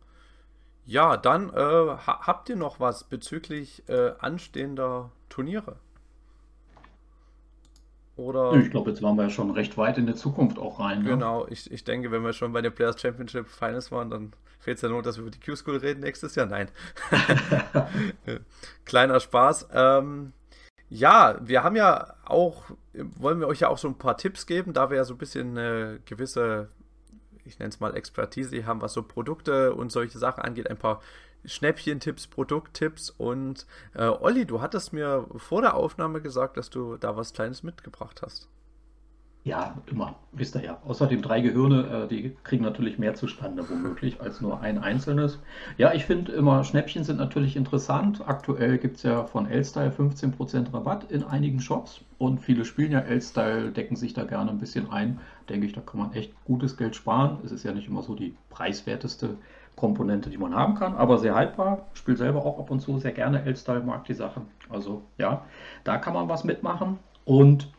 Ja, 0.85 1.17
dann 1.17 1.49
äh, 1.49 1.97
habt 1.97 2.49
ihr 2.49 2.55
noch 2.55 2.79
was 2.79 3.03
bezüglich 3.03 3.87
äh, 3.87 4.13
anstehender 4.19 5.11
Turniere? 5.29 5.75
Oder? 8.15 8.53
Ich 8.53 8.71
glaube, 8.71 8.89
jetzt 8.89 9.01
waren 9.01 9.17
wir 9.17 9.23
ja 9.23 9.29
schon 9.29 9.51
recht 9.51 9.77
weit 9.77 9.97
in 9.97 10.05
der 10.05 10.15
Zukunft 10.15 10.57
auch 10.57 10.79
rein. 10.79 11.03
Ne? 11.03 11.09
Genau, 11.09 11.45
ich, 11.47 11.69
ich 11.71 11.83
denke, 11.83 12.11
wenn 12.11 12.23
wir 12.23 12.33
schon 12.33 12.53
bei 12.53 12.61
den 12.61 12.73
Players 12.73 12.99
Championship 12.99 13.47
Finals 13.49 13.91
waren, 13.91 14.09
dann 14.09 14.33
fehlt 14.59 14.77
es 14.77 14.81
ja 14.81 14.89
nur, 14.89 15.01
dass 15.01 15.17
wir 15.17 15.23
über 15.23 15.31
die 15.31 15.39
Q-School 15.39 15.77
reden 15.77 15.99
nächstes 15.99 16.35
Jahr. 16.35 16.45
Nein. 16.45 16.69
Kleiner 18.85 19.19
Spaß. 19.19 19.67
Ähm, 19.73 20.33
ja, 20.91 21.37
wir 21.41 21.63
haben 21.63 21.77
ja 21.77 22.15
auch, 22.25 22.63
wollen 22.93 23.39
wir 23.39 23.47
euch 23.47 23.61
ja 23.61 23.69
auch 23.69 23.77
so 23.77 23.87
ein 23.87 23.97
paar 23.97 24.17
Tipps 24.17 24.45
geben, 24.45 24.73
da 24.73 24.89
wir 24.89 24.97
ja 24.97 25.05
so 25.05 25.13
ein 25.13 25.17
bisschen 25.17 25.57
eine 25.57 26.01
gewisse, 26.03 26.67
ich 27.45 27.57
nenne 27.59 27.69
es 27.69 27.79
mal 27.79 27.95
Expertise 27.95 28.65
haben, 28.65 28.81
was 28.81 28.91
so 28.91 29.01
Produkte 29.01 29.73
und 29.73 29.89
solche 29.89 30.19
Sachen 30.19 30.43
angeht, 30.43 30.69
ein 30.69 30.77
paar 30.77 31.01
Schnäppchentipps, 31.45 32.27
Produkttipps 32.27 33.09
und 33.09 33.65
äh, 33.93 34.03
Olli, 34.03 34.45
du 34.45 34.59
hattest 34.59 34.91
mir 34.91 35.25
vor 35.37 35.61
der 35.61 35.75
Aufnahme 35.75 36.21
gesagt, 36.21 36.57
dass 36.57 36.69
du 36.69 36.97
da 36.97 37.15
was 37.15 37.31
Kleines 37.31 37.63
mitgebracht 37.63 38.21
hast. 38.21 38.49
Ja, 39.43 39.75
immer, 39.87 40.15
wisst 40.33 40.53
ihr 40.53 40.63
ja. 40.63 40.77
Außerdem 40.85 41.23
drei 41.23 41.41
Gehirne, 41.41 42.03
äh, 42.03 42.07
die 42.07 42.35
kriegen 42.43 42.63
natürlich 42.63 42.99
mehr 42.99 43.15
zustande, 43.15 43.67
womöglich, 43.67 44.21
als 44.21 44.39
nur 44.39 44.61
ein 44.61 44.77
einzelnes. 44.77 45.39
Ja, 45.77 45.93
ich 45.93 46.05
finde 46.05 46.31
immer, 46.33 46.63
Schnäppchen 46.63 47.03
sind 47.03 47.17
natürlich 47.17 47.55
interessant. 47.55 48.21
Aktuell 48.27 48.77
gibt 48.77 48.97
es 48.97 49.03
ja 49.03 49.23
von 49.23 49.49
L-Style 49.49 49.89
15% 49.89 50.71
Rabatt 50.71 51.09
in 51.09 51.23
einigen 51.23 51.59
Shops 51.59 52.01
und 52.19 52.39
viele 52.39 52.65
spielen 52.65 52.91
ja 52.91 52.99
L-Style, 52.99 53.71
decken 53.71 53.95
sich 53.95 54.13
da 54.13 54.25
gerne 54.25 54.51
ein 54.51 54.59
bisschen 54.59 54.91
ein. 54.91 55.19
Denke 55.49 55.65
ich, 55.65 55.73
da 55.73 55.81
kann 55.81 55.99
man 55.99 56.13
echt 56.13 56.33
gutes 56.45 56.77
Geld 56.77 56.95
sparen. 56.95 57.39
Es 57.43 57.51
ist 57.51 57.63
ja 57.63 57.71
nicht 57.71 57.87
immer 57.87 58.03
so 58.03 58.13
die 58.13 58.35
preiswerteste 58.51 59.37
Komponente, 59.75 60.29
die 60.29 60.37
man 60.37 60.53
haben 60.53 60.75
kann, 60.75 60.93
aber 60.93 61.17
sehr 61.17 61.33
haltbar. 61.33 61.87
Spielt 61.93 62.19
selber 62.19 62.45
auch 62.45 62.59
ab 62.59 62.69
und 62.69 62.81
zu 62.81 62.99
sehr 62.99 63.11
gerne 63.11 63.43
L-Style, 63.43 63.81
mag 63.81 64.05
die 64.05 64.13
Sachen. 64.13 64.43
Also 64.69 65.01
ja, 65.17 65.45
da 65.83 65.97
kann 65.97 66.13
man 66.13 66.29
was 66.29 66.43
mitmachen 66.43 66.99
und 67.25 67.71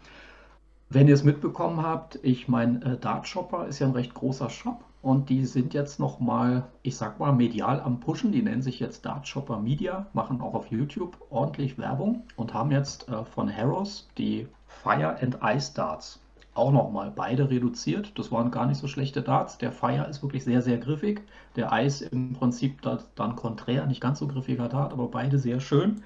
wenn 0.94 1.08
ihr 1.08 1.14
es 1.14 1.24
mitbekommen 1.24 1.82
habt, 1.82 2.18
ich 2.22 2.48
meine, 2.48 2.84
äh, 2.84 2.96
Dart 2.98 3.26
Shopper 3.26 3.66
ist 3.66 3.78
ja 3.78 3.86
ein 3.86 3.92
recht 3.92 4.14
großer 4.14 4.50
Shop 4.50 4.84
und 5.00 5.30
die 5.30 5.46
sind 5.46 5.74
jetzt 5.74 5.98
nochmal, 5.98 6.64
ich 6.82 6.96
sag 6.96 7.18
mal, 7.18 7.32
medial 7.32 7.80
am 7.80 8.00
Pushen. 8.00 8.30
Die 8.30 8.42
nennen 8.42 8.62
sich 8.62 8.78
jetzt 8.78 9.04
Dart 9.06 9.26
Shopper 9.26 9.58
Media, 9.58 10.06
machen 10.12 10.40
auch 10.40 10.54
auf 10.54 10.70
YouTube 10.70 11.16
ordentlich 11.30 11.78
Werbung 11.78 12.24
und 12.36 12.54
haben 12.54 12.70
jetzt 12.70 13.08
äh, 13.08 13.24
von 13.24 13.54
Harrows 13.54 14.08
die 14.18 14.46
Fire 14.66 15.16
and 15.20 15.38
Ice 15.42 15.72
Darts 15.74 16.20
auch 16.54 16.70
nochmal 16.70 17.10
beide 17.14 17.48
reduziert. 17.48 18.12
Das 18.18 18.30
waren 18.30 18.50
gar 18.50 18.66
nicht 18.66 18.78
so 18.78 18.86
schlechte 18.86 19.22
Darts. 19.22 19.56
Der 19.56 19.72
Fire 19.72 20.06
ist 20.10 20.22
wirklich 20.22 20.44
sehr, 20.44 20.60
sehr 20.60 20.76
griffig. 20.76 21.22
Der 21.56 21.70
Ice 21.72 22.04
im 22.04 22.34
Prinzip 22.34 22.82
dann 22.82 23.36
konträr, 23.36 23.86
nicht 23.86 24.02
ganz 24.02 24.18
so 24.18 24.28
griffiger 24.28 24.68
Dart, 24.68 24.92
aber 24.92 25.08
beide 25.08 25.38
sehr 25.38 25.60
schön 25.60 26.02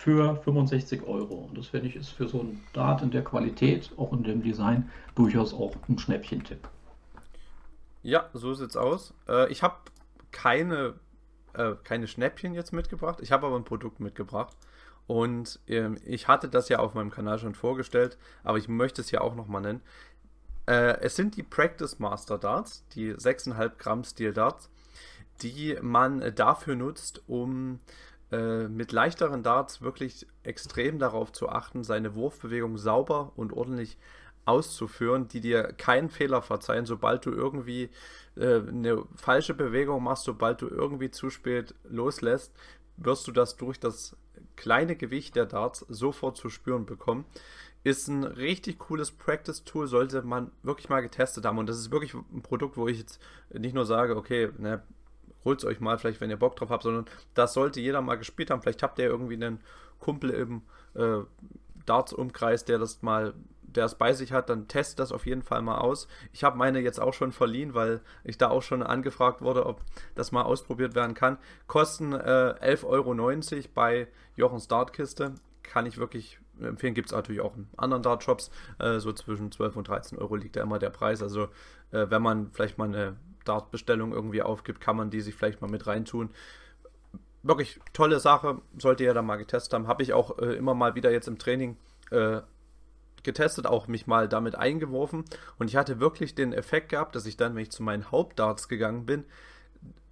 für 0.00 0.36
65 0.44 1.02
Euro. 1.02 1.34
Und 1.34 1.58
das 1.58 1.66
finde 1.66 1.88
ich 1.88 1.96
ist 1.96 2.08
für 2.08 2.26
so 2.26 2.40
ein 2.40 2.64
Dart 2.72 3.02
in 3.02 3.10
der 3.10 3.22
Qualität, 3.22 3.90
auch 3.98 4.14
in 4.14 4.22
dem 4.22 4.42
Design, 4.42 4.90
durchaus 5.14 5.52
auch 5.52 5.76
ein 5.90 5.98
Schnäppchen-Tipp. 5.98 6.66
Ja, 8.02 8.30
so 8.32 8.54
sieht's 8.54 8.78
aus. 8.78 9.12
Äh, 9.28 9.52
ich 9.52 9.62
habe 9.62 9.76
keine, 10.32 10.94
äh, 11.52 11.72
keine 11.84 12.06
Schnäppchen 12.06 12.54
jetzt 12.54 12.72
mitgebracht. 12.72 13.18
Ich 13.20 13.30
habe 13.30 13.46
aber 13.46 13.56
ein 13.56 13.64
Produkt 13.64 14.00
mitgebracht. 14.00 14.56
Und 15.06 15.60
ähm, 15.66 15.98
ich 16.06 16.28
hatte 16.28 16.48
das 16.48 16.70
ja 16.70 16.78
auf 16.78 16.94
meinem 16.94 17.10
Kanal 17.10 17.38
schon 17.38 17.54
vorgestellt, 17.54 18.16
aber 18.42 18.56
ich 18.56 18.68
möchte 18.68 19.02
es 19.02 19.10
ja 19.10 19.20
auch 19.20 19.34
nochmal 19.34 19.60
nennen. 19.60 19.82
Äh, 20.64 20.98
es 21.00 21.14
sind 21.14 21.36
die 21.36 21.42
Practice 21.42 21.98
Master 21.98 22.38
Darts, 22.38 22.86
die 22.94 23.12
6,5 23.12 23.72
Gramm 23.76 24.04
Steel 24.04 24.32
Darts, 24.32 24.70
die 25.42 25.76
man 25.82 26.34
dafür 26.34 26.74
nutzt, 26.74 27.22
um 27.26 27.80
äh, 28.32 28.68
mit 28.68 28.92
leichteren 28.92 29.42
Darts 29.42 29.82
wirklich 29.82 30.26
extrem 30.42 30.98
darauf 30.98 31.32
zu 31.32 31.48
achten, 31.48 31.84
seine 31.84 32.14
Wurfbewegung 32.14 32.78
sauber 32.78 33.32
und 33.36 33.52
ordentlich 33.52 33.98
auszuführen, 34.44 35.28
die 35.28 35.40
dir 35.40 35.64
keinen 35.64 36.10
Fehler 36.10 36.42
verzeihen, 36.42 36.86
sobald 36.86 37.26
du 37.26 37.30
irgendwie 37.30 37.90
äh, 38.36 38.60
eine 38.60 39.04
falsche 39.14 39.54
Bewegung 39.54 40.02
machst, 40.02 40.24
sobald 40.24 40.62
du 40.62 40.68
irgendwie 40.68 41.10
zu 41.10 41.30
spät 41.30 41.74
loslässt, 41.88 42.52
wirst 42.96 43.26
du 43.26 43.32
das 43.32 43.56
durch 43.56 43.78
das 43.80 44.16
kleine 44.56 44.96
Gewicht 44.96 45.36
der 45.36 45.46
Darts 45.46 45.84
sofort 45.88 46.36
zu 46.36 46.50
spüren 46.50 46.86
bekommen. 46.86 47.24
Ist 47.82 48.08
ein 48.08 48.24
richtig 48.24 48.78
cooles 48.78 49.10
Practice-Tool, 49.10 49.86
sollte 49.86 50.22
man 50.22 50.52
wirklich 50.62 50.90
mal 50.90 51.00
getestet 51.00 51.46
haben. 51.46 51.58
Und 51.58 51.66
das 51.66 51.78
ist 51.78 51.90
wirklich 51.90 52.12
ein 52.12 52.42
Produkt, 52.42 52.76
wo 52.76 52.86
ich 52.88 52.98
jetzt 52.98 53.20
nicht 53.52 53.74
nur 53.74 53.86
sage, 53.86 54.16
okay, 54.16 54.50
ne, 54.58 54.82
holt 55.44 55.60
es 55.60 55.64
euch 55.64 55.80
mal, 55.80 55.98
vielleicht 55.98 56.20
wenn 56.20 56.30
ihr 56.30 56.36
Bock 56.36 56.56
drauf 56.56 56.70
habt, 56.70 56.82
sondern 56.82 57.06
das 57.34 57.54
sollte 57.54 57.80
jeder 57.80 58.00
mal 58.00 58.16
gespielt 58.16 58.50
haben. 58.50 58.62
Vielleicht 58.62 58.82
habt 58.82 58.98
ihr 58.98 59.06
irgendwie 59.06 59.34
einen 59.34 59.60
Kumpel 59.98 60.30
im 60.30 60.62
äh, 60.94 61.24
Darts-Umkreis, 61.86 62.64
der 62.64 62.78
das 62.78 63.02
mal 63.02 63.34
der 63.76 63.84
es 63.84 63.94
bei 63.94 64.12
sich 64.12 64.32
hat, 64.32 64.50
dann 64.50 64.68
testet 64.68 64.98
das 64.98 65.12
auf 65.12 65.26
jeden 65.26 65.42
Fall 65.42 65.62
mal 65.62 65.78
aus. 65.78 66.08
Ich 66.32 66.44
habe 66.44 66.58
meine 66.58 66.80
jetzt 66.80 67.00
auch 67.00 67.14
schon 67.14 67.32
verliehen, 67.32 67.74
weil 67.74 68.00
ich 68.24 68.38
da 68.38 68.48
auch 68.48 68.62
schon 68.62 68.82
angefragt 68.82 69.42
wurde, 69.42 69.66
ob 69.66 69.82
das 70.14 70.32
mal 70.32 70.42
ausprobiert 70.42 70.94
werden 70.94 71.14
kann. 71.14 71.38
Kosten 71.66 72.12
äh, 72.12 72.16
11,90 72.16 72.84
Euro 72.84 73.68
bei 73.74 74.08
Jochens 74.36 74.68
Dartkiste. 74.68 75.34
Kann 75.62 75.86
ich 75.86 75.98
wirklich 75.98 76.40
empfehlen. 76.60 76.94
Gibt 76.94 77.08
es 77.08 77.12
natürlich 77.12 77.40
auch 77.40 77.56
in 77.56 77.68
anderen 77.76 78.02
Dart-Shops. 78.02 78.50
Äh, 78.78 78.98
so 78.98 79.12
zwischen 79.12 79.52
12 79.52 79.76
und 79.76 79.88
13 79.88 80.18
Euro 80.18 80.36
liegt 80.36 80.56
da 80.56 80.62
immer 80.62 80.78
der 80.78 80.90
Preis. 80.90 81.22
Also 81.22 81.44
äh, 81.92 82.06
wenn 82.08 82.22
man 82.22 82.50
vielleicht 82.52 82.78
mal 82.78 82.88
eine 82.88 83.16
Dart-Bestellung 83.50 84.12
irgendwie 84.12 84.42
aufgibt, 84.42 84.80
kann 84.80 84.96
man 84.96 85.10
die 85.10 85.20
sich 85.20 85.34
vielleicht 85.34 85.60
mal 85.60 85.70
mit 85.70 85.86
reintun 85.86 86.30
wirklich 87.42 87.80
tolle 87.92 88.20
Sache, 88.20 88.60
sollte 88.78 89.04
ihr 89.04 89.14
da 89.14 89.22
mal 89.22 89.36
getestet 89.36 89.72
haben. 89.72 89.86
Habe 89.86 90.02
ich 90.02 90.12
auch 90.12 90.38
äh, 90.38 90.54
immer 90.54 90.74
mal 90.74 90.94
wieder 90.94 91.10
jetzt 91.10 91.28
im 91.28 91.38
Training 91.38 91.76
äh, 92.10 92.40
getestet, 93.22 93.66
auch 93.66 93.88
mich 93.88 94.06
mal 94.06 94.28
damit 94.28 94.54
eingeworfen 94.54 95.24
und 95.58 95.68
ich 95.68 95.76
hatte 95.76 96.00
wirklich 96.00 96.34
den 96.34 96.52
Effekt 96.52 96.88
gehabt, 96.88 97.14
dass 97.14 97.26
ich 97.26 97.36
dann, 97.36 97.54
wenn 97.54 97.62
ich 97.62 97.70
zu 97.70 97.82
meinen 97.82 98.10
Hauptdarts 98.10 98.68
gegangen 98.68 99.04
bin, 99.04 99.24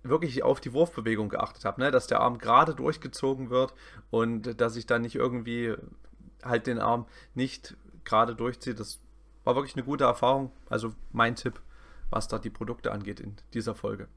wirklich 0.03 0.43
auf 0.43 0.61
die 0.61 0.73
Wurfbewegung 0.73 1.29
geachtet 1.29 1.65
habe, 1.65 1.81
ne? 1.81 1.91
dass 1.91 2.07
der 2.07 2.21
Arm 2.21 2.39
gerade 2.39 2.75
durchgezogen 2.75 3.51
wird 3.51 3.75
und 4.11 4.61
dass 4.61 4.77
ich 4.77 4.87
dann 4.87 5.03
nicht 5.03 5.15
irgendwie 5.15 5.75
halt 6.43 6.67
den 6.67 6.79
Arm 6.79 7.07
nicht 7.35 7.77
gerade 8.05 8.35
durchziehe. 8.35 8.75
Das 8.75 9.01
war 9.45 9.55
wirklich 9.55 9.75
eine 9.75 9.85
gute 9.85 10.05
Erfahrung. 10.05 10.53
Also 10.69 10.93
mein 11.13 11.35
Tipp, 11.35 11.61
was 12.11 12.29
da 12.29 12.39
die 12.39 12.51
Produkte 12.51 12.93
angeht 12.93 13.21
in 13.21 13.37
dieser 13.55 13.75
Folge. 13.75 14.09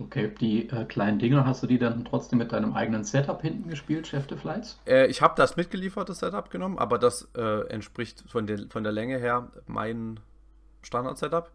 Okay, 0.00 0.32
die 0.40 0.68
äh, 0.68 0.84
kleinen 0.84 1.18
Dinger, 1.18 1.44
hast 1.44 1.62
du 1.62 1.66
die 1.66 1.78
dann 1.78 2.04
trotzdem 2.04 2.38
mit 2.38 2.52
deinem 2.52 2.74
eigenen 2.74 3.02
Setup 3.02 3.42
hinten 3.42 3.68
gespielt, 3.68 4.06
Chef 4.06 4.28
de 4.28 4.38
Flights? 4.38 4.78
Äh, 4.86 5.06
ich 5.06 5.22
habe 5.22 5.34
das 5.36 5.56
mitgelieferte 5.56 6.14
Setup 6.14 6.50
genommen, 6.50 6.78
aber 6.78 6.98
das 6.98 7.28
äh, 7.36 7.66
entspricht 7.68 8.22
von, 8.28 8.46
der, 8.46 8.68
von 8.68 8.84
der 8.84 8.92
Länge 8.92 9.18
her 9.18 9.50
meinem 9.66 10.18
Standard-Setup. 10.82 11.50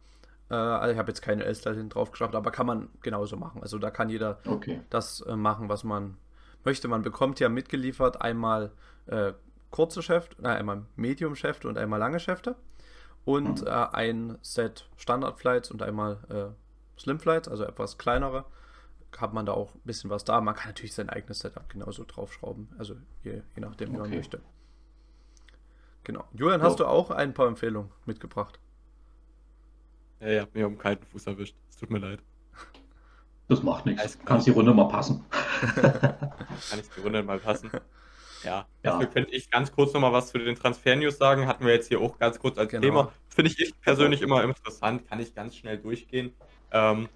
Äh, 0.50 0.56
also 0.56 0.92
ich 0.92 0.98
habe 0.98 1.10
jetzt 1.10 1.22
keine 1.22 1.46
L-Style 1.46 1.76
hinten 1.76 1.92
drauf 1.92 2.12
geschafft, 2.12 2.36
aber 2.36 2.52
kann 2.52 2.66
man 2.66 2.90
genauso 3.02 3.38
machen. 3.38 3.62
Also 3.62 3.78
da 3.80 3.90
kann 3.92 4.10
jeder 4.10 4.40
okay. 4.46 4.82
das 4.90 5.22
äh, 5.22 5.38
machen, 5.38 5.70
was 5.70 5.86
man 5.86 6.18
möchte. 6.66 6.90
Man 6.90 7.02
bekommt 7.02 7.40
ja 7.40 7.48
mitgeliefert 7.48 8.22
einmal 8.22 8.72
äh, 9.06 9.32
kurze 9.70 10.04
Schäfte, 10.04 10.44
einmal 10.44 10.84
Medium-Schäfte 10.98 11.70
und 11.70 11.78
einmal 11.78 12.00
lange 12.00 12.20
Schäfte 12.20 12.58
und 13.26 13.62
mhm. 13.62 13.68
ein 13.68 14.38
Set 14.42 14.90
Standard-Flights 14.98 15.72
und 15.72 15.82
einmal 15.82 16.56
Slimflights, 16.98 17.48
also 17.48 17.64
etwas 17.64 17.98
kleinere, 17.98 18.46
hat 19.18 19.34
man 19.34 19.46
da 19.46 19.54
auch 19.54 19.76
ein 19.76 19.82
bisschen 19.84 20.10
was 20.10 20.26
da. 20.26 20.42
Man 20.42 20.56
kann 20.56 20.70
natürlich 20.70 20.94
sein 20.94 21.10
eigenes 21.10 21.40
Setup 21.40 21.68
genauso 21.70 22.04
draufschrauben, 22.06 22.70
also 22.78 22.96
je, 23.24 23.42
je 23.56 23.62
nachdem, 23.62 23.92
wie 23.92 24.00
okay. 24.00 24.10
man 24.10 24.18
möchte. 24.18 24.42
Genau. 26.04 26.26
Julian, 26.34 26.62
hast 26.62 26.80
du 26.80 26.86
auch 26.86 27.12
ein 27.12 27.34
paar 27.34 27.48
Empfehlungen 27.48 27.92
mitgebracht? 28.06 28.60
Ja, 30.20 30.30
ja, 30.30 30.48
mir 30.54 30.68
um 30.68 30.78
kalten 30.78 31.06
Fuß 31.06 31.28
erwischt. 31.28 31.56
Es 31.70 31.78
tut 31.78 31.90
mir 31.90 32.00
leid. 32.00 32.20
Das 33.48 33.62
macht 33.62 33.86
nichts. 33.86 34.18
Kannst 34.26 34.48
die 34.48 34.52
Runde 34.52 34.74
mal 34.74 34.88
passen. 34.88 35.24
Kann 35.76 36.80
ich 36.80 36.90
die 36.90 37.02
Runde 37.02 37.24
mal 37.24 37.40
passen? 37.40 37.70
Ja, 38.44 38.68
ja. 38.84 38.92
dafür 38.92 39.08
könnte 39.08 39.32
ich 39.32 39.50
ganz 39.50 39.72
kurz 39.72 39.94
nochmal 39.94 40.14
was 40.14 40.32
zu 40.32 40.38
den 40.38 40.56
Transfer-News 40.56 41.18
sagen. 41.18 41.48
Hatten 41.48 41.66
wir 41.66 41.74
jetzt 41.74 41.88
hier 41.88 42.02
auch 42.02 42.18
ganz 42.20 42.40
kurz 42.40 42.58
als 42.58 42.70
genau. 42.70 42.82
Thema. 42.82 43.14
Finde 43.30 43.52
ich 43.52 43.74
persönlich 43.82 44.22
immer 44.22 44.44
interessant. 44.44 45.08
Kann 45.08 45.20
ich 45.20 45.34
ganz 45.34 45.56
schnell 45.56 45.78
durchgehen. 45.78 46.34
Ähm, 46.72 47.10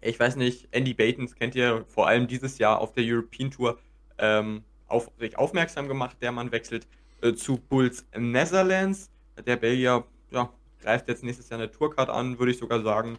ich 0.00 0.18
weiß 0.18 0.36
nicht, 0.36 0.68
Andy 0.70 0.94
Batens 0.94 1.34
kennt 1.34 1.54
ihr 1.54 1.84
vor 1.88 2.06
allem 2.06 2.26
dieses 2.26 2.58
Jahr 2.58 2.80
auf 2.80 2.92
der 2.92 3.04
European 3.06 3.50
Tour 3.50 3.78
ähm, 4.18 4.62
auf 4.86 5.10
sich 5.18 5.36
aufmerksam 5.36 5.88
gemacht. 5.88 6.16
Der 6.20 6.32
Mann 6.32 6.52
wechselt 6.52 6.86
äh, 7.22 7.34
zu 7.34 7.58
Bulls 7.58 8.06
Netherlands. 8.16 9.10
Der 9.46 9.56
Belgier 9.56 10.04
ja, 10.30 10.50
greift 10.80 11.08
jetzt 11.08 11.22
nächstes 11.22 11.48
Jahr 11.48 11.60
eine 11.60 11.70
Tourcard 11.70 12.08
an, 12.08 12.38
würde 12.38 12.52
ich 12.52 12.58
sogar 12.58 12.82
sagen. 12.82 13.18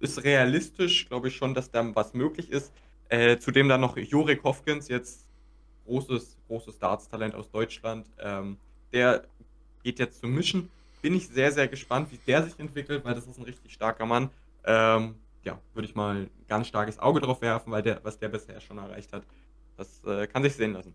Ist 0.00 0.22
realistisch, 0.24 1.08
glaube 1.08 1.28
ich 1.28 1.36
schon, 1.36 1.54
dass 1.54 1.70
da 1.70 1.94
was 1.94 2.14
möglich 2.14 2.50
ist. 2.50 2.72
Äh, 3.08 3.38
zudem 3.38 3.68
dann 3.68 3.80
noch 3.80 3.96
Jorik 3.96 4.42
Hofkins, 4.42 4.88
jetzt 4.88 5.26
großes, 5.86 6.36
großes 6.48 6.78
Darts-Talent 6.78 7.34
aus 7.34 7.50
Deutschland. 7.50 8.06
Ähm, 8.18 8.56
der 8.92 9.24
geht 9.82 9.98
jetzt 9.98 10.20
zum 10.20 10.34
Mischen. 10.34 10.70
Bin 11.00 11.14
ich 11.14 11.28
sehr, 11.28 11.50
sehr 11.50 11.68
gespannt, 11.68 12.12
wie 12.12 12.18
der 12.26 12.44
sich 12.44 12.58
entwickelt, 12.58 13.04
weil 13.04 13.14
das 13.14 13.26
ist 13.26 13.38
ein 13.38 13.44
richtig 13.44 13.72
starker 13.72 14.06
Mann. 14.06 14.30
Ähm, 14.64 15.16
ja, 15.44 15.58
würde 15.74 15.88
ich 15.88 15.94
mal 15.94 16.16
ein 16.16 16.30
ganz 16.48 16.68
starkes 16.68 16.98
Auge 16.98 17.20
drauf 17.20 17.40
werfen, 17.40 17.72
weil 17.72 17.82
der, 17.82 18.00
was 18.04 18.18
der 18.18 18.28
bisher 18.28 18.60
schon 18.60 18.78
erreicht 18.78 19.12
hat, 19.12 19.24
das 19.76 20.04
äh, 20.04 20.26
kann 20.26 20.42
sich 20.42 20.54
sehen 20.54 20.72
lassen. 20.74 20.94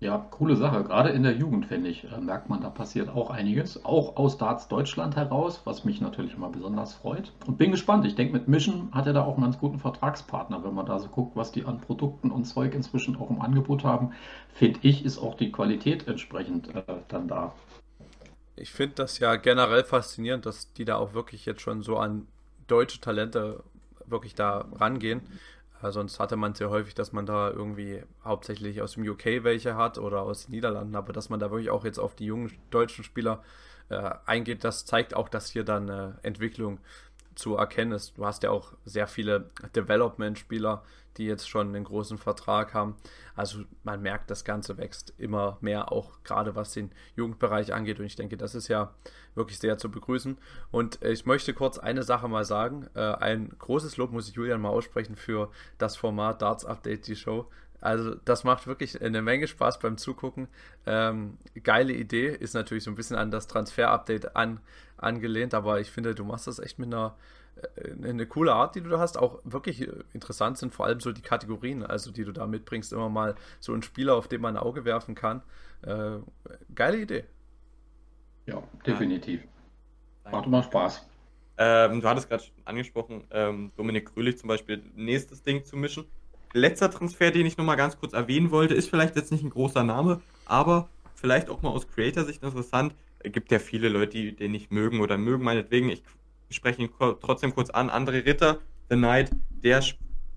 Ja, 0.00 0.18
coole 0.30 0.54
Sache. 0.54 0.84
Gerade 0.84 1.08
in 1.08 1.24
der 1.24 1.34
Jugend, 1.34 1.66
finde 1.66 1.88
ich, 1.90 2.04
äh, 2.04 2.20
merkt 2.20 2.48
man, 2.48 2.60
da 2.60 2.70
passiert 2.70 3.08
auch 3.08 3.30
einiges. 3.30 3.84
Auch 3.84 4.16
aus 4.16 4.38
Darts 4.38 4.68
Deutschland 4.68 5.16
heraus, 5.16 5.62
was 5.64 5.84
mich 5.84 6.00
natürlich 6.00 6.34
immer 6.34 6.50
besonders 6.50 6.94
freut. 6.94 7.32
Und 7.46 7.58
bin 7.58 7.72
gespannt. 7.72 8.06
Ich 8.06 8.14
denke, 8.14 8.32
mit 8.32 8.46
Mission 8.46 8.90
hat 8.92 9.08
er 9.08 9.12
da 9.12 9.24
auch 9.24 9.34
einen 9.34 9.42
ganz 9.42 9.58
guten 9.58 9.80
Vertragspartner, 9.80 10.62
wenn 10.62 10.72
man 10.72 10.86
da 10.86 11.00
so 11.00 11.08
guckt, 11.08 11.34
was 11.34 11.50
die 11.50 11.64
an 11.64 11.80
Produkten 11.80 12.30
und 12.30 12.44
Zeug 12.44 12.74
inzwischen 12.74 13.16
auch 13.16 13.28
im 13.28 13.40
Angebot 13.40 13.82
haben. 13.82 14.12
Finde 14.52 14.78
ich, 14.82 15.04
ist 15.04 15.18
auch 15.18 15.34
die 15.34 15.50
Qualität 15.50 16.06
entsprechend 16.06 16.72
äh, 16.76 16.82
dann 17.08 17.26
da. 17.26 17.52
Ich 18.54 18.70
finde 18.70 18.94
das 18.96 19.18
ja 19.18 19.34
generell 19.34 19.82
faszinierend, 19.82 20.46
dass 20.46 20.72
die 20.74 20.84
da 20.84 20.96
auch 20.96 21.12
wirklich 21.12 21.44
jetzt 21.44 21.60
schon 21.60 21.82
so 21.82 21.96
an 21.96 22.28
deutsche 22.68 23.00
Talente 23.00 23.64
wirklich 24.06 24.36
da 24.36 24.64
rangehen. 24.76 25.22
Äh, 25.82 25.92
sonst 25.92 26.18
hatte 26.18 26.36
man 26.36 26.54
ja 26.58 26.68
häufig, 26.68 26.94
dass 26.94 27.12
man 27.12 27.26
da 27.26 27.50
irgendwie 27.50 28.02
hauptsächlich 28.24 28.82
aus 28.82 28.92
dem 28.94 29.08
UK 29.08 29.42
welche 29.42 29.76
hat 29.76 29.98
oder 29.98 30.22
aus 30.22 30.46
den 30.46 30.52
Niederlanden, 30.52 30.96
aber 30.96 31.12
dass 31.12 31.28
man 31.28 31.40
da 31.40 31.50
wirklich 31.50 31.70
auch 31.70 31.84
jetzt 31.84 31.98
auf 31.98 32.14
die 32.14 32.26
jungen 32.26 32.52
deutschen 32.70 33.04
Spieler 33.04 33.42
äh, 33.88 34.10
eingeht, 34.26 34.64
das 34.64 34.84
zeigt 34.84 35.14
auch, 35.14 35.28
dass 35.28 35.50
hier 35.50 35.64
dann 35.64 35.88
äh, 35.88 36.10
Entwicklung 36.22 36.78
zu 37.38 37.54
erkennen 37.54 37.92
ist. 37.92 38.18
Du 38.18 38.26
hast 38.26 38.42
ja 38.42 38.50
auch 38.50 38.72
sehr 38.84 39.06
viele 39.06 39.50
Development-Spieler, 39.74 40.82
die 41.16 41.24
jetzt 41.24 41.48
schon 41.48 41.68
einen 41.68 41.84
großen 41.84 42.18
Vertrag 42.18 42.74
haben. 42.74 42.96
Also 43.36 43.60
man 43.84 44.02
merkt, 44.02 44.28
das 44.30 44.44
Ganze 44.44 44.76
wächst 44.76 45.14
immer 45.18 45.56
mehr, 45.60 45.92
auch 45.92 46.22
gerade 46.24 46.56
was 46.56 46.72
den 46.72 46.90
Jugendbereich 47.14 47.72
angeht. 47.72 48.00
Und 48.00 48.06
ich 48.06 48.16
denke, 48.16 48.36
das 48.36 48.56
ist 48.56 48.66
ja 48.66 48.92
wirklich 49.36 49.60
sehr 49.60 49.78
zu 49.78 49.88
begrüßen. 49.88 50.36
Und 50.72 51.02
ich 51.04 51.26
möchte 51.26 51.54
kurz 51.54 51.78
eine 51.78 52.02
Sache 52.02 52.28
mal 52.28 52.44
sagen. 52.44 52.88
Äh, 52.94 53.00
ein 53.00 53.54
großes 53.56 53.96
Lob 53.98 54.10
muss 54.10 54.28
ich 54.28 54.34
Julian 54.34 54.60
mal 54.60 54.70
aussprechen 54.70 55.14
für 55.14 55.50
das 55.78 55.96
Format 55.96 56.42
Darts 56.42 56.64
Update, 56.64 57.06
die 57.06 57.16
Show. 57.16 57.48
Also 57.80 58.14
das 58.24 58.44
macht 58.44 58.66
wirklich 58.66 59.00
eine 59.00 59.22
Menge 59.22 59.46
Spaß 59.46 59.78
beim 59.78 59.96
Zugucken. 59.98 60.48
Ähm, 60.86 61.38
geile 61.62 61.92
Idee, 61.92 62.28
ist 62.28 62.54
natürlich 62.54 62.84
so 62.84 62.90
ein 62.90 62.96
bisschen 62.96 63.16
an 63.16 63.30
das 63.30 63.46
Transfer-Update 63.46 64.36
an, 64.36 64.60
angelehnt, 64.96 65.54
aber 65.54 65.80
ich 65.80 65.90
finde, 65.90 66.14
du 66.14 66.24
machst 66.24 66.46
das 66.46 66.58
echt 66.58 66.78
mit 66.78 66.88
einer 66.88 67.16
äh, 67.76 68.08
eine 68.08 68.26
coole 68.26 68.52
Art, 68.52 68.74
die 68.74 68.80
du 68.80 68.90
da 68.90 68.98
hast. 68.98 69.18
Auch 69.18 69.40
wirklich 69.44 69.82
äh, 69.82 69.92
interessant 70.12 70.58
sind 70.58 70.74
vor 70.74 70.86
allem 70.86 71.00
so 71.00 71.12
die 71.12 71.22
Kategorien, 71.22 71.84
also 71.84 72.10
die 72.10 72.24
du 72.24 72.32
da 72.32 72.46
mitbringst. 72.46 72.92
Immer 72.92 73.08
mal 73.08 73.34
so 73.60 73.72
ein 73.74 73.82
Spieler, 73.82 74.16
auf 74.16 74.28
den 74.28 74.40
man 74.40 74.56
ein 74.56 74.62
Auge 74.62 74.84
werfen 74.84 75.14
kann. 75.14 75.42
Äh, 75.82 76.18
geile 76.74 76.98
Idee. 76.98 77.24
Ja, 78.46 78.62
definitiv. 78.86 79.42
Macht 80.30 80.46
immer 80.46 80.62
Spaß. 80.62 81.06
Ähm, 81.58 82.00
du 82.00 82.08
hattest 82.08 82.28
gerade 82.28 82.44
angesprochen, 82.64 83.24
ähm, 83.30 83.72
Dominik 83.76 84.14
Grülich 84.14 84.38
zum 84.38 84.48
Beispiel, 84.48 84.82
nächstes 84.94 85.42
Ding 85.42 85.64
zu 85.64 85.76
mischen. 85.76 86.04
Letzter 86.52 86.90
Transfer, 86.90 87.30
den 87.30 87.46
ich 87.46 87.56
nochmal 87.56 87.76
ganz 87.76 87.98
kurz 87.98 88.12
erwähnen 88.12 88.50
wollte, 88.50 88.74
ist 88.74 88.88
vielleicht 88.88 89.16
jetzt 89.16 89.32
nicht 89.32 89.44
ein 89.44 89.50
großer 89.50 89.84
Name, 89.84 90.20
aber 90.46 90.88
vielleicht 91.14 91.50
auch 91.50 91.62
mal 91.62 91.70
aus 91.70 91.88
Creator-Sicht 91.88 92.42
interessant. 92.42 92.94
Es 93.18 93.32
gibt 93.32 93.50
ja 93.50 93.58
viele 93.58 93.88
Leute, 93.88 94.12
die 94.12 94.36
den 94.36 94.52
nicht 94.52 94.70
mögen 94.70 95.00
oder 95.00 95.18
mögen 95.18 95.44
meinetwegen. 95.44 95.90
Ich 95.90 96.02
spreche 96.50 96.82
ihn 96.82 96.90
trotzdem 96.98 97.54
kurz 97.54 97.70
an. 97.70 97.90
André 97.90 98.24
Ritter, 98.24 98.60
The 98.88 98.96
Knight, 98.96 99.30
der, 99.50 99.82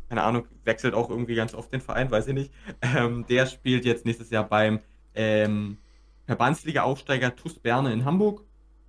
keine 0.10 0.24
Ahnung, 0.24 0.48
wechselt 0.66 0.94
auch 0.94 1.10
irgendwie 1.10 1.36
ganz 1.36 1.54
oft 1.54 1.72
den 1.72 1.82
Verein, 1.82 2.12
weiß 2.12 2.28
ich 2.28 2.34
nicht. 2.34 2.54
Ähm, 2.82 3.26
der 3.28 3.46
spielt 3.46 3.86
jetzt 3.86 4.06
nächstes 4.06 4.30
Jahr 4.32 4.48
beim 4.48 4.80
ähm, 5.16 5.78
Verbandsliga-Aufsteiger 6.26 7.36
TuS 7.36 7.60
Berne 7.60 7.94
in 7.94 8.04
Hamburg. 8.04 8.44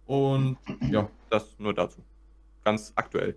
Und 0.06 0.58
ja, 0.90 1.08
das 1.30 1.58
nur 1.58 1.74
dazu. 1.74 2.02
Ganz 2.64 2.92
aktuell. 2.96 3.36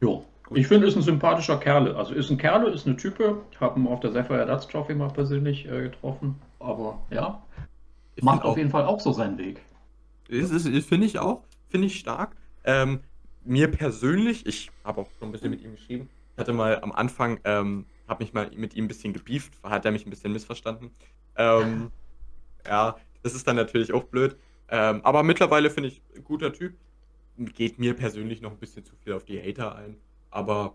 Jo. 0.00 0.24
Ich 0.50 0.66
finde, 0.66 0.86
ist 0.86 0.96
ein 0.96 1.02
sympathischer 1.02 1.58
Kerl. 1.58 1.94
Also 1.96 2.14
ist 2.14 2.30
ein 2.30 2.36
Kerl, 2.36 2.72
ist 2.72 2.86
eine 2.86 2.96
Type. 2.96 3.42
Ich 3.50 3.60
habe 3.60 3.80
ihn 3.80 3.86
auf 3.86 4.00
der 4.00 4.12
Sapphire 4.12 4.44
Darts 4.44 4.68
Trophy 4.68 4.94
mal 4.94 5.08
persönlich 5.08 5.66
äh, 5.66 5.82
getroffen. 5.82 6.36
Aber 6.58 7.00
ja, 7.10 7.42
ich 8.14 8.22
macht 8.22 8.42
auf 8.42 8.52
auch, 8.52 8.56
jeden 8.56 8.70
Fall 8.70 8.84
auch 8.84 9.00
so 9.00 9.12
seinen 9.12 9.38
Weg. 9.38 9.60
Finde 10.28 11.06
ich 11.06 11.18
auch. 11.18 11.42
Finde 11.68 11.86
ich 11.86 11.98
stark. 11.98 12.36
Ähm, 12.64 13.00
mir 13.44 13.70
persönlich, 13.70 14.46
ich 14.46 14.70
habe 14.84 15.02
auch 15.02 15.08
schon 15.18 15.28
ein 15.28 15.32
bisschen 15.32 15.50
mit 15.50 15.62
ihm 15.62 15.72
geschrieben, 15.72 16.08
ich 16.34 16.38
hatte 16.38 16.52
mal 16.52 16.80
am 16.80 16.92
Anfang, 16.92 17.40
ähm, 17.44 17.86
habe 18.08 18.24
mich 18.24 18.32
mal 18.32 18.50
mit 18.54 18.74
ihm 18.74 18.84
ein 18.84 18.88
bisschen 18.88 19.12
gebieft, 19.12 19.52
hat 19.62 19.84
er 19.84 19.92
mich 19.92 20.06
ein 20.06 20.10
bisschen 20.10 20.32
missverstanden. 20.32 20.90
Ähm, 21.36 21.90
ja, 22.66 22.96
das 23.22 23.34
ist 23.34 23.46
dann 23.46 23.56
natürlich 23.56 23.92
auch 23.92 24.04
blöd. 24.04 24.36
Ähm, 24.68 25.00
aber 25.04 25.22
mittlerweile 25.22 25.70
finde 25.70 25.90
ich 25.90 26.02
ein 26.16 26.24
guter 26.24 26.52
Typ. 26.52 26.74
Geht 27.36 27.78
mir 27.78 27.94
persönlich 27.94 28.40
noch 28.40 28.52
ein 28.52 28.58
bisschen 28.58 28.84
zu 28.84 28.94
viel 28.96 29.12
auf 29.12 29.24
die 29.24 29.40
Hater 29.40 29.74
ein. 29.74 29.96
Aber 30.34 30.74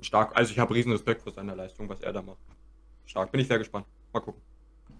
stark, 0.00 0.36
also 0.36 0.52
ich 0.52 0.58
habe 0.60 0.72
riesen 0.72 0.92
Respekt 0.92 1.22
vor 1.22 1.32
seiner 1.32 1.56
Leistung, 1.56 1.88
was 1.88 2.00
er 2.00 2.12
da 2.12 2.22
macht. 2.22 2.38
Stark, 3.06 3.32
bin 3.32 3.40
ich 3.40 3.48
sehr 3.48 3.58
gespannt. 3.58 3.86
Mal 4.12 4.20
gucken. 4.20 4.40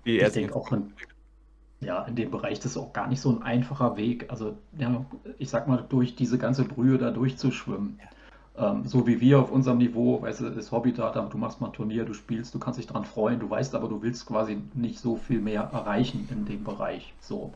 Wie 0.02 0.18
er 0.18 0.26
ich 0.26 0.34
denke 0.34 0.56
auch, 0.56 0.72
in, 0.72 0.92
ja, 1.80 2.02
in 2.02 2.16
dem 2.16 2.32
Bereich 2.32 2.58
das 2.58 2.72
ist 2.72 2.76
auch 2.76 2.92
gar 2.92 3.06
nicht 3.06 3.20
so 3.20 3.30
ein 3.30 3.42
einfacher 3.42 3.96
Weg. 3.96 4.26
Also, 4.30 4.58
ja, 4.76 5.06
ich 5.38 5.48
sag 5.48 5.68
mal, 5.68 5.84
durch 5.88 6.16
diese 6.16 6.38
ganze 6.38 6.64
Brühe 6.64 6.98
da 6.98 7.12
durchzuschwimmen. 7.12 8.00
Ja. 8.02 8.72
Ähm, 8.72 8.84
so 8.84 9.06
wie 9.06 9.20
wir 9.20 9.38
auf 9.38 9.52
unserem 9.52 9.78
Niveau, 9.78 10.20
weißt 10.20 10.40
du, 10.40 10.50
das 10.50 10.72
Hobby 10.72 10.92
da, 10.92 11.10
du 11.10 11.38
machst 11.38 11.60
mal 11.60 11.68
ein 11.68 11.72
Turnier, 11.72 12.04
du 12.04 12.14
spielst, 12.14 12.52
du 12.54 12.58
kannst 12.58 12.80
dich 12.80 12.88
daran 12.88 13.04
freuen, 13.04 13.38
du 13.38 13.48
weißt 13.48 13.76
aber, 13.76 13.88
du 13.88 14.02
willst 14.02 14.26
quasi 14.26 14.60
nicht 14.74 14.98
so 14.98 15.16
viel 15.16 15.40
mehr 15.40 15.62
erreichen 15.72 16.28
in 16.32 16.46
dem 16.46 16.64
Bereich. 16.64 17.14
So. 17.20 17.54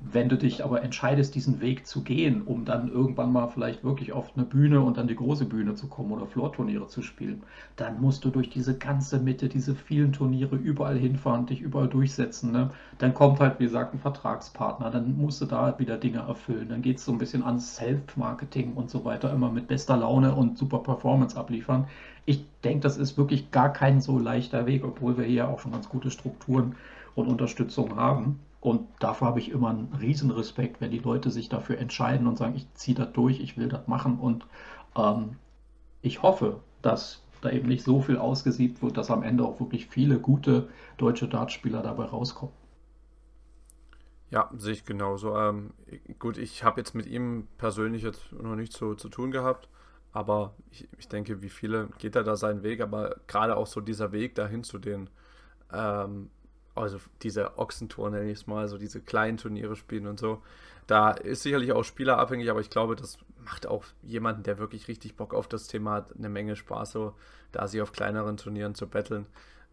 Wenn 0.00 0.28
du 0.28 0.36
dich 0.36 0.64
aber 0.64 0.82
entscheidest, 0.82 1.34
diesen 1.34 1.60
Weg 1.60 1.86
zu 1.86 2.02
gehen, 2.02 2.42
um 2.42 2.64
dann 2.64 2.90
irgendwann 2.90 3.32
mal 3.32 3.48
vielleicht 3.48 3.84
wirklich 3.84 4.12
auf 4.12 4.36
eine 4.36 4.44
Bühne 4.44 4.80
und 4.80 4.98
dann 4.98 5.08
die 5.08 5.16
große 5.16 5.46
Bühne 5.46 5.76
zu 5.76 5.86
kommen 5.86 6.10
oder 6.12 6.26
Floor-Turniere 6.26 6.88
zu 6.88 7.00
spielen, 7.00 7.42
dann 7.76 8.00
musst 8.00 8.24
du 8.24 8.30
durch 8.30 8.50
diese 8.50 8.76
ganze 8.76 9.18
Mitte, 9.18 9.48
diese 9.48 9.74
vielen 9.74 10.12
Turniere 10.12 10.56
überall 10.56 10.98
hinfahren, 10.98 11.46
dich 11.46 11.60
überall 11.60 11.88
durchsetzen. 11.88 12.52
Ne? 12.52 12.70
Dann 12.98 13.14
kommt 13.14 13.40
halt, 13.40 13.58
wie 13.60 13.64
gesagt, 13.64 13.94
ein 13.94 14.00
Vertragspartner, 14.00 14.90
dann 14.90 15.16
musst 15.16 15.40
du 15.40 15.46
da 15.46 15.78
wieder 15.78 15.96
Dinge 15.96 16.18
erfüllen. 16.18 16.68
Dann 16.68 16.82
geht 16.82 16.98
es 16.98 17.04
so 17.04 17.12
ein 17.12 17.18
bisschen 17.18 17.42
an 17.42 17.58
Self-Marketing 17.58 18.74
und 18.74 18.90
so 18.90 19.04
weiter, 19.04 19.32
immer 19.32 19.50
mit 19.50 19.68
bester 19.68 19.96
Laune 19.96 20.34
und 20.34 20.58
super 20.58 20.80
Performance 20.80 21.36
abliefern. 21.36 21.86
Ich 22.26 22.44
denke, 22.62 22.80
das 22.80 22.98
ist 22.98 23.16
wirklich 23.16 23.50
gar 23.52 23.72
kein 23.72 24.00
so 24.00 24.18
leichter 24.18 24.66
Weg, 24.66 24.84
obwohl 24.84 25.16
wir 25.16 25.24
hier 25.24 25.48
auch 25.48 25.60
schon 25.60 25.72
ganz 25.72 25.88
gute 25.88 26.10
Strukturen 26.10 26.74
und 27.14 27.28
Unterstützung 27.28 27.96
haben. 27.96 28.40
Und 28.64 28.88
dafür 28.98 29.26
habe 29.26 29.40
ich 29.40 29.50
immer 29.50 29.68
einen 29.68 29.92
riesen 30.00 30.30
Respekt, 30.30 30.80
wenn 30.80 30.90
die 30.90 30.98
Leute 30.98 31.30
sich 31.30 31.50
dafür 31.50 31.76
entscheiden 31.76 32.26
und 32.26 32.38
sagen, 32.38 32.56
ich 32.56 32.66
ziehe 32.72 32.96
das 32.96 33.12
durch, 33.12 33.40
ich 33.40 33.58
will 33.58 33.68
das 33.68 33.86
machen. 33.88 34.18
Und 34.18 34.46
ähm, 34.96 35.36
ich 36.00 36.22
hoffe, 36.22 36.60
dass 36.80 37.20
da 37.42 37.50
eben 37.50 37.68
nicht 37.68 37.84
so 37.84 38.00
viel 38.00 38.16
ausgesiebt 38.16 38.82
wird, 38.82 38.96
dass 38.96 39.10
am 39.10 39.22
Ende 39.22 39.44
auch 39.44 39.60
wirklich 39.60 39.88
viele 39.88 40.18
gute 40.18 40.70
deutsche 40.96 41.28
Dartspieler 41.28 41.82
dabei 41.82 42.04
rauskommen. 42.06 42.54
Ja, 44.30 44.48
sehe 44.56 44.72
ich 44.72 44.86
genauso. 44.86 45.36
Ähm, 45.36 45.74
gut, 46.18 46.38
ich 46.38 46.64
habe 46.64 46.80
jetzt 46.80 46.94
mit 46.94 47.04
ihm 47.04 47.48
persönlich 47.58 48.02
jetzt 48.02 48.32
noch 48.32 48.56
nicht 48.56 48.72
so 48.72 48.94
zu 48.94 49.10
tun 49.10 49.30
gehabt, 49.30 49.68
aber 50.10 50.54
ich, 50.70 50.88
ich 50.96 51.08
denke, 51.08 51.42
wie 51.42 51.50
viele 51.50 51.90
geht 51.98 52.16
er 52.16 52.24
da 52.24 52.34
seinen 52.34 52.62
Weg, 52.62 52.80
aber 52.80 53.16
gerade 53.26 53.58
auch 53.58 53.66
so 53.66 53.82
dieser 53.82 54.12
Weg 54.12 54.34
dahin 54.36 54.64
zu 54.64 54.78
den 54.78 55.10
ähm, 55.70 56.30
also 56.74 56.98
diese 57.22 57.58
Ochsentour 57.58 58.10
nenne 58.10 58.30
ich 58.30 58.40
es 58.40 58.46
mal, 58.46 58.68
so 58.68 58.78
diese 58.78 59.00
kleinen 59.00 59.36
Turniere 59.36 59.76
spielen 59.76 60.06
und 60.06 60.18
so. 60.18 60.42
Da 60.86 61.12
ist 61.12 61.42
sicherlich 61.42 61.72
auch 61.72 61.84
spielerabhängig, 61.84 62.50
aber 62.50 62.60
ich 62.60 62.70
glaube, 62.70 62.96
das 62.96 63.18
macht 63.44 63.66
auch 63.66 63.84
jemanden, 64.02 64.42
der 64.42 64.58
wirklich 64.58 64.88
richtig 64.88 65.16
Bock 65.16 65.34
auf 65.34 65.48
das 65.48 65.66
Thema 65.66 65.92
hat, 65.92 66.16
eine 66.16 66.28
Menge 66.28 66.56
Spaß, 66.56 66.92
so 66.92 67.14
da 67.52 67.68
sie 67.68 67.80
auf 67.80 67.92
kleineren 67.92 68.36
Turnieren 68.36 68.74
zu 68.74 68.88
betteln. 68.88 69.26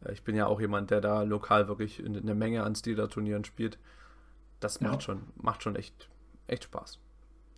Äh, 0.05 0.13
ich 0.13 0.23
bin 0.23 0.35
ja 0.35 0.45
auch 0.47 0.61
jemand, 0.61 0.91
der 0.91 1.01
da 1.01 1.23
lokal 1.23 1.67
wirklich 1.67 2.03
eine 2.03 2.35
Menge 2.35 2.63
an 2.63 2.75
Steeler-Turnieren 2.75 3.45
spielt. 3.45 3.77
Das 4.59 4.79
macht 4.81 4.95
ja. 4.95 5.01
schon, 5.01 5.23
macht 5.35 5.63
schon 5.63 5.75
echt, 5.75 6.09
echt 6.47 6.65
Spaß. 6.65 6.99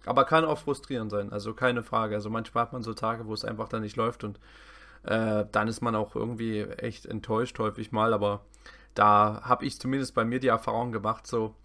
Aber 0.06 0.26
kann 0.26 0.46
auch 0.46 0.58
frustrierend 0.58 1.12
sein, 1.12 1.32
also 1.32 1.54
keine 1.54 1.84
Frage. 1.84 2.16
Also 2.16 2.30
manchmal 2.30 2.64
hat 2.64 2.74
man 2.74 2.84
so 2.84 2.94
Tage, 2.94 3.26
wo 3.26 3.34
es 3.34 3.46
einfach 3.46 3.70
dann 3.70 3.82
nicht 3.82 3.96
läuft 3.96 4.24
und 4.24 4.40
äh, 5.04 5.46
dann 5.52 5.68
ist 5.68 5.82
man 5.82 5.96
auch 5.96 6.16
irgendwie 6.16 6.62
echt 6.62 7.06
enttäuscht 7.06 7.60
häufig 7.60 7.92
mal, 7.92 8.14
aber 8.14 8.46
da 8.94 9.42
habe 9.44 9.66
ich 9.66 9.80
zumindest 9.80 10.14
bei 10.16 10.26
mir 10.26 10.40
die 10.40 10.48
Erfahrung 10.48 10.92
gemacht, 10.92 11.28
so, 11.28 11.56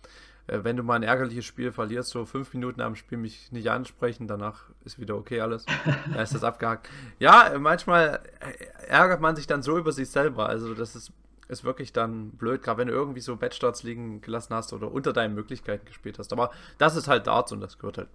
äh, 0.46 0.60
wenn 0.62 0.76
du 0.76 0.82
mal 0.82 0.96
ein 0.96 1.02
ärgerliches 1.02 1.44
Spiel 1.44 1.72
verlierst, 1.72 2.10
so 2.10 2.24
fünf 2.24 2.52
Minuten 2.54 2.80
am 2.80 2.96
Spiel 2.96 3.18
mich 3.18 3.52
nicht 3.52 3.70
ansprechen, 3.70 4.26
danach 4.26 4.64
ist 4.84 4.98
wieder 4.98 5.16
okay 5.16 5.40
alles. 5.40 5.64
Dann 6.12 6.22
ist 6.22 6.34
das 6.34 6.44
abgehakt. 6.44 6.88
Ja, 7.18 7.52
manchmal 7.58 8.20
äh, 8.40 8.86
ärgert 8.86 9.20
man 9.20 9.36
sich 9.36 9.46
dann 9.46 9.62
so 9.62 9.78
über 9.78 9.92
sich 9.92 10.10
selber. 10.10 10.48
Also, 10.48 10.74
das 10.74 10.96
ist, 10.96 11.12
ist 11.48 11.64
wirklich 11.64 11.92
dann 11.92 12.30
blöd, 12.32 12.62
gerade 12.62 12.78
wenn 12.78 12.88
du 12.88 12.94
irgendwie 12.94 13.20
so 13.20 13.36
Batchstarts 13.36 13.82
liegen 13.82 14.20
gelassen 14.20 14.54
hast 14.54 14.72
oder 14.72 14.90
unter 14.90 15.12
deinen 15.12 15.34
Möglichkeiten 15.34 15.86
gespielt 15.86 16.18
hast. 16.18 16.32
Aber 16.32 16.50
das 16.78 16.96
ist 16.96 17.08
halt 17.08 17.26
Darts 17.26 17.52
und 17.52 17.60
das 17.60 17.78
gehört 17.78 17.98
halt 17.98 18.08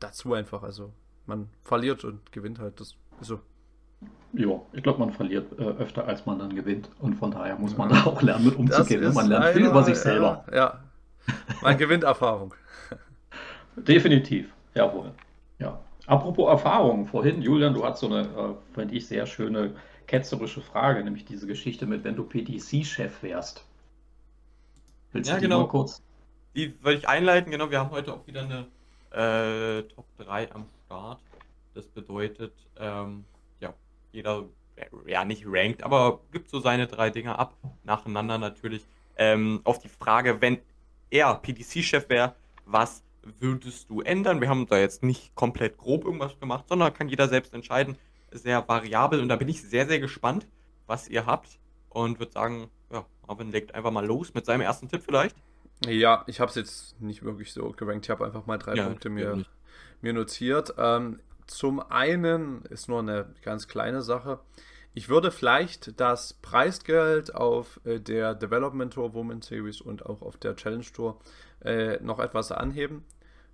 dazu 0.00 0.34
einfach. 0.34 0.62
Also, 0.62 0.92
man 1.26 1.50
verliert 1.62 2.04
und 2.04 2.32
gewinnt 2.32 2.58
halt. 2.58 2.80
Das 2.80 2.88
ist 3.20 3.28
so. 3.28 3.40
Ja, 4.32 4.60
ich 4.72 4.82
glaube, 4.82 4.98
man 4.98 5.12
verliert 5.12 5.58
äh, 5.58 5.62
öfter, 5.62 6.06
als 6.06 6.26
man 6.26 6.38
dann 6.38 6.54
gewinnt. 6.54 6.90
Und 7.00 7.14
von 7.14 7.30
daher 7.30 7.56
muss 7.56 7.76
man 7.76 7.90
ja. 7.90 7.96
da 8.04 8.10
auch 8.10 8.20
lernen, 8.20 8.44
mit 8.44 8.56
umzugehen. 8.56 9.14
Man 9.14 9.28
lernt 9.28 9.46
viel 9.46 9.66
über 9.66 9.82
sich 9.82 9.96
selber. 9.96 10.44
Ja, 10.50 10.56
ja. 10.56 10.80
man 11.62 11.76
gewinnt 11.78 12.04
Erfahrung. 12.04 12.54
Definitiv, 13.76 14.52
jawohl. 14.74 15.12
Ja. 15.58 15.78
Apropos 16.06 16.48
Erfahrung, 16.48 17.06
vorhin, 17.06 17.42
Julian, 17.42 17.74
du 17.74 17.84
hast 17.84 18.00
so 18.00 18.06
eine, 18.06 18.22
äh, 18.22 18.74
finde 18.74 18.94
ich, 18.94 19.06
sehr 19.06 19.26
schöne 19.26 19.74
ketzerische 20.06 20.60
Frage, 20.60 21.02
nämlich 21.02 21.24
diese 21.24 21.46
Geschichte 21.46 21.86
mit, 21.86 22.04
wenn 22.04 22.14
du 22.14 22.24
PDC-Chef 22.24 23.22
wärst. 23.22 23.64
Willst 25.12 25.28
ja, 25.28 25.36
du 25.36 25.40
die 25.40 25.46
genau. 25.46 25.62
mal 25.62 25.68
kurz? 25.68 26.02
Die 26.54 26.74
würde 26.82 26.98
ich 26.98 27.08
einleiten, 27.08 27.50
genau. 27.50 27.70
Wir 27.70 27.80
haben 27.80 27.90
heute 27.90 28.14
auch 28.14 28.26
wieder 28.26 28.42
eine 28.42 28.66
äh, 29.10 29.82
Top 29.94 30.06
3 30.18 30.52
am 30.52 30.66
Start. 30.84 31.20
Das 31.74 31.86
bedeutet, 31.88 32.52
ähm, 32.78 33.24
jeder, 34.16 34.48
ja 35.06 35.24
nicht 35.24 35.44
rankt, 35.46 35.82
aber 35.82 36.20
gibt 36.32 36.50
so 36.50 36.60
seine 36.60 36.86
drei 36.86 37.10
Dinge 37.10 37.38
ab, 37.38 37.54
nacheinander 37.84 38.38
natürlich. 38.38 38.86
Ähm, 39.18 39.60
auf 39.64 39.78
die 39.78 39.88
Frage, 39.88 40.40
wenn 40.40 40.58
er 41.10 41.34
PDC-Chef 41.36 42.08
wäre, 42.08 42.34
was 42.64 43.02
würdest 43.38 43.88
du 43.88 44.00
ändern? 44.00 44.40
Wir 44.40 44.48
haben 44.48 44.66
da 44.66 44.78
jetzt 44.78 45.02
nicht 45.02 45.34
komplett 45.34 45.78
grob 45.78 46.04
irgendwas 46.04 46.38
gemacht, 46.38 46.66
sondern 46.68 46.92
kann 46.92 47.08
jeder 47.08 47.28
selbst 47.28 47.54
entscheiden. 47.54 47.96
Sehr 48.30 48.66
variabel 48.68 49.20
und 49.20 49.28
da 49.28 49.36
bin 49.36 49.48
ich 49.48 49.62
sehr, 49.62 49.86
sehr 49.86 50.00
gespannt, 50.00 50.46
was 50.86 51.08
ihr 51.08 51.26
habt 51.26 51.58
und 51.88 52.18
würde 52.18 52.32
sagen, 52.32 52.70
ja, 52.92 53.06
Marvin 53.26 53.50
legt 53.50 53.74
einfach 53.74 53.90
mal 53.90 54.04
los 54.04 54.34
mit 54.34 54.44
seinem 54.44 54.60
ersten 54.60 54.88
Tipp 54.88 55.02
vielleicht. 55.04 55.36
Ja, 55.84 56.24
ich 56.26 56.40
habe 56.40 56.48
es 56.48 56.56
jetzt 56.56 57.00
nicht 57.00 57.22
wirklich 57.22 57.52
so 57.52 57.70
gerankt. 57.70 58.06
Ich 58.06 58.10
habe 58.10 58.24
einfach 58.24 58.46
mal 58.46 58.58
drei 58.58 58.74
ja, 58.74 58.86
Punkte 58.86 59.10
mir, 59.10 59.44
mir 60.00 60.12
notiert. 60.12 60.74
Ähm, 60.78 61.20
zum 61.46 61.80
einen 61.80 62.62
ist 62.66 62.88
nur 62.88 63.00
eine 63.00 63.34
ganz 63.42 63.68
kleine 63.68 64.02
Sache. 64.02 64.40
Ich 64.94 65.08
würde 65.08 65.30
vielleicht 65.30 66.00
das 66.00 66.32
Preisgeld 66.32 67.34
auf 67.34 67.80
äh, 67.84 68.00
der 68.00 68.34
Development 68.34 68.92
Tour 68.92 69.12
Women 69.14 69.42
Series 69.42 69.80
und 69.80 70.06
auch 70.06 70.22
auf 70.22 70.36
der 70.38 70.56
Challenge 70.56 70.84
Tour 70.84 71.18
äh, 71.62 71.98
noch 72.02 72.18
etwas 72.18 72.50
anheben. 72.50 73.04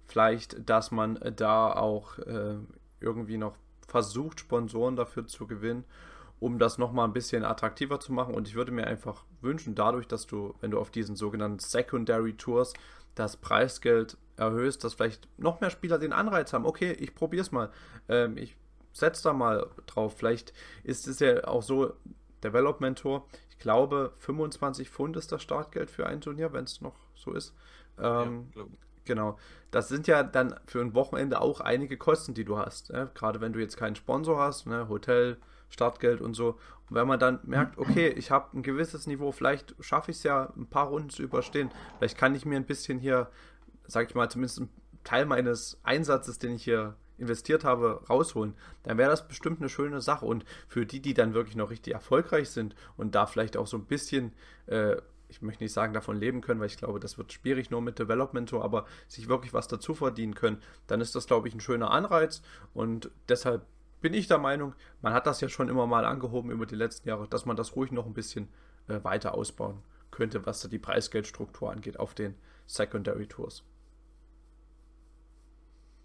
Vielleicht, 0.07 0.69
dass 0.69 0.91
man 0.91 1.19
da 1.37 1.73
auch 1.73 2.19
äh, 2.19 2.57
irgendwie 3.01 3.39
noch 3.39 3.57
versucht, 3.89 4.41
Sponsoren 4.41 4.97
dafür 4.97 5.27
zu 5.27 5.47
gewinnen, 5.47 5.85
um 6.39 6.59
das 6.59 6.79
nochmal 6.79 7.07
ein 7.07 7.13
bisschen 7.13 7.45
attraktiver 7.45 8.01
zu 8.01 8.13
machen. 8.13 8.35
Und 8.35 8.49
ich 8.49 8.55
würde 8.55 8.73
mir 8.73 8.87
einfach 8.87 9.25
wünschen, 9.41 9.75
dadurch, 9.75 10.07
dass 10.07 10.27
du, 10.27 10.55
wenn 10.61 10.71
du 10.71 10.79
auf 10.79 10.91
diesen 10.91 11.17
sogenannten 11.17 11.59
Secondary 11.59 12.35
Tours 12.35 12.73
das 13.15 13.37
Preisgeld 13.37 14.17
erhöhst, 14.43 14.85
dass 14.85 14.95
vielleicht 14.95 15.29
noch 15.39 15.61
mehr 15.61 15.71
Spieler 15.71 15.99
den 15.99 16.13
Anreiz 16.13 16.53
haben, 16.53 16.67
okay, 16.67 16.93
ich 16.93 17.15
probiere 17.15 17.43
es 17.43 17.53
mal. 17.53 17.71
Ähm, 18.09 18.37
ich 18.37 18.57
setze 18.93 19.23
da 19.25 19.33
mal 19.33 19.69
drauf. 19.87 20.17
Vielleicht 20.17 20.53
ist 20.85 21.07
es 21.07 21.21
ja 21.21 21.45
auch 21.45 21.63
so, 21.63 21.95
Development 22.43 22.99
Tour, 22.99 23.27
ich 23.51 23.59
glaube 23.59 24.13
25 24.19 24.91
Pfund 24.91 25.17
ist 25.17 25.33
das 25.33 25.43
Startgeld 25.43 25.91
für 25.91 26.07
ein 26.07 26.21
Turnier, 26.21 26.53
wenn 26.53 26.65
es 26.65 26.81
noch 26.81 26.97
so 27.15 27.33
ist. 27.33 27.55
Ähm, 27.99 28.49
ja, 28.55 28.65
genau. 29.05 29.39
Das 29.71 29.89
sind 29.89 30.07
ja 30.07 30.23
dann 30.23 30.55
für 30.67 30.81
ein 30.81 30.95
Wochenende 30.95 31.41
auch 31.41 31.61
einige 31.61 31.97
Kosten, 31.97 32.35
die 32.35 32.45
du 32.45 32.59
hast. 32.59 32.93
Ne? 32.93 33.11
Gerade 33.15 33.41
wenn 33.41 33.53
du 33.53 33.61
jetzt 33.61 33.77
keinen 33.77 33.97
Sponsor 33.97 34.39
hast, 34.39 34.67
ne? 34.67 34.89
Hotel, 34.89 35.39
Startgeld 35.69 36.21
und 36.21 36.35
so. 36.35 36.59
Und 36.91 36.97
wenn 36.97 37.07
man 37.07 37.19
dann 37.19 37.41
merkt, 37.45 37.79
okay, 37.79 38.09
ich 38.09 38.31
habe 38.31 38.57
ein 38.57 38.63
gewisses 38.63 39.07
Niveau, 39.07 39.33
vielleicht 39.33 39.75
schaffe 39.81 40.11
ich 40.11 40.19
es 40.19 40.23
ja, 40.25 40.53
ein 40.57 40.67
paar 40.67 40.89
Runden 40.89 41.11
zu 41.11 41.23
überstehen. 41.23 41.71
Vielleicht 41.99 42.19
kann 42.19 42.35
ich 42.35 42.45
mir 42.45 42.57
ein 42.57 42.67
bisschen 42.67 42.99
hier, 42.99 43.31
sag 43.93 44.09
ich 44.09 44.15
mal, 44.15 44.31
zumindest 44.31 44.59
einen 44.59 44.71
Teil 45.05 45.27
meines 45.27 45.79
Einsatzes, 45.83 46.39
den 46.39 46.55
ich 46.55 46.65
hier 46.65 46.97
investiert 47.19 47.65
habe, 47.65 48.03
rausholen, 48.09 48.55
dann 48.83 48.99
wäre 48.99 49.11
das 49.11 49.29
bestimmt 49.29 49.61
eine 49.61 49.69
schöne 49.69 50.01
Sache. 50.01 50.27
Und 50.27 50.45
für 50.69 50.87
die, 50.87 51.01
die 51.01 51.15
dann 51.15 51.35
wirklich 51.35 51.57
noch 51.57 51.71
richtig 51.71 51.95
erfolgreich 51.95 52.51
sind 52.51 52.75
und 52.97 53.15
da 53.15 53.27
vielleicht 53.27 53.57
auch 53.57 53.67
so 53.67 53.77
ein 53.77 53.85
bisschen, 53.85 54.33
äh, 54.67 54.97
ich 55.29 55.41
möchte 55.41 55.63
nicht 55.63 55.73
sagen, 55.73 55.95
davon 55.95 56.17
leben 56.17 56.41
können, 56.41 56.61
weil 56.61 56.67
ich 56.67 56.77
glaube, 56.77 57.01
das 57.01 57.17
wird 57.19 57.33
schwierig 57.33 57.71
nur 57.71 57.81
mit 57.81 57.99
Development 57.99 58.49
so, 58.49 58.63
aber 58.63 58.87
sich 59.09 59.29
wirklich 59.29 59.55
was 59.55 59.69
dazu 59.69 59.95
verdienen 59.95 60.35
können, 60.35 60.61
dann 60.87 61.01
ist 61.01 61.15
das, 61.15 61.27
glaube 61.27 61.49
ich, 61.49 61.55
ein 61.55 61.61
schöner 61.61 61.91
Anreiz. 61.91 62.43
Und 62.75 63.11
deshalb 63.29 63.65
bin 64.01 64.15
ich 64.15 64.27
der 64.27 64.39
Meinung, 64.39 64.75
man 65.01 65.15
hat 65.15 65.27
das 65.27 65.41
ja 65.41 65.49
schon 65.49 65.69
immer 65.69 65.87
mal 65.87 66.05
angehoben 66.05 66.51
über 66.51 66.67
die 66.67 66.75
letzten 66.75 67.09
Jahre, 67.09 67.29
dass 67.29 67.47
man 67.47 67.57
das 67.57 67.77
ruhig 67.77 67.93
noch 67.93 68.07
ein 68.07 68.15
bisschen 68.15 68.49
äh, 68.89 69.03
weiter 69.05 69.35
ausbauen 69.35 69.79
könnte, 70.11 70.45
was 70.45 70.61
da 70.61 70.69
die 70.69 70.79
Preisgeldstruktur 70.79 71.71
angeht 71.71 71.99
auf 71.99 72.15
den 72.15 72.35
Secondary 72.67 73.27
Tours. 73.27 73.65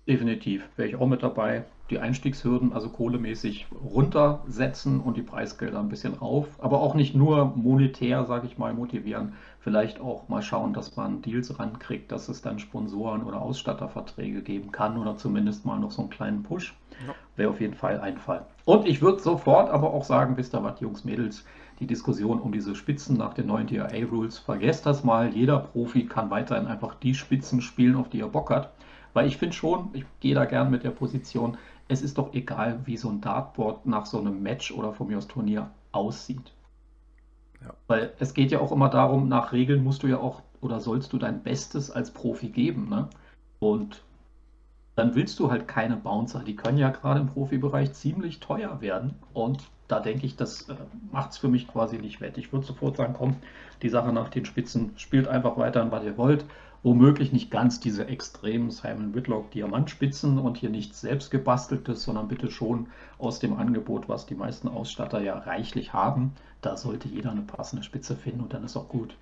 Definitiv, 0.08 0.70
wäre 0.78 0.88
ich 0.88 0.95
auch 0.95 1.08
mit 1.08 1.22
dabei. 1.22 1.66
Die 1.89 1.99
Einstiegshürden, 1.99 2.72
also 2.72 2.89
kohlemäßig 2.89 3.68
runtersetzen 3.84 5.01
und 5.01 5.18
die 5.18 5.22
Preisgelder 5.22 5.80
ein 5.80 5.89
bisschen 5.89 6.14
rauf. 6.14 6.47
Aber 6.60 6.80
auch 6.80 6.95
nicht 6.95 7.14
nur 7.14 7.53
monetär, 7.55 8.24
sage 8.26 8.47
ich 8.47 8.58
mal, 8.58 8.74
motivieren. 8.74 9.34
Vielleicht 9.60 9.99
auch 9.99 10.30
mal 10.30 10.41
schauen, 10.41 10.74
dass 10.74 10.95
man 10.95 11.22
Deals 11.22 11.60
rankriegt, 11.60 12.10
dass 12.12 12.30
es 12.30 12.41
dann 12.41 12.60
Sponsoren 12.60 13.24
oder 13.24 13.41
Ausstatterverträge 13.41 14.41
geben 14.41 14.72
kann 14.72 14.97
oder 14.97 15.18
zumindest 15.18 15.66
mal 15.66 15.78
noch 15.78 15.91
so 15.91 16.03
einen 16.03 16.10
kleinen 16.10 16.43
Push. 16.43 16.74
Ja. 17.05 17.14
Wäre 17.36 17.49
auf 17.49 17.60
jeden 17.60 17.74
Fall 17.74 17.99
ein 17.99 18.18
Fall. 18.18 18.45
Und 18.64 18.88
ich 18.88 19.01
würde 19.01 19.20
sofort 19.20 19.70
aber 19.70 19.93
auch 19.93 20.05
sagen, 20.05 20.38
wisst 20.38 20.55
ihr 20.55 20.64
was, 20.64 20.80
Jungs, 20.80 21.03
Mädels, 21.03 21.43
die 21.80 21.88
Diskussion 21.88 22.39
um 22.39 22.53
diese 22.53 22.76
Spitzen 22.76 23.18
nach 23.18 23.34
den 23.34 23.47
neuen 23.47 23.68
DRA-Rules, 23.68 24.39
vergesst 24.39 24.86
das 24.86 25.03
mal. 25.03 25.34
Jeder 25.34 25.60
Profi 25.60 26.05
kann 26.05 26.30
weiterhin 26.30 26.68
einfach 26.68 26.95
die 26.95 27.14
Spitzen 27.14 27.62
spielen, 27.62 27.97
auf 27.97 28.10
die 28.10 28.22
er 28.22 28.30
Bock 28.30 28.49
hat. 28.49 28.72
Weil 29.18 29.26
ich 29.26 29.38
finde 29.38 29.55
schon, 29.55 29.89
ich 29.93 30.05
gehe 30.20 30.36
da 30.36 30.45
gern 30.45 30.70
mit 30.70 30.84
der 30.84 30.91
Position, 30.91 31.57
es 31.88 32.03
ist 32.03 32.20
doch 32.20 32.36
egal, 32.36 32.82
wie 32.86 32.97
so 32.97 33.09
ein 33.09 33.20
Dartboard 33.20 33.88
nach 33.88 34.05
so 34.05 34.20
einem 34.20 34.43
Match 34.43 34.72
oder 34.72 34.93
von 34.93 35.07
mir 35.07 35.18
aus 35.18 35.28
Turnier 35.28 35.72
aussieht. 35.91 36.53
Ja. 37.63 37.74
Weil 37.88 38.13
es 38.20 38.36
geht 38.36 38.51
ja 38.51 38.59
auch 38.59 38.72
immer 38.72 38.89
darum, 38.89 39.28
nach 39.28 39.53
Regeln 39.53 39.84
musst 39.84 40.03
du 40.03 40.07
ja 40.07 40.20
auch 40.20 40.43
oder 40.61 40.80
sollst 40.80 41.13
du 41.13 41.18
dein 41.18 41.41
Bestes 41.41 41.89
als 41.89 42.11
Profi 42.11 42.49
geben. 42.49 42.89
Ne? 42.89 43.09
Und 43.57 44.03
dann 44.93 45.15
willst 45.15 45.39
du 45.39 45.49
halt 45.49 45.68
keine 45.68 45.97
Bouncer. 45.97 46.43
Die 46.43 46.55
können 46.55 46.78
ja 46.78 46.91
gerade 46.91 47.22
im 47.22 47.28
Profibereich 47.28 47.93
ziemlich 47.93 48.39
teuer 48.39 48.82
werden. 48.82 49.15
Und 49.34 49.63
da 49.88 49.99
denke 49.99 50.28
ich, 50.28 50.36
das 50.36 50.70
äh, 50.70 50.76
macht 51.11 51.32
es 51.32 51.39
für 51.39 51.47
mich 51.47 51.68
quasi 51.68 51.97
nicht 51.97 52.22
wett. 52.22 52.38
Ich 52.38 52.53
würde 52.53 52.68
sofort 52.68 52.97
sagen, 52.97 53.15
komm, 53.18 53.38
die 53.82 53.89
Sache 53.89 54.13
nach 54.13 54.30
den 54.30 54.45
Spitzen 54.45 54.91
spielt 54.97 55.28
einfach 55.28 55.57
weiter 55.57 55.82
an, 55.82 55.89
was 55.89 56.03
ihr 56.03 56.20
wollt 56.20 56.45
womöglich 56.84 57.32
nicht 57.32 57.51
ganz 57.51 57.80
diese 57.80 58.07
extremen 58.07 58.71
Simon 58.71 59.13
Whitlock 59.13 59.51
Diamantspitzen 59.51 60.38
und 60.38 60.57
hier 60.57 60.69
nichts 60.69 61.01
selbst 61.01 61.32
gebasteltes, 61.32 62.03
sondern 62.03 62.28
bitte 62.28 62.51
schon 62.51 62.88
aus 63.17 63.39
dem 63.39 63.53
Angebot, 63.57 64.07
was 64.07 64.25
die 64.25 64.36
meisten 64.36 64.67
Ausstatter 64.67 65.21
ja 65.21 65.38
reichlich 65.38 65.93
haben. 65.93 66.34
Da 66.61 66.78
sollte 66.78 67.07
jeder 67.07 67.32
eine 67.32 67.41
passende 67.41 67.84
Spitze 67.84 68.15
finden 68.15 68.41
und 68.41 68.53
dann 68.53 68.63
ist 68.63 68.78
auch 68.78 68.89
gut. 68.89 69.15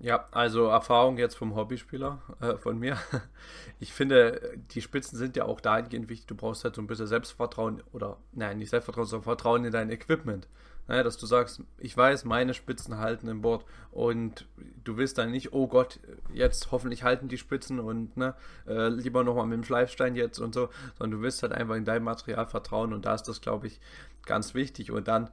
Ja, 0.00 0.26
also 0.30 0.66
Erfahrung 0.66 1.18
jetzt 1.18 1.36
vom 1.36 1.56
Hobbyspieler 1.56 2.20
äh, 2.40 2.56
von 2.56 2.78
mir. 2.78 2.98
Ich 3.80 3.92
finde, 3.92 4.58
die 4.72 4.82
Spitzen 4.82 5.16
sind 5.16 5.36
ja 5.36 5.44
auch 5.44 5.60
dahingehend 5.60 6.08
wichtig. 6.08 6.26
Du 6.26 6.34
brauchst 6.34 6.64
halt 6.64 6.74
so 6.74 6.82
ein 6.82 6.88
bisschen 6.88 7.06
Selbstvertrauen 7.06 7.80
oder, 7.92 8.16
nein, 8.32 8.58
nicht 8.58 8.70
Selbstvertrauen, 8.70 9.06
sondern 9.06 9.22
Vertrauen 9.22 9.64
in 9.64 9.70
dein 9.70 9.90
Equipment. 9.90 10.48
Naja, 10.88 11.02
dass 11.02 11.18
du 11.18 11.26
sagst, 11.26 11.62
ich 11.76 11.94
weiß, 11.94 12.24
meine 12.24 12.54
Spitzen 12.54 12.98
halten 12.98 13.28
im 13.28 13.42
Board 13.42 13.64
und 13.92 14.46
du 14.84 14.96
willst 14.96 15.18
dann 15.18 15.30
nicht, 15.30 15.52
oh 15.52 15.68
Gott, 15.68 16.00
jetzt 16.32 16.72
hoffentlich 16.72 17.04
halten 17.04 17.28
die 17.28 17.36
Spitzen 17.36 17.78
und 17.78 18.16
ne, 18.16 18.34
äh, 18.66 18.88
lieber 18.88 19.22
nochmal 19.22 19.46
mit 19.46 19.58
dem 19.58 19.64
Schleifstein 19.64 20.16
jetzt 20.16 20.38
und 20.38 20.54
so, 20.54 20.70
sondern 20.96 21.18
du 21.18 21.22
willst 21.22 21.42
halt 21.42 21.52
einfach 21.52 21.74
in 21.74 21.84
dein 21.84 22.02
Material 22.02 22.46
vertrauen 22.46 22.94
und 22.94 23.04
da 23.04 23.14
ist 23.14 23.24
das, 23.24 23.42
glaube 23.42 23.66
ich, 23.66 23.80
ganz 24.24 24.54
wichtig. 24.54 24.90
Und 24.90 25.08
dann 25.08 25.26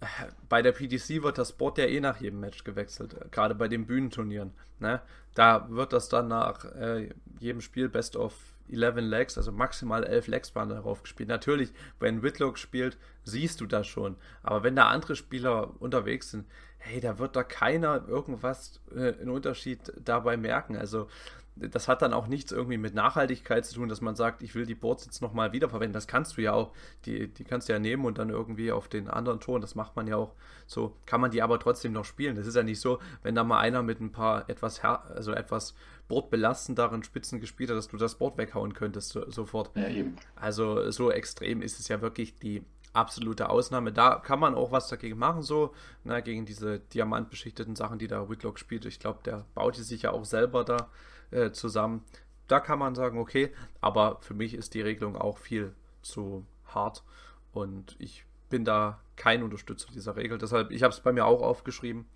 äh, 0.00 0.06
bei 0.48 0.62
der 0.62 0.72
PDC 0.72 1.24
wird 1.24 1.38
das 1.38 1.52
Board 1.52 1.78
ja 1.78 1.86
eh 1.86 1.98
nach 1.98 2.20
jedem 2.20 2.38
Match 2.38 2.62
gewechselt, 2.62 3.14
äh, 3.14 3.26
gerade 3.32 3.56
bei 3.56 3.66
den 3.66 3.86
Bühnenturnieren. 3.86 4.52
Ne? 4.78 5.00
Da 5.34 5.68
wird 5.70 5.92
das 5.92 6.08
dann 6.08 6.28
nach 6.28 6.64
äh, 6.76 7.10
jedem 7.40 7.60
Spiel 7.60 7.88
Best 7.88 8.14
of 8.14 8.34
11 8.70 8.96
Legs, 8.98 9.36
also 9.36 9.50
maximal 9.50 10.04
11 10.04 10.28
Legs 10.28 10.54
waren 10.54 10.68
darauf 10.68 11.02
gespielt. 11.02 11.28
Natürlich, 11.28 11.72
wenn 11.98 12.22
Whitlock 12.22 12.58
spielt, 12.58 12.96
siehst 13.30 13.60
du 13.60 13.66
das 13.66 13.86
schon. 13.86 14.16
Aber 14.42 14.62
wenn 14.62 14.76
da 14.76 14.88
andere 14.88 15.16
Spieler 15.16 15.74
unterwegs 15.80 16.30
sind, 16.30 16.46
hey, 16.78 17.00
da 17.00 17.18
wird 17.18 17.36
da 17.36 17.42
keiner 17.42 18.08
irgendwas, 18.08 18.80
äh, 18.94 19.12
einen 19.20 19.30
Unterschied 19.30 19.92
dabei 20.02 20.36
merken. 20.36 20.76
Also 20.76 21.08
das 21.56 21.88
hat 21.88 22.00
dann 22.02 22.12
auch 22.12 22.26
nichts 22.26 22.52
irgendwie 22.52 22.78
mit 22.78 22.94
Nachhaltigkeit 22.94 23.66
zu 23.66 23.74
tun, 23.74 23.88
dass 23.88 24.00
man 24.00 24.16
sagt, 24.16 24.42
ich 24.42 24.54
will 24.54 24.66
die 24.66 24.74
Boards 24.74 25.04
jetzt 25.04 25.20
nochmal 25.20 25.52
wiederverwenden. 25.52 25.92
Das 25.92 26.06
kannst 26.06 26.36
du 26.36 26.42
ja 26.42 26.52
auch. 26.52 26.72
Die, 27.04 27.28
die 27.28 27.44
kannst 27.44 27.68
du 27.68 27.72
ja 27.72 27.78
nehmen 27.78 28.04
und 28.04 28.18
dann 28.18 28.30
irgendwie 28.30 28.72
auf 28.72 28.88
den 28.88 29.08
anderen 29.08 29.40
Ton, 29.40 29.60
das 29.60 29.74
macht 29.74 29.96
man 29.96 30.06
ja 30.06 30.16
auch 30.16 30.34
so, 30.66 30.96
kann 31.06 31.20
man 31.20 31.30
die 31.30 31.42
aber 31.42 31.58
trotzdem 31.58 31.92
noch 31.92 32.04
spielen. 32.04 32.36
Das 32.36 32.46
ist 32.46 32.56
ja 32.56 32.62
nicht 32.62 32.80
so, 32.80 32.98
wenn 33.22 33.34
da 33.34 33.44
mal 33.44 33.58
einer 33.58 33.82
mit 33.82 34.00
ein 34.00 34.12
paar 34.12 34.48
etwas, 34.48 34.82
also 34.82 35.32
etwas 35.32 35.74
bordbelastenderen 36.08 37.02
Spitzen 37.02 37.40
gespielt 37.40 37.70
hat, 37.70 37.76
dass 37.76 37.88
du 37.88 37.96
das 37.96 38.16
Board 38.16 38.38
weghauen 38.38 38.72
könntest 38.72 39.10
so, 39.10 39.30
sofort. 39.30 39.70
Ja, 39.76 39.88
eben. 39.88 40.16
Also 40.36 40.90
so 40.90 41.10
extrem 41.10 41.62
ist 41.62 41.78
es 41.78 41.88
ja 41.88 42.00
wirklich 42.00 42.36
die 42.36 42.64
absolute 42.92 43.48
Ausnahme. 43.48 43.92
Da 43.92 44.16
kann 44.16 44.40
man 44.40 44.54
auch 44.54 44.72
was 44.72 44.88
dagegen 44.88 45.18
machen, 45.18 45.42
so, 45.42 45.74
na, 46.04 46.20
gegen 46.20 46.46
diese 46.46 46.80
diamantbeschichteten 46.80 47.76
Sachen, 47.76 47.98
die 47.98 48.08
da 48.08 48.28
Whitlock 48.28 48.58
spielt. 48.58 48.84
Ich 48.84 48.98
glaube, 48.98 49.20
der 49.24 49.44
baut 49.54 49.76
die 49.76 49.82
sich 49.82 50.02
ja 50.02 50.10
auch 50.12 50.24
selber 50.24 50.64
da 50.64 50.88
äh, 51.30 51.52
zusammen. 51.52 52.04
Da 52.48 52.58
kann 52.58 52.78
man 52.78 52.94
sagen, 52.94 53.18
okay, 53.18 53.52
aber 53.80 54.18
für 54.20 54.34
mich 54.34 54.54
ist 54.54 54.74
die 54.74 54.82
Regelung 54.82 55.16
auch 55.16 55.38
viel 55.38 55.72
zu 56.02 56.44
hart 56.66 57.04
und 57.52 57.94
ich 57.98 58.24
bin 58.48 58.64
da 58.64 59.00
kein 59.16 59.42
Unterstützer 59.42 59.88
dieser 59.92 60.16
Regel. 60.16 60.38
Deshalb, 60.38 60.70
ich 60.70 60.82
habe 60.82 60.92
es 60.92 61.00
bei 61.00 61.12
mir 61.12 61.26
auch 61.26 61.42
aufgeschrieben 61.42 62.06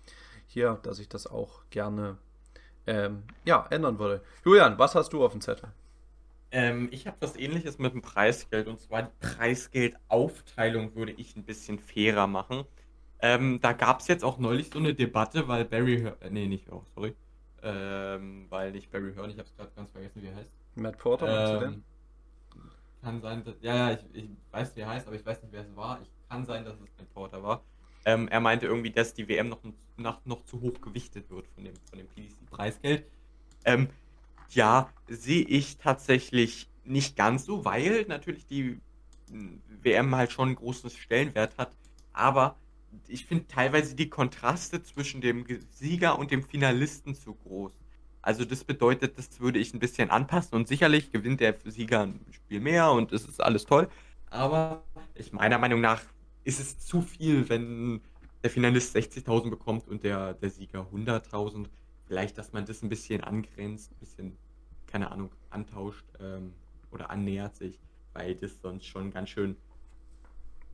hier, 0.47 0.79
dass 0.83 0.99
ich 0.99 1.07
das 1.07 1.27
auch 1.27 1.61
gerne 1.69 2.17
ähm, 2.87 3.23
ja, 3.45 3.65
ändern 3.69 3.99
würde. 3.99 4.21
Julian, 4.43 4.77
was 4.77 4.95
hast 4.95 5.13
du 5.13 5.23
auf 5.23 5.31
dem 5.31 5.41
Zettel? 5.41 5.69
Ähm, 6.51 6.89
ich 6.91 7.07
habe 7.07 7.17
was 7.19 7.35
ähnliches 7.35 7.79
mit 7.79 7.93
dem 7.93 8.01
Preisgeld 8.01 8.67
und 8.67 8.79
zwar 8.79 9.03
die 9.03 9.11
Preisgeldaufteilung 9.19 10.95
würde 10.95 11.11
ich 11.13 11.35
ein 11.35 11.43
bisschen 11.43 11.79
fairer 11.79 12.27
machen. 12.27 12.65
Ähm, 13.19 13.59
da 13.61 13.73
gab 13.73 14.01
es 14.01 14.07
jetzt 14.07 14.23
auch 14.23 14.37
neulich 14.37 14.69
so 14.71 14.79
eine 14.79 14.93
Debatte, 14.93 15.47
weil 15.47 15.65
Barry, 15.65 16.01
Hör 16.01 16.21
äh, 16.21 16.29
nee, 16.29 16.47
nicht, 16.47 16.71
oh, 16.71 16.83
sorry, 16.93 17.15
ähm, 17.63 18.45
weil 18.49 18.71
nicht 18.71 18.91
Barry 18.91 19.13
Hearn, 19.13 19.29
ich 19.29 19.37
habe 19.37 19.47
es 19.47 19.55
gerade 19.55 19.71
ganz 19.75 19.91
vergessen, 19.91 20.21
wie 20.21 20.27
er 20.27 20.35
heißt. 20.35 20.49
Matt 20.75 20.97
Porter, 20.97 21.63
ähm, 21.63 21.83
Kann 23.01 23.21
sein, 23.21 23.43
dass, 23.43 23.55
ja, 23.61 23.75
ja, 23.75 23.97
ich, 24.13 24.23
ich, 24.23 24.29
weiß, 24.51 24.75
wie 24.75 24.81
er 24.81 24.89
heißt, 24.89 25.07
aber 25.07 25.15
ich 25.15 25.25
weiß 25.25 25.41
nicht, 25.41 25.51
wer 25.51 25.61
es 25.61 25.75
war. 25.75 26.01
Ich 26.01 26.09
kann 26.29 26.45
sein, 26.45 26.65
dass 26.65 26.75
es 26.75 26.81
Matt 26.81 27.13
Porter 27.13 27.41
war. 27.41 27.63
Ähm, 28.05 28.27
er 28.27 28.39
meinte 28.39 28.67
irgendwie, 28.67 28.91
dass 28.91 29.13
die 29.13 29.27
WM 29.27 29.49
noch, 29.49 29.59
noch, 29.97 30.23
noch 30.25 30.43
zu 30.45 30.61
hoch 30.61 30.79
gewichtet 30.81 31.29
wird 31.31 31.47
von 31.47 31.63
dem, 31.63 31.73
von 31.89 31.97
dem 31.97 32.07
PDC-Preisgeld. 32.07 33.05
Ähm, 33.65 33.89
ja, 34.49 34.89
sehe 35.07 35.43
ich 35.43 35.77
tatsächlich 35.77 36.69
nicht 36.83 37.15
ganz 37.15 37.45
so, 37.45 37.65
weil 37.65 38.05
natürlich 38.07 38.45
die 38.45 38.79
hm, 39.29 39.61
WM 39.81 40.15
halt 40.15 40.31
schon 40.31 40.49
einen 40.49 40.55
großen 40.55 40.89
Stellenwert 40.89 41.57
hat. 41.57 41.75
Aber 42.13 42.55
ich 43.07 43.25
finde 43.25 43.47
teilweise 43.47 43.95
die 43.95 44.09
Kontraste 44.09 44.81
zwischen 44.83 45.21
dem 45.21 45.45
Sieger 45.71 46.17
und 46.17 46.31
dem 46.31 46.43
Finalisten 46.43 47.15
zu 47.15 47.33
groß. 47.35 47.73
Also 48.21 48.45
das 48.45 48.63
bedeutet, 48.63 49.17
das 49.17 49.39
würde 49.39 49.59
ich 49.59 49.73
ein 49.73 49.79
bisschen 49.79 50.09
anpassen 50.09 50.55
und 50.55 50.67
sicherlich 50.67 51.11
gewinnt 51.11 51.41
der 51.41 51.55
Sieger 51.65 52.01
ein 52.03 52.19
Spiel 52.31 52.59
mehr 52.59 52.91
und 52.91 53.11
es 53.11 53.25
ist 53.25 53.41
alles 53.41 53.65
toll. 53.65 53.87
Aber 54.31 54.83
ich 55.13 55.31
meiner 55.31 55.59
Meinung 55.59 55.81
nach 55.81 56.01
ist 56.43 56.59
es 56.59 56.79
zu 56.79 57.01
viel, 57.01 57.47
wenn 57.49 58.01
der 58.43 58.49
Finalist 58.49 58.95
60.000 58.95 59.49
bekommt 59.49 59.87
und 59.87 60.03
der, 60.03 60.33
der 60.33 60.49
Sieger 60.49 60.87
100.000. 60.91 61.67
Vielleicht, 62.07 62.37
dass 62.37 62.53
man 62.53 62.65
das 62.65 62.83
ein 62.83 62.89
bisschen 62.89 63.23
angrenzt, 63.23 63.91
ein 63.91 63.99
bisschen, 63.99 64.37
keine 64.87 65.11
Ahnung, 65.11 65.31
antauscht 65.49 66.05
ähm, 66.19 66.53
oder 66.91 67.09
annähert 67.09 67.55
sich, 67.55 67.79
weil 68.13 68.35
das 68.35 68.61
sonst 68.61 68.85
schon 68.85 69.11
ganz 69.11 69.29
schön 69.29 69.55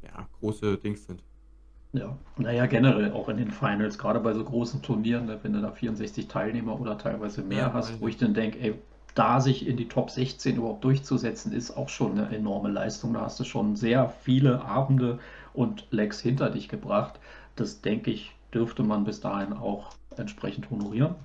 ja, 0.04 0.28
große 0.40 0.78
Dings 0.78 1.06
sind. 1.06 1.24
Ja, 1.94 2.18
naja, 2.38 2.66
generell 2.68 3.12
auch 3.12 3.28
in 3.28 3.38
den 3.38 3.52
Finals, 3.52 3.98
gerade 3.98 4.20
bei 4.22 4.34
so 4.34 4.44
großen 4.44 4.82
Turnieren, 4.82 5.26
ne, 5.26 5.40
wenn 5.42 5.54
du 5.54 5.62
da 5.62 5.72
64 5.72 6.28
Teilnehmer 6.28 6.80
oder 6.80 6.98
teilweise 6.98 7.42
mehr 7.42 7.58
ja, 7.58 7.74
hast, 7.74 8.00
wo 8.00 8.08
ich 8.08 8.18
dann 8.18 8.34
denke, 8.34 8.60
ey, 8.60 8.76
da 9.14 9.42
sich 9.42 9.68
in 9.68 9.76
die 9.76 9.90
Top 9.90 10.10
16 10.10 10.56
überhaupt 10.56 10.84
durchzusetzen, 10.86 11.52
ist 11.52 11.72
auch 11.72 11.90
schon 11.90 12.18
eine 12.18 12.34
enorme 12.34 12.70
Leistung. 12.70 13.14
Da 13.14 13.22
hast 13.22 13.40
du 13.42 13.44
schon 13.44 13.76
sehr 13.76 14.10
viele 14.10 14.64
Abende 14.64 15.20
und 15.54 15.86
Legs 15.92 16.22
hinter 16.22 16.50
dich 16.50 16.70
gebracht. 16.70 17.20
Das 17.58 17.82
denke 17.82 18.12
ich, 18.12 18.32
dürfte 18.54 18.84
man 18.84 19.04
bis 19.04 19.20
dahin 19.20 19.52
auch 19.52 19.94
entsprechend 20.18 20.70
honorieren. 20.70 21.16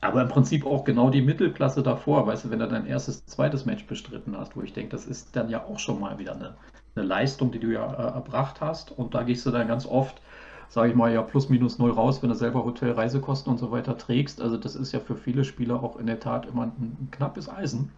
Aber 0.00 0.22
im 0.22 0.28
Prinzip 0.28 0.64
auch 0.64 0.84
genau 0.84 1.10
die 1.10 1.20
Mittelklasse 1.20 1.82
davor, 1.82 2.26
weißt 2.26 2.46
du, 2.46 2.50
wenn 2.50 2.60
du 2.60 2.68
dein 2.68 2.86
erstes, 2.86 3.24
zweites 3.26 3.66
Match 3.66 3.86
bestritten 3.86 4.36
hast, 4.36 4.56
wo 4.56 4.62
ich 4.62 4.72
denke, 4.72 4.90
das 4.90 5.04
ist 5.04 5.36
dann 5.36 5.50
ja 5.50 5.64
auch 5.64 5.78
schon 5.78 6.00
mal 6.00 6.18
wieder 6.18 6.34
eine, 6.34 6.54
eine 6.94 7.04
Leistung, 7.04 7.52
die 7.52 7.58
du 7.58 7.68
ja 7.68 7.92
äh, 7.92 8.14
erbracht 8.14 8.62
hast. 8.62 8.92
Und 8.92 9.14
da 9.14 9.22
gehst 9.24 9.44
du 9.44 9.50
dann 9.50 9.68
ganz 9.68 9.84
oft, 9.84 10.22
sage 10.68 10.90
ich 10.90 10.94
mal, 10.96 11.12
ja 11.12 11.20
plus 11.20 11.50
minus 11.50 11.78
null 11.78 11.90
raus, 11.90 12.22
wenn 12.22 12.30
du 12.30 12.34
selber 12.34 12.64
Hotel, 12.64 12.92
Reisekosten 12.92 13.52
und 13.52 13.58
so 13.58 13.70
weiter 13.70 13.98
trägst. 13.98 14.40
Also 14.40 14.56
das 14.56 14.74
ist 14.74 14.92
ja 14.92 15.00
für 15.00 15.16
viele 15.16 15.44
Spieler 15.44 15.82
auch 15.82 15.96
in 15.96 16.06
der 16.06 16.20
Tat 16.20 16.46
immer 16.46 16.62
ein, 16.62 16.72
ein 16.78 17.08
knappes 17.10 17.50
Eisen. 17.50 17.92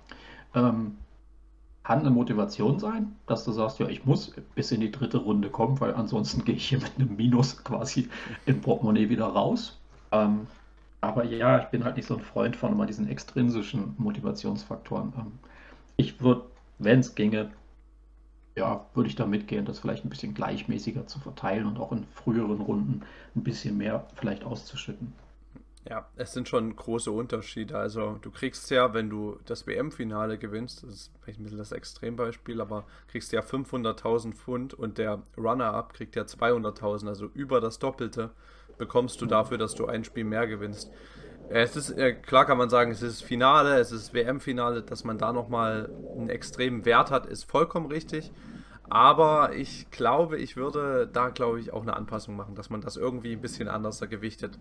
Ähm, 0.54 0.96
kann 1.84 2.00
eine 2.00 2.10
Motivation 2.10 2.78
sein, 2.78 3.16
dass 3.26 3.44
du 3.44 3.52
sagst, 3.52 3.78
ja, 3.80 3.88
ich 3.88 4.04
muss 4.04 4.32
bis 4.54 4.70
in 4.70 4.80
die 4.80 4.90
dritte 4.90 5.18
Runde 5.18 5.50
kommen, 5.50 5.80
weil 5.80 5.94
ansonsten 5.94 6.44
gehe 6.44 6.54
ich 6.54 6.68
hier 6.68 6.78
mit 6.78 6.92
einem 6.96 7.16
Minus 7.16 7.62
quasi 7.64 8.08
im 8.46 8.60
Portemonnaie 8.60 9.08
wieder 9.08 9.26
raus. 9.26 9.78
Ähm, 10.12 10.46
aber 11.00 11.24
ja, 11.24 11.60
ich 11.60 11.66
bin 11.66 11.84
halt 11.84 11.96
nicht 11.96 12.06
so 12.06 12.16
ein 12.16 12.22
Freund 12.22 12.56
von 12.56 12.72
immer 12.72 12.86
diesen 12.86 13.08
extrinsischen 13.08 13.94
Motivationsfaktoren. 13.98 15.12
Ähm, 15.18 15.38
ich 15.96 16.20
würde, 16.20 16.44
wenn 16.78 17.00
es 17.00 17.14
ginge, 17.14 17.50
ja, 18.56 18.86
würde 18.94 19.08
ich 19.08 19.16
da 19.16 19.26
mitgehen, 19.26 19.64
das 19.64 19.80
vielleicht 19.80 20.04
ein 20.04 20.10
bisschen 20.10 20.34
gleichmäßiger 20.34 21.06
zu 21.06 21.18
verteilen 21.20 21.66
und 21.66 21.78
auch 21.78 21.92
in 21.92 22.04
früheren 22.04 22.60
Runden 22.60 23.02
ein 23.34 23.42
bisschen 23.42 23.78
mehr 23.78 24.06
vielleicht 24.14 24.44
auszuschütten. 24.44 25.14
Ja, 25.88 26.06
es 26.14 26.32
sind 26.32 26.48
schon 26.48 26.76
große 26.76 27.10
Unterschiede. 27.10 27.76
Also 27.76 28.18
du 28.22 28.30
kriegst 28.30 28.70
ja, 28.70 28.94
wenn 28.94 29.10
du 29.10 29.38
das 29.46 29.66
WM-Finale 29.66 30.38
gewinnst, 30.38 30.84
das 30.84 30.90
ist 30.90 31.12
vielleicht 31.20 31.40
ein 31.40 31.42
bisschen 31.42 31.58
das 31.58 31.72
Extrembeispiel, 31.72 32.60
aber 32.60 32.86
kriegst 33.08 33.32
ja 33.32 33.40
500.000 33.40 34.34
Pfund 34.34 34.74
und 34.74 34.98
der 34.98 35.22
Runner-up 35.36 35.92
kriegt 35.94 36.14
ja 36.14 36.22
200.000, 36.22 37.08
also 37.08 37.26
über 37.34 37.60
das 37.60 37.80
Doppelte 37.80 38.30
bekommst 38.82 39.20
du 39.20 39.26
dafür, 39.26 39.58
dass 39.58 39.76
du 39.76 39.86
ein 39.86 40.02
Spiel 40.02 40.24
mehr 40.24 40.48
gewinnst. 40.48 40.90
Es 41.48 41.76
ist, 41.76 41.94
klar 42.26 42.46
kann 42.46 42.58
man 42.58 42.68
sagen, 42.68 42.90
es 42.90 43.00
ist 43.00 43.22
Finale, 43.22 43.76
es 43.78 43.92
ist 43.92 44.12
WM-Finale, 44.12 44.82
dass 44.82 45.04
man 45.04 45.18
da 45.18 45.32
nochmal 45.32 45.88
einen 46.16 46.30
extremen 46.30 46.84
Wert 46.84 47.12
hat, 47.12 47.26
ist 47.26 47.48
vollkommen 47.48 47.86
richtig. 47.86 48.32
Aber 48.90 49.54
ich 49.54 49.88
glaube, 49.92 50.36
ich 50.36 50.56
würde 50.56 51.08
da, 51.12 51.28
glaube 51.28 51.60
ich, 51.60 51.72
auch 51.72 51.82
eine 51.82 51.94
Anpassung 51.94 52.34
machen, 52.34 52.56
dass 52.56 52.70
man 52.70 52.80
das 52.80 52.96
irgendwie 52.96 53.32
ein 53.32 53.40
bisschen 53.40 53.68
anders 53.68 54.00
gewichtet. 54.10 54.58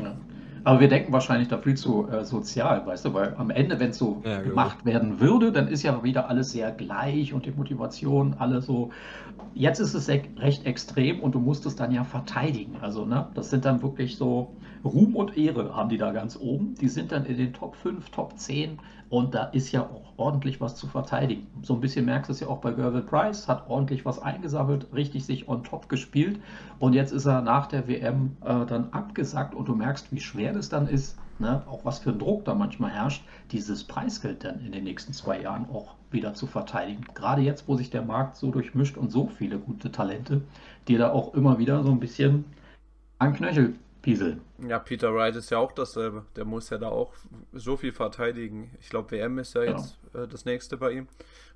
Ja. 0.00 0.16
Aber 0.62 0.80
wir 0.80 0.88
denken 0.88 1.12
wahrscheinlich 1.12 1.48
da 1.48 1.58
viel 1.58 1.76
zu 1.76 2.08
äh, 2.08 2.24
sozial, 2.24 2.86
weißt 2.86 3.06
du, 3.06 3.14
weil 3.14 3.34
am 3.38 3.50
Ende, 3.50 3.78
wenn 3.78 3.90
es 3.90 3.98
so 3.98 4.22
ja, 4.24 4.40
gemacht 4.40 4.84
werden 4.84 5.20
würde, 5.20 5.52
dann 5.52 5.68
ist 5.68 5.82
ja 5.82 6.02
wieder 6.02 6.28
alles 6.28 6.50
sehr 6.50 6.72
gleich 6.72 7.32
und 7.32 7.46
die 7.46 7.52
Motivation, 7.52 8.36
alle 8.38 8.60
so. 8.60 8.90
Jetzt 9.54 9.80
ist 9.80 9.94
es 9.94 10.08
recht 10.08 10.66
extrem 10.66 11.20
und 11.20 11.34
du 11.34 11.40
musst 11.40 11.64
es 11.66 11.76
dann 11.76 11.90
ja 11.90 12.04
verteidigen. 12.04 12.76
Also, 12.80 13.06
ne, 13.06 13.28
das 13.34 13.50
sind 13.50 13.64
dann 13.64 13.82
wirklich 13.82 14.16
so 14.16 14.52
Ruhm 14.84 15.16
und 15.16 15.36
Ehre 15.36 15.74
haben 15.74 15.88
die 15.88 15.96
da 15.96 16.12
ganz 16.12 16.36
oben. 16.36 16.74
Die 16.74 16.88
sind 16.88 17.12
dann 17.12 17.24
in 17.24 17.36
den 17.36 17.52
Top 17.52 17.74
5, 17.76 18.10
Top 18.10 18.38
10 18.38 18.78
und 19.08 19.34
da 19.34 19.44
ist 19.44 19.72
ja 19.72 19.82
auch 19.82 20.12
ordentlich 20.16 20.60
was 20.60 20.76
zu 20.76 20.86
verteidigen. 20.86 21.46
So 21.62 21.74
ein 21.74 21.80
bisschen 21.80 22.04
merkst 22.04 22.28
du 22.28 22.32
es 22.32 22.40
ja 22.40 22.48
auch 22.48 22.58
bei 22.58 22.72
Gerville 22.72 23.02
Price, 23.02 23.48
hat 23.48 23.68
ordentlich 23.68 24.04
was 24.04 24.18
eingesammelt, 24.18 24.88
richtig 24.92 25.24
sich 25.24 25.48
on 25.48 25.62
top 25.64 25.88
gespielt. 25.88 26.40
Und 26.78 26.92
jetzt 26.92 27.12
ist 27.12 27.26
er 27.26 27.42
nach 27.42 27.66
der 27.66 27.88
WM 27.88 28.36
äh, 28.42 28.66
dann 28.66 28.92
abgesackt 28.92 29.54
und 29.54 29.68
du 29.68 29.74
merkst, 29.74 30.12
wie 30.12 30.20
schwer 30.20 30.52
das 30.52 30.68
dann 30.68 30.88
ist, 30.88 31.18
ne? 31.38 31.62
auch 31.66 31.84
was 31.84 32.00
für 32.00 32.10
ein 32.10 32.18
Druck 32.18 32.44
da 32.44 32.54
manchmal 32.54 32.90
herrscht, 32.90 33.24
dieses 33.52 33.84
Preisgeld 33.84 34.44
dann 34.44 34.60
in 34.60 34.72
den 34.72 34.84
nächsten 34.84 35.12
zwei 35.12 35.40
Jahren 35.40 35.68
auch 35.70 35.94
wieder 36.16 36.34
zu 36.34 36.48
verteidigen. 36.48 37.04
Gerade 37.14 37.42
jetzt, 37.42 37.68
wo 37.68 37.76
sich 37.76 37.90
der 37.90 38.02
Markt 38.02 38.36
so 38.36 38.50
durchmischt 38.50 38.96
und 38.96 39.12
so 39.12 39.28
viele 39.28 39.58
gute 39.58 39.92
Talente, 39.92 40.40
die 40.88 40.96
da 40.96 41.12
auch 41.12 41.34
immer 41.34 41.60
wieder 41.60 41.84
so 41.84 41.92
ein 41.92 42.00
bisschen 42.00 42.44
an 43.18 43.34
Knöchel 43.34 43.74
pieseln. 44.02 44.40
Ja, 44.66 44.78
Peter 44.78 45.14
Wright 45.14 45.34
ist 45.36 45.50
ja 45.50 45.58
auch 45.58 45.72
dasselbe. 45.72 46.24
Der 46.36 46.44
muss 46.44 46.70
ja 46.70 46.78
da 46.78 46.88
auch 46.88 47.12
so 47.52 47.76
viel 47.76 47.92
verteidigen. 47.92 48.70
Ich 48.80 48.88
glaube, 48.88 49.10
WM 49.10 49.38
ist 49.38 49.54
ja 49.54 49.62
jetzt 49.62 49.98
ja. 50.14 50.22
Äh, 50.22 50.28
das 50.28 50.44
nächste 50.44 50.76
bei 50.76 50.92
ihm, 50.92 51.08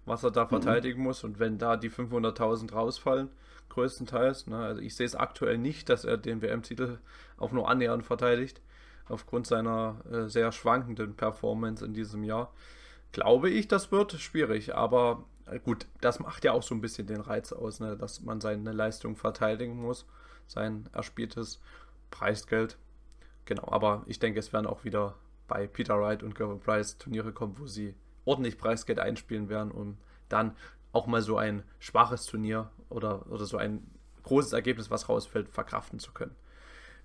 was 0.04 0.24
er 0.24 0.30
da 0.30 0.44
mhm. 0.44 0.48
verteidigen 0.48 1.02
muss. 1.02 1.24
Und 1.24 1.38
wenn 1.38 1.58
da 1.58 1.76
die 1.76 1.90
500.000 1.90 2.72
rausfallen, 2.72 3.28
größtenteils, 3.68 4.48
ne, 4.48 4.56
also 4.56 4.82
ich 4.82 4.96
sehe 4.96 5.06
es 5.06 5.14
aktuell 5.14 5.58
nicht, 5.58 5.88
dass 5.88 6.04
er 6.04 6.16
den 6.16 6.42
WM-Titel 6.42 6.98
auch 7.38 7.52
nur 7.52 7.68
annähernd 7.68 8.04
verteidigt, 8.04 8.60
aufgrund 9.08 9.46
seiner 9.46 9.96
äh, 10.10 10.28
sehr 10.28 10.50
schwankenden 10.52 11.14
Performance 11.14 11.84
in 11.84 11.94
diesem 11.94 12.24
Jahr. 12.24 12.52
Glaube 13.12 13.50
ich, 13.50 13.68
das 13.68 13.90
wird 13.90 14.12
schwierig, 14.12 14.74
aber 14.74 15.24
äh, 15.46 15.58
gut, 15.58 15.86
das 16.00 16.20
macht 16.20 16.44
ja 16.44 16.52
auch 16.52 16.62
so 16.62 16.74
ein 16.74 16.80
bisschen 16.80 17.06
den 17.06 17.20
Reiz 17.20 17.52
aus, 17.52 17.80
ne, 17.80 17.96
dass 17.96 18.20
man 18.20 18.40
seine 18.40 18.72
Leistung 18.72 19.16
verteidigen 19.16 19.80
muss, 19.80 20.06
sein 20.46 20.88
erspieltes 20.92 21.60
Preisgeld. 22.10 22.78
Genau, 23.44 23.68
aber 23.70 24.04
ich 24.06 24.18
denke, 24.18 24.38
es 24.38 24.52
werden 24.52 24.66
auch 24.66 24.84
wieder 24.84 25.16
bei 25.48 25.66
Peter 25.66 26.00
Wright 26.00 26.22
und 26.22 26.34
Gervin 26.34 26.60
Price 26.60 26.98
Turniere 26.98 27.32
kommen, 27.32 27.58
wo 27.58 27.66
sie 27.66 27.94
ordentlich 28.24 28.58
Preisgeld 28.58 29.00
einspielen 29.00 29.48
werden, 29.48 29.72
um 29.72 29.98
dann 30.28 30.56
auch 30.92 31.06
mal 31.06 31.22
so 31.22 31.36
ein 31.36 31.64
schwaches 31.78 32.26
Turnier 32.26 32.70
oder, 32.88 33.30
oder 33.30 33.44
so 33.44 33.56
ein 33.56 33.82
großes 34.22 34.52
Ergebnis, 34.52 34.90
was 34.90 35.08
rausfällt, 35.08 35.48
verkraften 35.48 35.98
zu 35.98 36.12
können. 36.12 36.36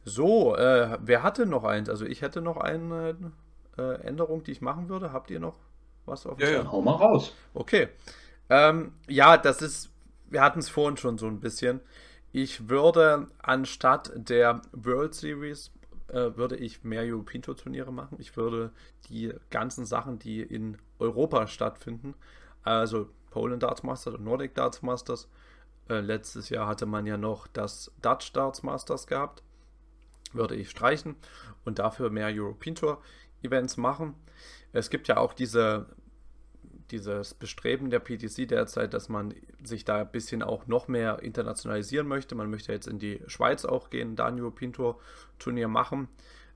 So, 0.03 0.55
äh, 0.55 0.99
wer 1.01 1.23
hatte 1.23 1.47
noch 1.47 1.63
eins? 1.63 1.89
Also 1.89 2.05
ich 2.05 2.21
hätte 2.21 2.41
noch 2.41 2.57
eine 2.57 3.15
äh, 3.77 4.01
Änderung, 4.01 4.43
die 4.43 4.51
ich 4.51 4.61
machen 4.61 4.89
würde. 4.89 5.11
Habt 5.11 5.31
ihr 5.31 5.39
noch 5.39 5.57
was 6.05 6.25
auf? 6.25 6.39
Ja, 6.39 6.49
ja, 6.49 6.71
hau 6.71 6.81
mal 6.81 6.93
raus. 6.93 7.33
Okay. 7.53 7.89
Ähm, 8.49 8.93
ja, 9.07 9.37
das 9.37 9.61
ist, 9.61 9.89
wir 10.29 10.41
hatten 10.41 10.59
es 10.59 10.69
vorhin 10.69 10.97
schon 10.97 11.17
so 11.17 11.27
ein 11.27 11.39
bisschen. 11.39 11.81
Ich 12.31 12.69
würde 12.69 13.27
anstatt 13.41 14.11
der 14.15 14.61
World 14.73 15.15
Series 15.15 15.71
äh, 16.09 16.35
würde 16.35 16.55
ich 16.55 16.83
mehr 16.83 17.03
European 17.03 17.41
Tour 17.41 17.57
Turniere 17.57 17.91
machen. 17.91 18.17
Ich 18.19 18.35
würde 18.37 18.71
die 19.09 19.33
ganzen 19.49 19.85
Sachen, 19.85 20.19
die 20.19 20.41
in 20.41 20.77
Europa 20.99 21.47
stattfinden, 21.47 22.13
also 22.63 23.09
Poland 23.31 23.63
Darts 23.63 23.83
Masters 23.83 24.15
und 24.15 24.23
Nordic 24.23 24.55
Darts 24.55 24.81
Masters. 24.81 25.29
Äh, 25.89 25.99
letztes 25.99 26.49
Jahr 26.49 26.67
hatte 26.67 26.85
man 26.85 27.05
ja 27.05 27.17
noch 27.17 27.47
das 27.47 27.91
Dutch 28.01 28.31
Darts 28.33 28.63
Masters 28.63 29.07
gehabt. 29.07 29.43
Würde 30.33 30.55
ich 30.55 30.69
streichen 30.69 31.15
und 31.63 31.79
dafür 31.79 32.09
mehr 32.09 32.29
European 32.31 32.75
Tour 32.75 33.01
Events 33.41 33.77
machen. 33.77 34.15
Es 34.73 34.89
gibt 34.89 35.07
ja 35.07 35.17
auch 35.17 35.33
diese 35.33 35.87
dieses 36.91 37.33
Bestreben 37.33 37.89
der 37.89 37.99
PTC 37.99 38.47
derzeit, 38.47 38.93
dass 38.93 39.09
man 39.09 39.33
sich 39.63 39.85
da 39.85 40.01
ein 40.01 40.11
bisschen 40.11 40.43
auch 40.43 40.67
noch 40.67 40.87
mehr 40.87 41.21
internationalisieren 41.21 42.07
möchte. 42.07 42.35
Man 42.35 42.49
möchte 42.49 42.71
jetzt 42.71 42.87
in 42.87 42.99
die 42.99 43.21
Schweiz 43.27 43.65
auch 43.65 43.89
gehen, 43.89 44.15
da 44.15 44.27
ein 44.27 44.39
European 44.39 44.73
Tour 44.73 44.99
Turnier 45.39 45.67
machen. 45.67 46.07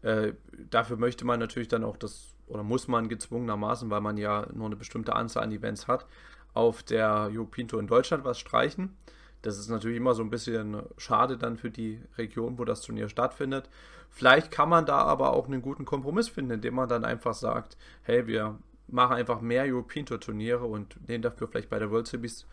Äh, 0.02 0.34
dafür 0.70 0.98
möchte 0.98 1.26
man 1.26 1.40
natürlich 1.40 1.68
dann 1.68 1.84
auch 1.84 1.98
das, 1.98 2.36
oder 2.48 2.64
muss 2.64 2.88
man 2.88 3.10
gezwungenermaßen, 3.10 3.90
weil 3.90 4.02
man 4.02 4.18
ja 4.18 4.48
nur 4.54 4.68
eine 4.68 4.76
bestimmte 4.76 5.16
Anzahl 5.16 5.44
an 5.44 5.52
Events 5.52 5.88
hat, 5.88 6.06
auf 6.54 6.84
der 6.84 7.30
European 7.32 7.68
Tour 7.68 7.80
in 7.80 7.88
Deutschland 7.88 8.24
was 8.24 8.40
streichen. 8.40 8.96
Das 9.42 9.58
ist 9.58 9.70
natürlich 9.70 9.98
immer 9.98 10.14
so 10.14 10.24
ein 10.24 10.30
bisschen 10.30 10.84
schade 10.98 11.38
dann 11.38 11.58
für 11.58 11.72
die 11.72 12.02
Region, 12.18 12.58
wo 12.58 12.66
das 12.66 12.82
Turnier 12.82 13.10
stattfindet. 13.10 13.70
Vielleicht 14.10 14.52
kann 14.52 14.70
man 14.70 14.86
da 14.86 14.98
aber 14.98 15.34
auch 15.34 15.48
einen 15.48 15.62
guten 15.62 15.86
Kompromiss 15.86 16.28
finden, 16.28 16.52
indem 16.52 16.76
man 16.76 16.90
dann 16.90 17.06
einfach 17.06 17.34
sagt, 17.34 17.78
hey, 18.04 18.28
wir 18.28 18.58
machen 18.88 19.16
einfach 19.16 19.40
mehr 19.40 19.66
European 19.66 20.06
Tour 20.06 20.20
Turniere 20.20 20.66
und 20.66 21.08
nehmen 21.08 21.22
dafür 21.22 21.48
vielleicht 21.48 21.70
bei 21.70 21.80
der 21.80 21.92
World 21.92 22.08
Series 22.08 22.46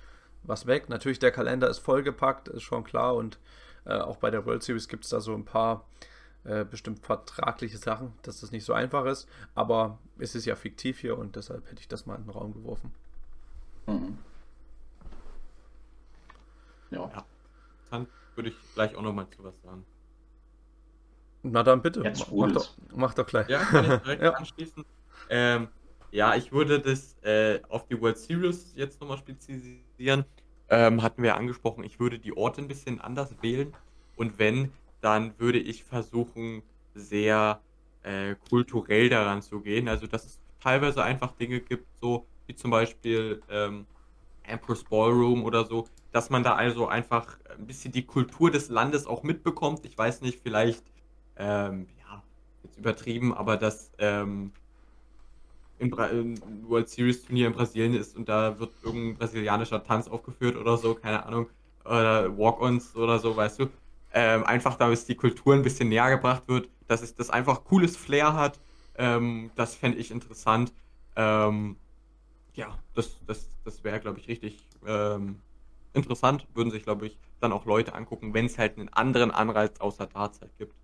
was 0.43 0.67
weg. 0.67 0.89
Natürlich, 0.89 1.19
der 1.19 1.33
Kalender 1.33 1.69
ist 1.69 1.79
vollgepackt, 1.79 2.49
ist 2.49 2.63
schon 2.63 2.85
klar 2.85 3.17
und 3.17 3.39
äh, 3.85 3.99
auch 3.99 4.17
bei 4.17 4.31
der 4.31 4.45
World 4.47 4.63
Series 4.63 4.89
gibt 4.89 5.05
es 5.05 5.11
da 5.11 5.21
so 5.21 5.35
ein 5.35 5.45
paar 5.45 5.85
äh, 6.45 6.65
bestimmt 6.65 7.01
vertragliche 7.01 7.79
Sachen, 7.79 8.13
dass 8.23 8.41
das 8.41 8.53
nicht 8.53 8.65
so 8.65 8.73
einfach 8.73 9.05
ist, 9.07 9.29
aber 9.55 9.99
es 10.19 10.35
ist 10.35 10.45
ja 10.45 10.55
fiktiv 10.55 11.01
hier 11.01 11.19
und 11.19 11.37
deshalb 11.37 11.69
hätte 11.71 11.81
ich 11.81 11.89
das 11.89 12.07
mal 12.07 12.17
in 12.17 12.23
den 12.23 12.31
Raum 12.31 12.53
geworfen. 12.53 12.93
Mhm. 13.87 14.19
Ja. 16.91 17.11
ja. 17.15 17.27
Dann 17.91 18.07
würde 18.35 18.51
ich 18.51 18.57
gleich 18.75 18.95
auch 18.97 19.03
nochmal 19.03 19.29
zu 19.31 19.45
was 19.45 19.61
sagen. 19.63 19.85
Na 21.43 21.63
dann 21.63 21.81
bitte, 21.81 22.01
mach, 22.01 22.33
mach, 22.33 22.53
doch, 22.53 22.77
mach 22.95 23.15
doch 23.15 23.27
gleich. 23.27 23.49
Ja, 23.49 23.59
kann 23.61 23.85
ich 23.85 23.99
direkt 24.03 24.23
ja. 24.23 24.31
anschließen. 24.33 24.85
Ähm, 25.29 25.69
ja, 26.11 26.35
ich 26.35 26.53
würde 26.53 26.81
das 26.81 27.17
äh, 27.23 27.61
auf 27.69 27.87
die 27.87 28.01
World 28.01 28.19
Series 28.19 28.73
jetzt 28.75 29.01
nochmal 29.01 29.19
spezialisieren. 29.19 30.25
Ähm, 30.69 31.03
hatten 31.03 31.23
wir 31.23 31.37
angesprochen, 31.37 31.85
ich 31.85 32.01
würde 32.01 32.19
die 32.19 32.37
Orte 32.37 32.61
ein 32.61 32.69
bisschen 32.69 33.01
anders 33.01 33.37
wählen. 33.43 33.73
Und 34.17 34.39
wenn, 34.39 34.73
dann 35.01 35.39
würde 35.39 35.59
ich 35.59 35.85
versuchen, 35.85 36.63
sehr 36.95 37.61
äh, 38.03 38.35
kulturell 38.49 39.09
daran 39.09 39.43
zu 39.43 39.61
gehen. 39.61 39.89
Also, 39.89 40.07
dass 40.07 40.25
es 40.25 40.41
teilweise 40.61 41.03
einfach 41.03 41.33
Dinge 41.33 41.61
gibt, 41.61 41.87
so 42.01 42.27
wie 42.47 42.55
zum 42.55 42.71
Beispiel 42.71 43.43
ähm, 43.49 43.87
Empress 44.43 44.85
Ballroom 44.85 45.45
oder 45.45 45.65
so, 45.65 45.87
dass 46.17 46.31
man 46.31 46.43
da 46.43 46.55
also 46.55 46.89
einfach 46.89 47.39
ein 47.59 47.67
bisschen 47.67 47.93
die 47.93 48.07
Kultur 48.07 48.51
des 48.51 48.71
Landes 48.71 49.07
auch 49.07 49.23
mitbekommt. 49.23 49.85
Ich 49.85 49.99
weiß 49.99 50.23
nicht, 50.23 50.41
vielleicht, 50.43 50.83
ähm, 51.37 51.89
ja, 51.99 52.23
jetzt 52.65 52.79
übertrieben, 52.79 53.35
aber 53.35 53.59
dass. 53.59 53.93
Ähm, 53.99 54.53
World 55.79 56.89
Series 56.89 57.23
Turnier 57.23 57.49
in 57.49 57.53
Brasilien 57.53 57.93
ist 57.93 58.17
und 58.17 58.31
da 58.31 58.59
wird 58.59 58.73
irgendein 58.83 59.19
brasilianischer 59.19 59.85
Tanz 59.85 60.09
aufgeführt 60.09 60.57
oder 60.57 60.79
so, 60.79 60.95
keine 60.95 61.27
Ahnung, 61.27 61.51
oder 61.85 62.35
Walk-Ons 62.39 62.97
oder 62.97 63.19
so, 63.19 63.37
weißt 63.37 63.59
du. 63.59 63.67
Ähm, 64.15 64.43
einfach, 64.45 64.77
damit 64.77 65.07
die 65.07 65.17
Kultur 65.17 65.53
ein 65.53 65.61
bisschen 65.61 65.91
näher 65.91 66.09
gebracht 66.09 66.45
wird, 66.47 66.71
dass 66.87 67.03
es 67.03 67.15
das 67.15 67.29
einfach 67.29 67.65
cooles 67.65 67.95
Flair 67.95 68.33
hat. 68.33 68.59
Ähm, 68.97 69.51
das 69.55 69.75
fände 69.75 69.99
ich 69.99 70.11
interessant. 70.11 70.73
Ähm, 71.15 71.77
ja, 72.55 72.79
das, 72.95 73.23
das, 73.27 73.51
das 73.65 73.85
wäre, 73.85 74.01
glaube 74.01 74.19
ich, 74.19 74.29
richtig 74.29 74.67
ähm, 74.87 75.43
interessant. 75.97 76.47
Würden 76.55 76.71
sich, 76.71 76.83
glaube 76.83 77.07
ich, 77.07 77.19
dann 77.41 77.53
auch 77.53 77.65
Leute 77.65 77.95
angucken, 77.95 78.35
wenn 78.35 78.47
es 78.47 78.59
halt 78.59 78.79
einen 78.79 78.89
anderen 78.91 79.31
Anreiz 79.31 79.81
außer 79.81 80.07
Darts 80.07 80.41
halt 80.41 80.57
gibt. 80.59 80.75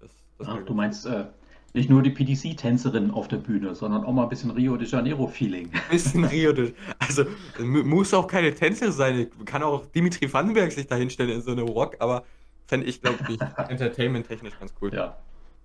Das, 0.00 0.10
das 0.38 0.48
Ach, 0.48 0.62
du 0.64 0.74
meinst 0.74 1.06
äh, 1.06 1.26
nicht 1.74 1.90
nur 1.90 2.02
die 2.02 2.10
PDC-Tänzerin 2.10 3.10
auf 3.10 3.28
der 3.28 3.36
Bühne, 3.36 3.74
sondern 3.74 4.04
auch 4.04 4.12
mal 4.12 4.24
ein 4.24 4.28
bisschen 4.28 4.50
Rio 4.50 4.76
de 4.76 4.88
Janeiro-Feeling. 4.88 5.70
Ein 5.72 5.80
bisschen 5.90 6.24
Rio 6.32 6.52
de 6.52 6.72
Also 6.98 7.24
muss 7.60 8.14
auch 8.14 8.26
keine 8.26 8.54
Tänzerin 8.54 8.92
sein. 8.92 9.30
Kann 9.44 9.62
auch 9.62 9.86
Dimitri 9.86 10.32
Vandenberg 10.32 10.72
sich 10.72 10.86
da 10.86 10.96
hinstellen 10.96 11.30
in 11.30 11.42
so 11.42 11.52
eine 11.52 11.62
Rock, 11.62 11.96
aber 12.00 12.24
fände 12.66 12.86
ich, 12.86 13.00
glaube 13.00 13.18
ich, 13.28 13.40
entertainment-technisch 13.68 14.58
ganz 14.58 14.74
cool. 14.80 14.92
Ja, 14.94 15.16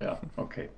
ja, 0.01 0.19
okay. 0.35 0.69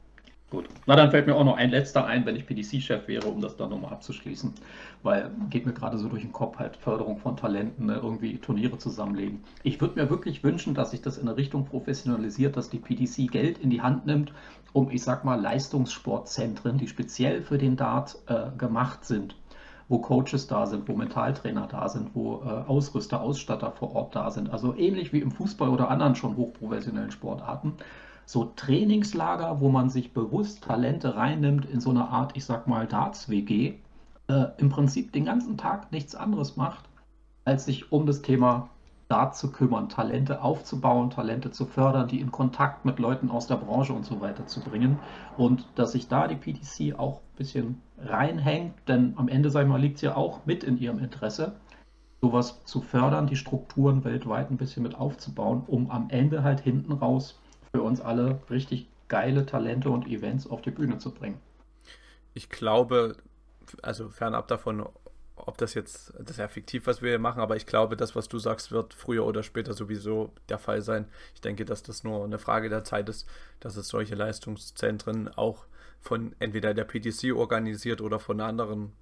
Gut. 0.53 0.69
Na, 0.85 0.95
dann 0.95 1.09
fällt 1.09 1.25
mir 1.25 1.35
auch 1.35 1.43
noch 1.43 1.57
ein 1.57 1.71
letzter 1.71 2.05
ein, 2.05 2.27
wenn 2.27 2.35
ich 2.35 2.45
PDC-Chef 2.45 3.07
wäre, 3.07 3.27
um 3.27 3.41
das 3.41 3.57
dann 3.57 3.71
nochmal 3.71 3.91
abzuschließen. 3.91 4.53
Weil 5.01 5.31
geht 5.49 5.65
mir 5.65 5.73
gerade 5.73 5.97
so 5.97 6.07
durch 6.07 6.21
den 6.21 6.31
Kopf 6.31 6.59
halt 6.59 6.77
Förderung 6.77 7.17
von 7.17 7.35
Talenten, 7.35 7.87
ne, 7.87 7.95
irgendwie 7.95 8.37
Turniere 8.37 8.77
zusammenlegen. 8.77 9.39
Ich 9.63 9.81
würde 9.81 9.99
mir 9.99 10.11
wirklich 10.11 10.43
wünschen, 10.43 10.75
dass 10.75 10.91
sich 10.91 11.01
das 11.01 11.17
in 11.17 11.27
eine 11.27 11.37
Richtung 11.37 11.65
professionalisiert, 11.65 12.55
dass 12.55 12.69
die 12.69 12.77
PDC 12.77 13.31
Geld 13.31 13.57
in 13.57 13.71
die 13.71 13.81
Hand 13.81 14.05
nimmt, 14.05 14.31
um, 14.73 14.91
ich 14.91 15.01
sag 15.01 15.25
mal, 15.25 15.41
Leistungssportzentren, 15.41 16.77
die 16.77 16.87
speziell 16.87 17.41
für 17.41 17.57
den 17.57 17.75
Dart 17.75 18.19
äh, 18.27 18.55
gemacht 18.55 19.05
sind, 19.05 19.35
wo 19.87 19.97
Coaches 19.97 20.45
da 20.45 20.67
sind, 20.67 20.87
wo 20.87 20.95
Mentaltrainer 20.95 21.65
da 21.65 21.89
sind, 21.89 22.11
wo 22.13 22.43
äh, 22.45 22.69
Ausrüster, 22.69 23.21
Ausstatter 23.21 23.71
vor 23.71 23.95
Ort 23.95 24.15
da 24.15 24.29
sind. 24.29 24.51
Also 24.51 24.75
ähnlich 24.75 25.13
wie 25.13 25.19
im 25.19 25.31
Fußball 25.31 25.69
oder 25.69 25.89
anderen 25.89 26.13
schon 26.13 26.37
hochprofessionellen 26.37 27.09
Sportarten 27.09 27.73
so 28.25 28.45
Trainingslager, 28.55 29.59
wo 29.59 29.69
man 29.69 29.89
sich 29.89 30.13
bewusst 30.13 30.63
Talente 30.63 31.15
reinnimmt 31.15 31.65
in 31.65 31.79
so 31.79 31.89
eine 31.89 32.09
Art, 32.09 32.35
ich 32.35 32.45
sag 32.45 32.67
mal, 32.67 32.87
Darts-WG, 32.87 33.75
äh, 34.27 34.45
im 34.57 34.69
Prinzip 34.69 35.11
den 35.11 35.25
ganzen 35.25 35.57
Tag 35.57 35.91
nichts 35.91 36.15
anderes 36.15 36.55
macht, 36.55 36.85
als 37.45 37.65
sich 37.65 37.91
um 37.91 38.05
das 38.05 38.21
Thema 38.21 38.69
Dart 39.09 39.35
zu 39.35 39.51
kümmern, 39.51 39.89
Talente 39.89 40.41
aufzubauen, 40.41 41.09
Talente 41.09 41.51
zu 41.51 41.65
fördern, 41.65 42.07
die 42.07 42.19
in 42.19 42.31
Kontakt 42.31 42.85
mit 42.85 42.99
Leuten 42.99 43.29
aus 43.29 43.47
der 43.47 43.57
Branche 43.57 43.93
und 43.93 44.05
so 44.05 44.21
weiter 44.21 44.47
zu 44.47 44.61
bringen. 44.61 44.97
Und 45.37 45.67
dass 45.75 45.91
sich 45.91 46.07
da 46.07 46.27
die 46.27 46.35
PTC 46.35 46.97
auch 46.97 47.17
ein 47.17 47.37
bisschen 47.37 47.81
reinhängt, 47.99 48.73
denn 48.87 49.13
am 49.17 49.27
Ende, 49.27 49.49
sag 49.49 49.63
ich 49.63 49.69
mal, 49.69 49.79
liegt 49.79 49.97
es 49.97 50.01
ja 50.01 50.15
auch 50.15 50.45
mit 50.45 50.63
in 50.63 50.79
ihrem 50.79 50.99
Interesse, 50.99 51.53
sowas 52.21 52.63
zu 52.63 52.81
fördern, 52.81 53.27
die 53.27 53.35
Strukturen 53.35 54.03
weltweit 54.03 54.49
ein 54.49 54.57
bisschen 54.57 54.83
mit 54.83 54.95
aufzubauen, 54.95 55.63
um 55.67 55.91
am 55.91 56.09
Ende 56.09 56.41
halt 56.41 56.61
hinten 56.61 56.93
raus 56.93 57.39
für 57.75 57.81
uns 57.81 58.01
alle 58.01 58.39
richtig 58.49 58.87
geile 59.07 59.45
Talente 59.45 59.89
und 59.89 60.07
Events 60.07 60.47
auf 60.47 60.61
die 60.61 60.71
Bühne 60.71 60.99
zu 60.99 61.11
bringen. 61.11 61.39
Ich 62.35 62.49
glaube, 62.49 63.17
also 63.81 64.09
fernab 64.09 64.47
davon, 64.47 64.87
ob 65.35 65.57
das 65.57 65.73
jetzt, 65.73 66.13
das 66.19 66.31
ist 66.31 66.37
ja 66.37 66.47
fiktiv, 66.47 66.85
was 66.85 67.01
wir 67.01 67.09
hier 67.09 67.19
machen, 67.19 67.41
aber 67.41 67.55
ich 67.55 67.65
glaube, 67.65 67.97
das, 67.97 68.15
was 68.15 68.29
du 68.29 68.37
sagst, 68.37 68.71
wird 68.71 68.93
früher 68.93 69.25
oder 69.25 69.41
später 69.41 69.73
sowieso 69.73 70.31
der 70.49 70.59
Fall 70.59 70.81
sein. 70.83 71.07
Ich 71.33 71.41
denke, 71.41 71.65
dass 71.65 71.81
das 71.81 72.03
nur 72.03 72.23
eine 72.23 72.37
Frage 72.37 72.69
der 72.69 72.83
Zeit 72.83 73.09
ist, 73.09 73.27
dass 73.59 73.75
es 73.75 73.87
solche 73.87 74.13
Leistungszentren 74.13 75.27
auch 75.29 75.65
von 75.99 76.35
entweder 76.39 76.73
der 76.73 76.85
PTC 76.85 77.33
organisiert 77.35 78.01
oder 78.01 78.19
von 78.19 78.39
anderen 78.39 78.93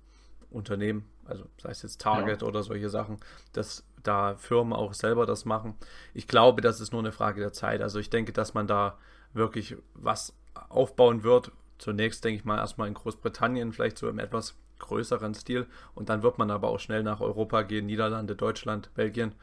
Unternehmen, 0.50 1.06
also 1.26 1.46
sei 1.62 1.72
es 1.72 1.82
jetzt 1.82 2.02
Target 2.02 2.42
ja. 2.42 2.48
oder 2.48 2.64
solche 2.64 2.90
Sachen, 2.90 3.18
dass 3.54 3.84
da 4.04 4.36
Firmen 4.36 4.74
auch 4.74 4.94
selber 4.94 5.26
das 5.26 5.46
machen. 5.46 5.76
Ich 6.14 6.28
glaube, 6.28 6.62
das 6.62 6.80
ist 6.80 6.92
nur 6.92 7.02
eine 7.02 7.12
Frage 7.12 7.42
der 7.42 7.54
Zeit. 7.54 7.82
Also 7.82 8.00
ich 8.00 8.10
denke, 8.10 8.34
dass 8.34 8.54
man 8.54 8.68
da 8.68 8.98
wirklich 9.34 9.76
was 9.94 10.34
aufbauen 10.70 11.24
wird. 11.24 11.52
Zunächst 11.78 12.24
denke 12.24 12.40
ich 12.40 12.46
mal 12.46 12.58
erstmal 12.58 12.88
in 12.88 12.94
Großbritannien, 12.94 13.74
vielleicht 13.74 13.98
so 13.98 14.08
im 14.10 14.20
etwas 14.20 14.56
größeren 14.80 15.34
Stil. 15.34 15.68
Und 15.96 16.10
dann 16.10 16.24
wird 16.24 16.38
man 16.38 16.52
aber 16.52 16.70
auch 16.70 16.80
schnell 16.80 17.04
nach 17.04 17.22
Europa 17.22 17.64
gehen, 17.64 17.86
Niederlande, 17.86 18.36
Deutschland, 18.36 18.94
Belgien, 18.94 19.34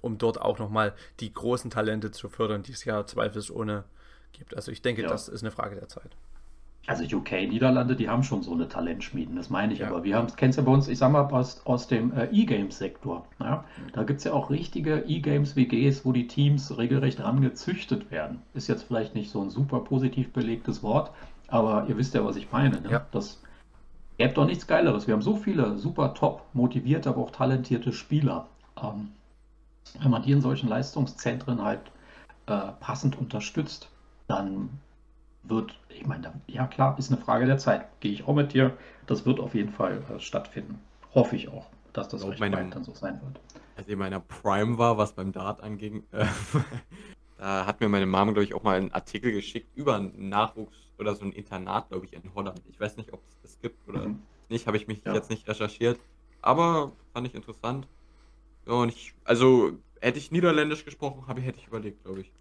um 0.00 0.18
dort 0.18 0.40
auch 0.40 0.58
nochmal 0.58 0.94
die 1.20 1.32
großen 1.32 1.70
Talente 1.70 2.10
zu 2.10 2.28
fördern, 2.28 2.62
die 2.62 2.72
es 2.72 2.84
ja 2.84 3.06
zweifelsohne 3.06 3.84
gibt. 4.32 4.54
Also 4.56 4.72
ich 4.72 4.82
denke, 4.82 5.02
ja. 5.02 5.08
das 5.08 5.28
ist 5.28 5.42
eine 5.42 5.50
Frage 5.50 5.76
der 5.76 5.88
Zeit. 5.88 6.16
Also 6.86 7.04
UK, 7.04 7.32
Niederlande, 7.48 7.94
die 7.94 8.08
haben 8.08 8.22
schon 8.22 8.42
so 8.42 8.52
eine 8.52 8.68
Talentschmieden, 8.68 9.36
das 9.36 9.50
meine 9.50 9.72
ich. 9.72 9.80
Ja. 9.80 9.88
Aber 9.88 10.02
wir 10.02 10.16
haben, 10.16 10.28
kennst 10.34 10.58
du 10.58 10.62
ja 10.62 10.66
bei 10.66 10.72
uns, 10.72 10.88
ich 10.88 10.98
sag 10.98 11.12
mal, 11.12 11.22
aus, 11.26 11.64
aus 11.64 11.86
dem 11.86 12.12
äh, 12.12 12.26
E-Games-Sektor. 12.32 13.26
Ja? 13.38 13.64
Da 13.92 14.02
gibt 14.02 14.18
es 14.18 14.24
ja 14.24 14.32
auch 14.32 14.50
richtige 14.50 15.04
E-Games-WGs, 15.06 16.04
wo 16.04 16.12
die 16.12 16.26
Teams 16.26 16.76
regelrecht 16.76 17.20
rangezüchtet 17.20 18.10
werden. 18.10 18.42
Ist 18.54 18.68
jetzt 18.68 18.84
vielleicht 18.84 19.14
nicht 19.14 19.30
so 19.30 19.42
ein 19.42 19.50
super 19.50 19.80
positiv 19.80 20.32
belegtes 20.32 20.82
Wort, 20.82 21.12
aber 21.48 21.86
ihr 21.88 21.96
wisst 21.96 22.14
ja, 22.14 22.24
was 22.24 22.36
ich 22.36 22.50
meine. 22.50 22.80
Ne? 22.80 22.90
Ja. 22.90 23.06
Das 23.12 23.40
gäbe 24.18 24.34
doch 24.34 24.46
nichts 24.46 24.66
Geileres. 24.66 25.06
Wir 25.06 25.14
haben 25.14 25.22
so 25.22 25.36
viele 25.36 25.78
super 25.78 26.14
top 26.14 26.44
motivierte, 26.54 27.10
aber 27.10 27.20
auch 27.22 27.30
talentierte 27.30 27.92
Spieler. 27.92 28.48
Ähm, 28.82 29.08
wenn 30.00 30.10
man 30.10 30.22
die 30.22 30.32
in 30.32 30.40
solchen 30.40 30.68
Leistungszentren 30.68 31.62
halt 31.62 31.80
äh, 32.46 32.72
passend 32.80 33.18
unterstützt, 33.18 33.88
dann 34.28 34.70
wird, 35.42 35.78
ich 35.88 36.06
meine, 36.06 36.32
ja 36.46 36.66
klar, 36.66 36.98
ist 36.98 37.10
eine 37.10 37.20
Frage 37.20 37.46
der 37.46 37.58
Zeit. 37.58 37.86
Gehe 38.00 38.12
ich 38.12 38.26
auch 38.26 38.34
mit 38.34 38.52
dir. 38.52 38.76
Das 39.06 39.26
wird 39.26 39.40
auf 39.40 39.54
jeden 39.54 39.72
Fall 39.72 40.02
äh, 40.14 40.20
stattfinden. 40.20 40.80
Hoffe 41.14 41.36
ich 41.36 41.48
auch, 41.48 41.66
dass 41.92 42.08
das 42.08 42.26
recht 42.26 42.40
bald 42.40 42.74
dann 42.74 42.84
so 42.84 42.92
sein 42.92 43.20
wird. 43.22 43.40
Als 43.76 43.86
ich 43.86 43.92
in 43.92 43.98
meiner 43.98 44.20
Prime 44.20 44.78
war, 44.78 44.98
was 44.98 45.12
beim 45.12 45.32
Dart 45.32 45.62
anging, 45.62 46.04
äh, 46.12 46.26
da 47.38 47.66
hat 47.66 47.80
mir 47.80 47.88
meine 47.88 48.06
Mom, 48.06 48.28
glaube 48.28 48.44
ich, 48.44 48.54
auch 48.54 48.62
mal 48.62 48.76
einen 48.76 48.92
Artikel 48.92 49.32
geschickt 49.32 49.68
über 49.74 49.96
einen 49.96 50.28
Nachwuchs 50.28 50.76
oder 50.98 51.14
so 51.14 51.24
ein 51.24 51.32
Internat, 51.32 51.88
glaube 51.88 52.04
ich, 52.04 52.12
in 52.12 52.22
Holland. 52.34 52.60
Ich 52.68 52.78
weiß 52.78 52.96
nicht, 52.98 53.12
ob 53.12 53.20
es 53.28 53.40
das 53.42 53.60
gibt 53.60 53.88
oder 53.88 54.08
mhm. 54.08 54.22
nicht, 54.50 54.66
habe 54.66 54.76
ich 54.76 54.86
mich 54.86 55.02
ja. 55.04 55.14
jetzt 55.14 55.30
nicht 55.30 55.48
recherchiert. 55.48 55.98
Aber 56.42 56.92
fand 57.12 57.26
ich 57.26 57.34
interessant. 57.34 57.88
Ja, 58.66 58.74
und 58.74 58.90
ich, 58.90 59.14
also 59.24 59.72
hätte 60.00 60.18
ich 60.18 60.30
Niederländisch 60.30 60.84
gesprochen, 60.84 61.26
habe 61.26 61.40
hätte 61.40 61.58
ich 61.58 61.66
überlegt, 61.66 62.04
glaube 62.04 62.20
ich. 62.20 62.32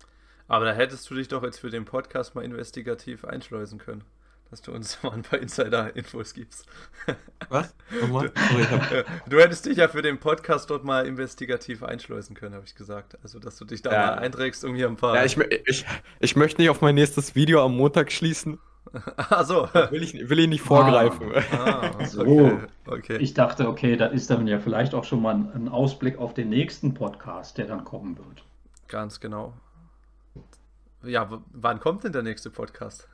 Aber 0.50 0.66
da 0.66 0.74
hättest 0.74 1.10
du 1.10 1.16
dich 1.16 1.28
doch 1.28 1.43
jetzt 1.43 1.60
für 1.60 1.70
den 1.70 1.86
Podcast 1.86 2.34
mal 2.34 2.43
investigativ 2.43 3.24
einschleusen 3.24 3.78
können. 3.78 4.04
Dass 4.50 4.64
du 4.64 4.72
uns 4.72 4.97
mal 5.04 5.12
ein 5.12 5.22
paar 5.22 5.38
Insider-Infos 5.38 6.34
gibst. 6.34 6.66
Was? 7.50 7.76
Nochmal? 8.02 8.32
Du, 8.32 9.06
du 9.30 9.39
hättest 9.39 9.68
dich 9.68 9.78
ja 9.78 9.88
für 9.88 10.02
den 10.02 10.20
Podcast 10.20 10.72
dort 10.72 10.84
mal 10.84 11.06
investigativ 11.06 11.84
einschleusen 11.84 12.36
können, 12.36 12.56
habe 12.56 12.66
ich 12.66 12.74
gesagt. 12.74 13.16
Also, 13.22 13.38
dass 13.38 13.58
du 13.58 13.66
dich 13.66 13.84
da 13.84 13.93
ja. 13.93 14.06
mal 14.08 14.14
einträgst, 14.16 14.66
um 14.66 14.74
hier 14.74 14.88
ein 14.88 14.95
paar. 14.95 15.16
Ja, 15.16 15.24
ich, 15.24 15.38
ich, 15.38 15.86
ich 16.20 16.36
möchte 16.36 16.62
nicht 16.62 16.72
auf 16.72 16.82
mein 16.82 16.95
nächstes 16.95 17.36
Video 17.36 17.64
am 17.64 17.78
Montag 17.78 18.12
schließen. 18.12 18.58
Ach 19.18 19.45
so. 19.45 19.70
Will 19.91 20.02
ich, 20.02 20.30
will 20.30 20.39
ich 20.39 20.47
nicht 20.47 20.64
vorgreifen. 20.64 21.32
Ah, 21.52 21.91
ah, 21.95 22.06
so. 22.06 22.22
Okay. 22.22 22.58
okay. 22.88 23.18
Ich 23.18 23.36
dachte, 23.36 23.68
okay, 23.68 23.95
das 23.97 24.14
ist 24.14 24.32
dann 24.32 24.47
ja 24.47 24.58
vielleicht 24.58 24.95
auch 24.95 25.04
schon 25.04 25.22
mal 25.22 25.36
ein 25.36 25.70
Ausblick 25.70 26.18
auf 26.18 26.34
den 26.34 26.50
nächsten 26.50 26.95
Podcast, 26.95 27.60
der 27.60 27.68
dann 27.68 27.84
kommen 27.84 28.18
wird. 28.18 28.43
Ganz 28.88 29.20
genau. 29.20 29.54
Ja, 31.04 31.30
wann 31.52 31.80
kommt 31.80 32.04
denn 32.04 32.12
der 32.12 32.24
nächste 32.24 32.50
Podcast? 32.50 33.08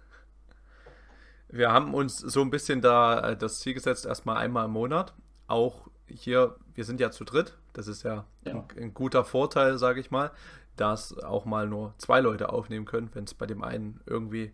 Wir 1.49 1.71
haben 1.71 1.93
uns 1.93 2.17
so 2.17 2.41
ein 2.41 2.49
bisschen 2.49 2.81
da 2.81 3.31
äh, 3.31 3.37
das 3.37 3.59
Ziel 3.59 3.75
gesetzt, 3.75 4.05
erstmal 4.05 4.37
einmal 4.37 4.65
im 4.65 4.71
Monat. 4.71 5.13
Auch 5.47 5.87
hier, 6.07 6.55
wir 6.73 6.83
sind 6.83 6.99
ja 6.99 7.11
zu 7.11 7.23
dritt. 7.23 7.57
Das 7.73 7.87
ist 7.87 8.03
ja, 8.03 8.25
ja. 8.43 8.53
Ein, 8.53 8.63
ein, 8.77 8.93
guter 8.93 9.23
Vorteil, 9.23 9.77
sage 9.77 9.99
ich 9.99 10.09
mal, 10.09 10.31
dass 10.75 11.17
auch 11.19 11.45
mal 11.45 11.67
nur 11.67 11.93
zwei 11.97 12.21
Leute 12.21 12.49
aufnehmen 12.49 12.85
können, 12.85 13.09
wenn 13.13 13.25
es 13.25 13.35
bei 13.35 13.45
dem 13.45 13.63
einen 13.63 14.01
irgendwie 14.07 14.51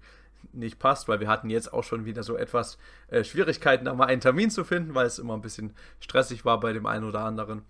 nicht 0.51 0.79
passt, 0.79 1.07
weil 1.07 1.21
wir 1.21 1.29
hatten 1.29 1.49
jetzt 1.49 1.71
auch 1.71 1.83
schon 1.83 2.03
wieder 2.03 2.23
so 2.23 2.35
etwas 2.35 2.77
äh, 3.07 3.23
Schwierigkeiten, 3.23 3.85
da 3.85 3.93
mal 3.93 4.07
einen 4.07 4.21
Termin 4.21 4.49
zu 4.49 4.65
finden, 4.65 4.93
weil 4.93 5.05
es 5.05 5.19
immer 5.19 5.35
ein 5.35 5.41
bisschen 5.41 5.73
stressig 6.01 6.43
war 6.43 6.59
bei 6.59 6.73
dem 6.73 6.85
einen 6.85 7.05
oder 7.05 7.21
anderen. 7.21 7.61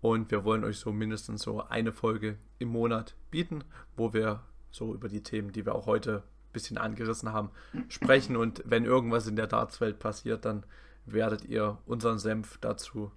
Und 0.00 0.30
wir 0.30 0.44
wollen 0.44 0.64
euch 0.64 0.78
so 0.78 0.92
mindestens 0.92 1.42
so 1.42 1.62
eine 1.62 1.92
Folge 1.92 2.36
im 2.58 2.68
Monat 2.68 3.14
bieten, 3.30 3.64
wo 3.96 4.12
wir 4.12 4.42
so 4.70 4.94
über 4.94 5.08
die 5.08 5.22
Themen, 5.22 5.52
die 5.52 5.66
wir 5.66 5.74
auch 5.74 5.86
heute 5.86 6.18
ein 6.18 6.52
bisschen 6.52 6.78
angerissen 6.78 7.32
haben, 7.32 7.50
sprechen. 7.88 8.36
Und 8.36 8.62
wenn 8.64 8.84
irgendwas 8.84 9.26
in 9.26 9.36
der 9.36 9.46
Dartswelt 9.46 9.98
passiert, 9.98 10.44
dann 10.44 10.64
werdet 11.06 11.44
ihr 11.44 11.78
unseren 11.86 12.18
Senf 12.18 12.58
dazu 12.60 13.10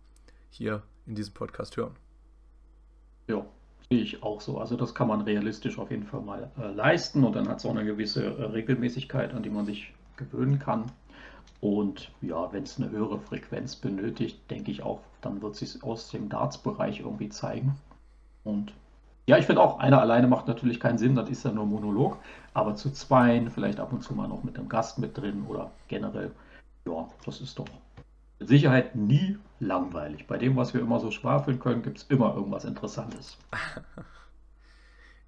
hier 0.49 0.83
in 1.05 1.15
diesem 1.15 1.33
Podcast 1.33 1.77
hören. 1.77 1.95
Ja, 3.27 3.45
sehe 3.89 4.01
ich 4.01 4.23
auch 4.23 4.41
so. 4.41 4.57
Also 4.57 4.75
das 4.75 4.95
kann 4.95 5.07
man 5.07 5.21
realistisch 5.21 5.77
auf 5.77 5.91
jeden 5.91 6.05
Fall 6.05 6.21
mal 6.21 6.51
äh, 6.57 6.71
leisten 6.71 7.23
und 7.23 7.35
dann 7.35 7.47
hat 7.47 7.59
es 7.59 7.65
auch 7.65 7.71
eine 7.71 7.85
gewisse 7.85 8.23
äh, 8.23 8.43
Regelmäßigkeit, 8.43 9.33
an 9.33 9.43
die 9.43 9.49
man 9.49 9.65
sich 9.65 9.93
gewöhnen 10.17 10.59
kann. 10.59 10.91
Und 11.59 12.11
ja, 12.21 12.51
wenn 12.51 12.63
es 12.63 12.79
eine 12.79 12.89
höhere 12.89 13.19
Frequenz 13.19 13.75
benötigt, 13.75 14.39
denke 14.49 14.71
ich 14.71 14.81
auch, 14.81 15.01
dann 15.21 15.41
wird 15.41 15.53
es 15.53 15.59
sich 15.59 15.83
aus 15.83 16.09
dem 16.09 16.27
Darts-Bereich 16.27 17.01
irgendwie 17.01 17.29
zeigen. 17.29 17.75
Und 18.43 18.73
ja, 19.27 19.37
ich 19.37 19.45
finde 19.45 19.61
auch, 19.61 19.79
einer 19.79 20.01
alleine 20.01 20.27
macht 20.27 20.47
natürlich 20.47 20.79
keinen 20.79 20.97
Sinn, 20.97 21.15
das 21.15 21.29
ist 21.29 21.45
ja 21.45 21.51
nur 21.51 21.65
Monolog. 21.65 22.17
Aber 22.53 22.75
zu 22.75 22.91
zweien, 22.91 23.49
vielleicht 23.49 23.79
ab 23.79 23.93
und 23.93 24.03
zu 24.03 24.13
mal 24.13 24.27
noch 24.27 24.43
mit 24.43 24.57
einem 24.57 24.67
Gast 24.67 24.99
mit 24.99 25.17
drin 25.17 25.45
oder 25.47 25.71
generell 25.87 26.31
ja, 26.85 27.07
das 27.25 27.41
ist 27.41 27.57
doch 27.59 27.65
mit 28.39 28.49
Sicherheit 28.49 28.95
nie 28.95 29.37
langweilig. 29.59 30.27
Bei 30.27 30.37
dem, 30.37 30.55
was 30.55 30.73
wir 30.73 30.81
immer 30.81 30.99
so 30.99 31.11
schwafeln 31.11 31.59
können, 31.59 31.83
gibt 31.83 31.99
es 31.99 32.03
immer 32.05 32.35
irgendwas 32.35 32.65
Interessantes. 32.65 33.37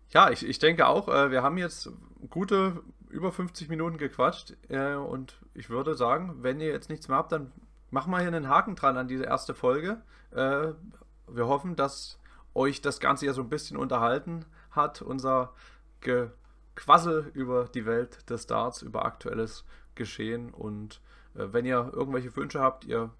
Ja, 0.09 0.29
ich, 0.29 0.47
ich 0.47 0.59
denke 0.59 0.85
auch, 0.85 1.07
äh, 1.07 1.31
wir 1.31 1.41
haben 1.41 1.57
jetzt 1.57 1.89
gute 2.29 2.83
über 3.09 3.31
50 3.31 3.67
Minuten 3.67 3.97
gequatscht 3.97 4.53
äh, 4.69 4.93
und 4.93 5.41
ich 5.55 5.71
würde 5.71 5.95
sagen, 5.95 6.35
wenn 6.43 6.59
ihr 6.59 6.67
jetzt 6.67 6.87
nichts 6.87 7.07
mehr 7.07 7.17
habt, 7.17 7.31
dann 7.31 7.51
machen 7.89 8.11
wir 8.11 8.19
hier 8.19 8.27
einen 8.27 8.47
Haken 8.47 8.75
dran 8.75 8.95
an 8.95 9.07
diese 9.07 9.23
erste 9.23 9.55
Folge. 9.55 10.03
Äh, 10.29 10.73
wir 11.27 11.47
hoffen, 11.47 11.75
dass 11.75 12.19
euch 12.55 12.81
das 12.81 12.99
Ganze 12.99 13.25
ja 13.25 13.33
so 13.33 13.41
ein 13.41 13.49
bisschen 13.49 13.77
unterhalten 13.77 14.45
hat, 14.71 15.01
unser 15.01 15.53
Gequassel 16.01 17.31
über 17.33 17.65
die 17.65 17.85
Welt 17.85 18.29
des 18.29 18.47
Darts, 18.47 18.81
über 18.81 19.05
aktuelles 19.05 19.65
Geschehen 19.95 20.51
und 20.51 21.01
äh, 21.35 21.47
wenn 21.51 21.65
ihr 21.65 21.91
irgendwelche 21.93 22.35
Wünsche 22.35 22.59
habt, 22.59 22.85
ihr 22.85 23.11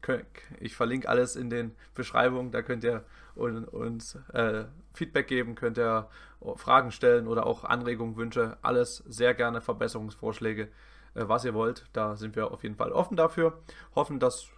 könnt, 0.00 0.26
ich 0.60 0.76
verlinke 0.76 1.08
alles 1.08 1.36
in 1.36 1.50
den 1.50 1.74
Beschreibungen, 1.94 2.50
da 2.50 2.62
könnt 2.62 2.84
ihr 2.84 3.04
uns 3.34 4.16
äh, 4.32 4.64
Feedback 4.92 5.28
geben, 5.28 5.54
könnt 5.54 5.78
ihr 5.78 6.08
Fragen 6.56 6.90
stellen 6.90 7.28
oder 7.28 7.46
auch 7.46 7.64
Anregungen, 7.64 8.16
Wünsche, 8.16 8.56
alles 8.62 8.96
sehr 9.06 9.34
gerne 9.34 9.60
Verbesserungsvorschläge, 9.60 10.68
äh, 11.14 11.24
was 11.28 11.44
ihr 11.44 11.54
wollt. 11.54 11.86
Da 11.92 12.16
sind 12.16 12.36
wir 12.36 12.50
auf 12.50 12.62
jeden 12.62 12.76
Fall 12.76 12.92
offen 12.92 13.16
dafür. 13.16 13.60
Hoffen, 13.94 14.18
dass 14.18 14.48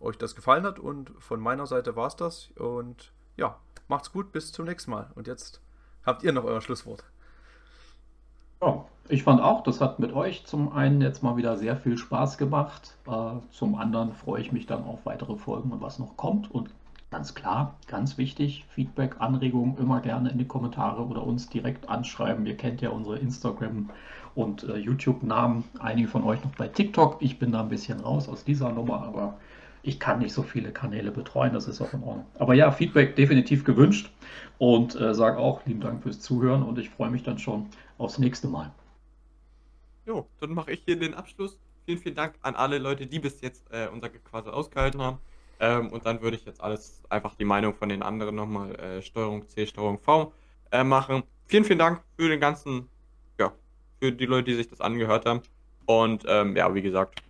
euch 0.00 0.18
das 0.18 0.34
gefallen 0.34 0.64
hat 0.64 0.78
und 0.78 1.12
von 1.18 1.40
meiner 1.40 1.66
Seite 1.66 1.96
war 1.96 2.08
es 2.08 2.16
das. 2.16 2.50
Und 2.56 3.12
ja, 3.36 3.56
macht's 3.88 4.12
gut, 4.12 4.32
bis 4.32 4.52
zum 4.52 4.66
nächsten 4.66 4.90
Mal. 4.90 5.10
Und 5.14 5.26
jetzt 5.26 5.60
habt 6.04 6.22
ihr 6.22 6.32
noch 6.32 6.44
euer 6.44 6.60
Schlusswort. 6.60 7.04
Ja, 8.62 8.84
ich 9.08 9.22
fand 9.22 9.42
auch, 9.42 9.62
das 9.62 9.80
hat 9.80 9.98
mit 9.98 10.12
euch 10.14 10.46
zum 10.46 10.72
einen 10.72 11.02
jetzt 11.02 11.22
mal 11.22 11.36
wieder 11.36 11.56
sehr 11.56 11.76
viel 11.76 11.98
Spaß 11.98 12.38
gemacht. 12.38 12.96
Äh, 13.06 13.40
zum 13.50 13.74
anderen 13.74 14.14
freue 14.14 14.40
ich 14.40 14.52
mich 14.52 14.66
dann 14.66 14.84
auf 14.84 15.04
weitere 15.04 15.36
Folgen 15.36 15.72
und 15.72 15.82
was 15.82 15.98
noch 15.98 16.16
kommt. 16.16 16.50
Und 16.50 16.70
ganz 17.10 17.34
klar, 17.34 17.76
ganz 17.86 18.16
wichtig, 18.16 18.64
Feedback, 18.70 19.16
Anregungen 19.18 19.76
immer 19.76 20.00
gerne 20.00 20.30
in 20.30 20.38
die 20.38 20.48
Kommentare 20.48 21.04
oder 21.04 21.22
uns 21.22 21.48
direkt 21.48 21.88
anschreiben. 21.88 22.46
Ihr 22.46 22.56
kennt 22.56 22.80
ja 22.80 22.90
unsere 22.90 23.18
Instagram- 23.18 23.90
und 24.34 24.64
äh, 24.64 24.76
YouTube-Namen. 24.78 25.64
Einige 25.78 26.08
von 26.08 26.24
euch 26.24 26.42
noch 26.42 26.54
bei 26.56 26.68
TikTok. 26.68 27.18
Ich 27.20 27.38
bin 27.38 27.52
da 27.52 27.60
ein 27.60 27.68
bisschen 27.68 28.00
raus 28.00 28.28
aus 28.28 28.44
dieser 28.44 28.72
Nummer, 28.72 29.02
aber 29.02 29.34
ich 29.84 30.00
kann 30.00 30.18
nicht 30.18 30.32
so 30.32 30.42
viele 30.42 30.72
Kanäle 30.72 31.10
betreuen, 31.10 31.52
das 31.52 31.68
ist 31.68 31.80
auch 31.80 31.92
in 31.92 32.02
Ordnung. 32.02 32.26
Aber 32.38 32.54
ja, 32.54 32.72
Feedback 32.72 33.16
definitiv 33.16 33.64
gewünscht 33.64 34.10
und 34.58 34.98
äh, 34.98 35.14
sage 35.14 35.38
auch 35.38 35.64
lieben 35.66 35.80
Dank 35.80 36.02
fürs 36.02 36.20
Zuhören 36.20 36.62
und 36.62 36.78
ich 36.78 36.90
freue 36.90 37.10
mich 37.10 37.22
dann 37.22 37.38
schon 37.38 37.68
aufs 37.98 38.18
nächste 38.18 38.48
Mal. 38.48 38.72
Jo, 40.06 40.26
dann 40.40 40.54
mache 40.54 40.72
ich 40.72 40.82
hier 40.84 40.98
den 40.98 41.14
Abschluss. 41.14 41.58
Vielen, 41.84 41.98
vielen 41.98 42.14
Dank 42.14 42.34
an 42.40 42.54
alle 42.54 42.78
Leute, 42.78 43.06
die 43.06 43.18
bis 43.18 43.42
jetzt 43.42 43.70
äh, 43.70 43.88
unser 43.92 44.08
quasi 44.08 44.48
ausgehalten 44.48 45.00
haben. 45.02 45.18
Ähm, 45.60 45.90
und 45.90 46.06
dann 46.06 46.22
würde 46.22 46.36
ich 46.36 46.44
jetzt 46.44 46.62
alles 46.62 47.02
einfach 47.10 47.34
die 47.34 47.44
Meinung 47.44 47.74
von 47.74 47.88
den 47.88 48.02
anderen 48.02 48.34
nochmal 48.34 48.74
äh, 48.76 49.02
Steuerung 49.02 49.46
C, 49.48 49.66
Steuerung 49.66 49.98
V 49.98 50.32
äh, 50.72 50.82
machen. 50.82 51.22
Vielen, 51.46 51.64
vielen 51.64 51.78
Dank 51.78 52.02
für 52.16 52.28
den 52.28 52.40
ganzen, 52.40 52.88
ja, 53.38 53.52
für 54.00 54.12
die 54.12 54.26
Leute, 54.26 54.50
die 54.50 54.54
sich 54.54 54.68
das 54.68 54.80
angehört 54.80 55.26
haben. 55.26 55.42
Und 55.86 56.24
ähm, 56.26 56.56
ja, 56.56 56.74
wie 56.74 56.82
gesagt, 56.82 57.22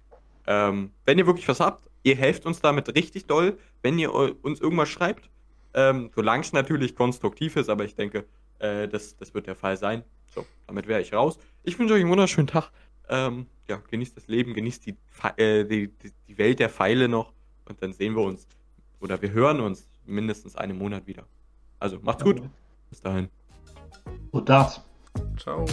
ähm, 0.46 0.92
wenn 1.04 1.18
ihr 1.18 1.26
wirklich 1.26 1.48
was 1.48 1.58
habt, 1.58 1.88
Ihr 2.04 2.16
helft 2.16 2.46
uns 2.46 2.60
damit 2.60 2.94
richtig 2.94 3.26
doll, 3.26 3.58
wenn 3.82 3.98
ihr 3.98 4.14
uns 4.14 4.60
irgendwas 4.60 4.88
schreibt. 4.88 5.28
Ähm, 5.74 6.10
solange 6.14 6.42
es 6.42 6.52
natürlich 6.52 6.94
konstruktiv 6.94 7.56
ist, 7.56 7.68
aber 7.68 7.84
ich 7.84 7.96
denke, 7.96 8.26
äh, 8.60 8.86
das, 8.86 9.16
das 9.16 9.34
wird 9.34 9.48
der 9.48 9.56
Fall 9.56 9.76
sein. 9.76 10.04
So, 10.32 10.46
damit 10.68 10.86
wäre 10.86 11.00
ich 11.00 11.12
raus. 11.12 11.38
Ich 11.64 11.78
wünsche 11.78 11.94
euch 11.94 12.02
einen 12.02 12.10
wunderschönen 12.10 12.46
Tag. 12.46 12.70
Ähm, 13.08 13.46
ja, 13.68 13.82
genießt 13.90 14.16
das 14.16 14.28
Leben, 14.28 14.54
genießt 14.54 14.86
die, 14.86 14.96
äh, 15.36 15.64
die, 15.64 15.90
die 16.28 16.38
Welt 16.38 16.60
der 16.60 16.68
Pfeile 16.68 17.08
noch 17.08 17.32
und 17.64 17.82
dann 17.82 17.92
sehen 17.92 18.14
wir 18.14 18.22
uns 18.22 18.46
oder 19.00 19.20
wir 19.20 19.32
hören 19.32 19.60
uns 19.60 19.88
mindestens 20.06 20.56
einen 20.56 20.78
Monat 20.78 21.06
wieder. 21.06 21.24
Also 21.78 21.98
macht's 22.02 22.24
gut. 22.24 22.42
Bis 22.90 23.00
dahin. 23.00 23.28
Und 24.30 24.48
das. 24.48 24.82
Ciao. 25.36 25.66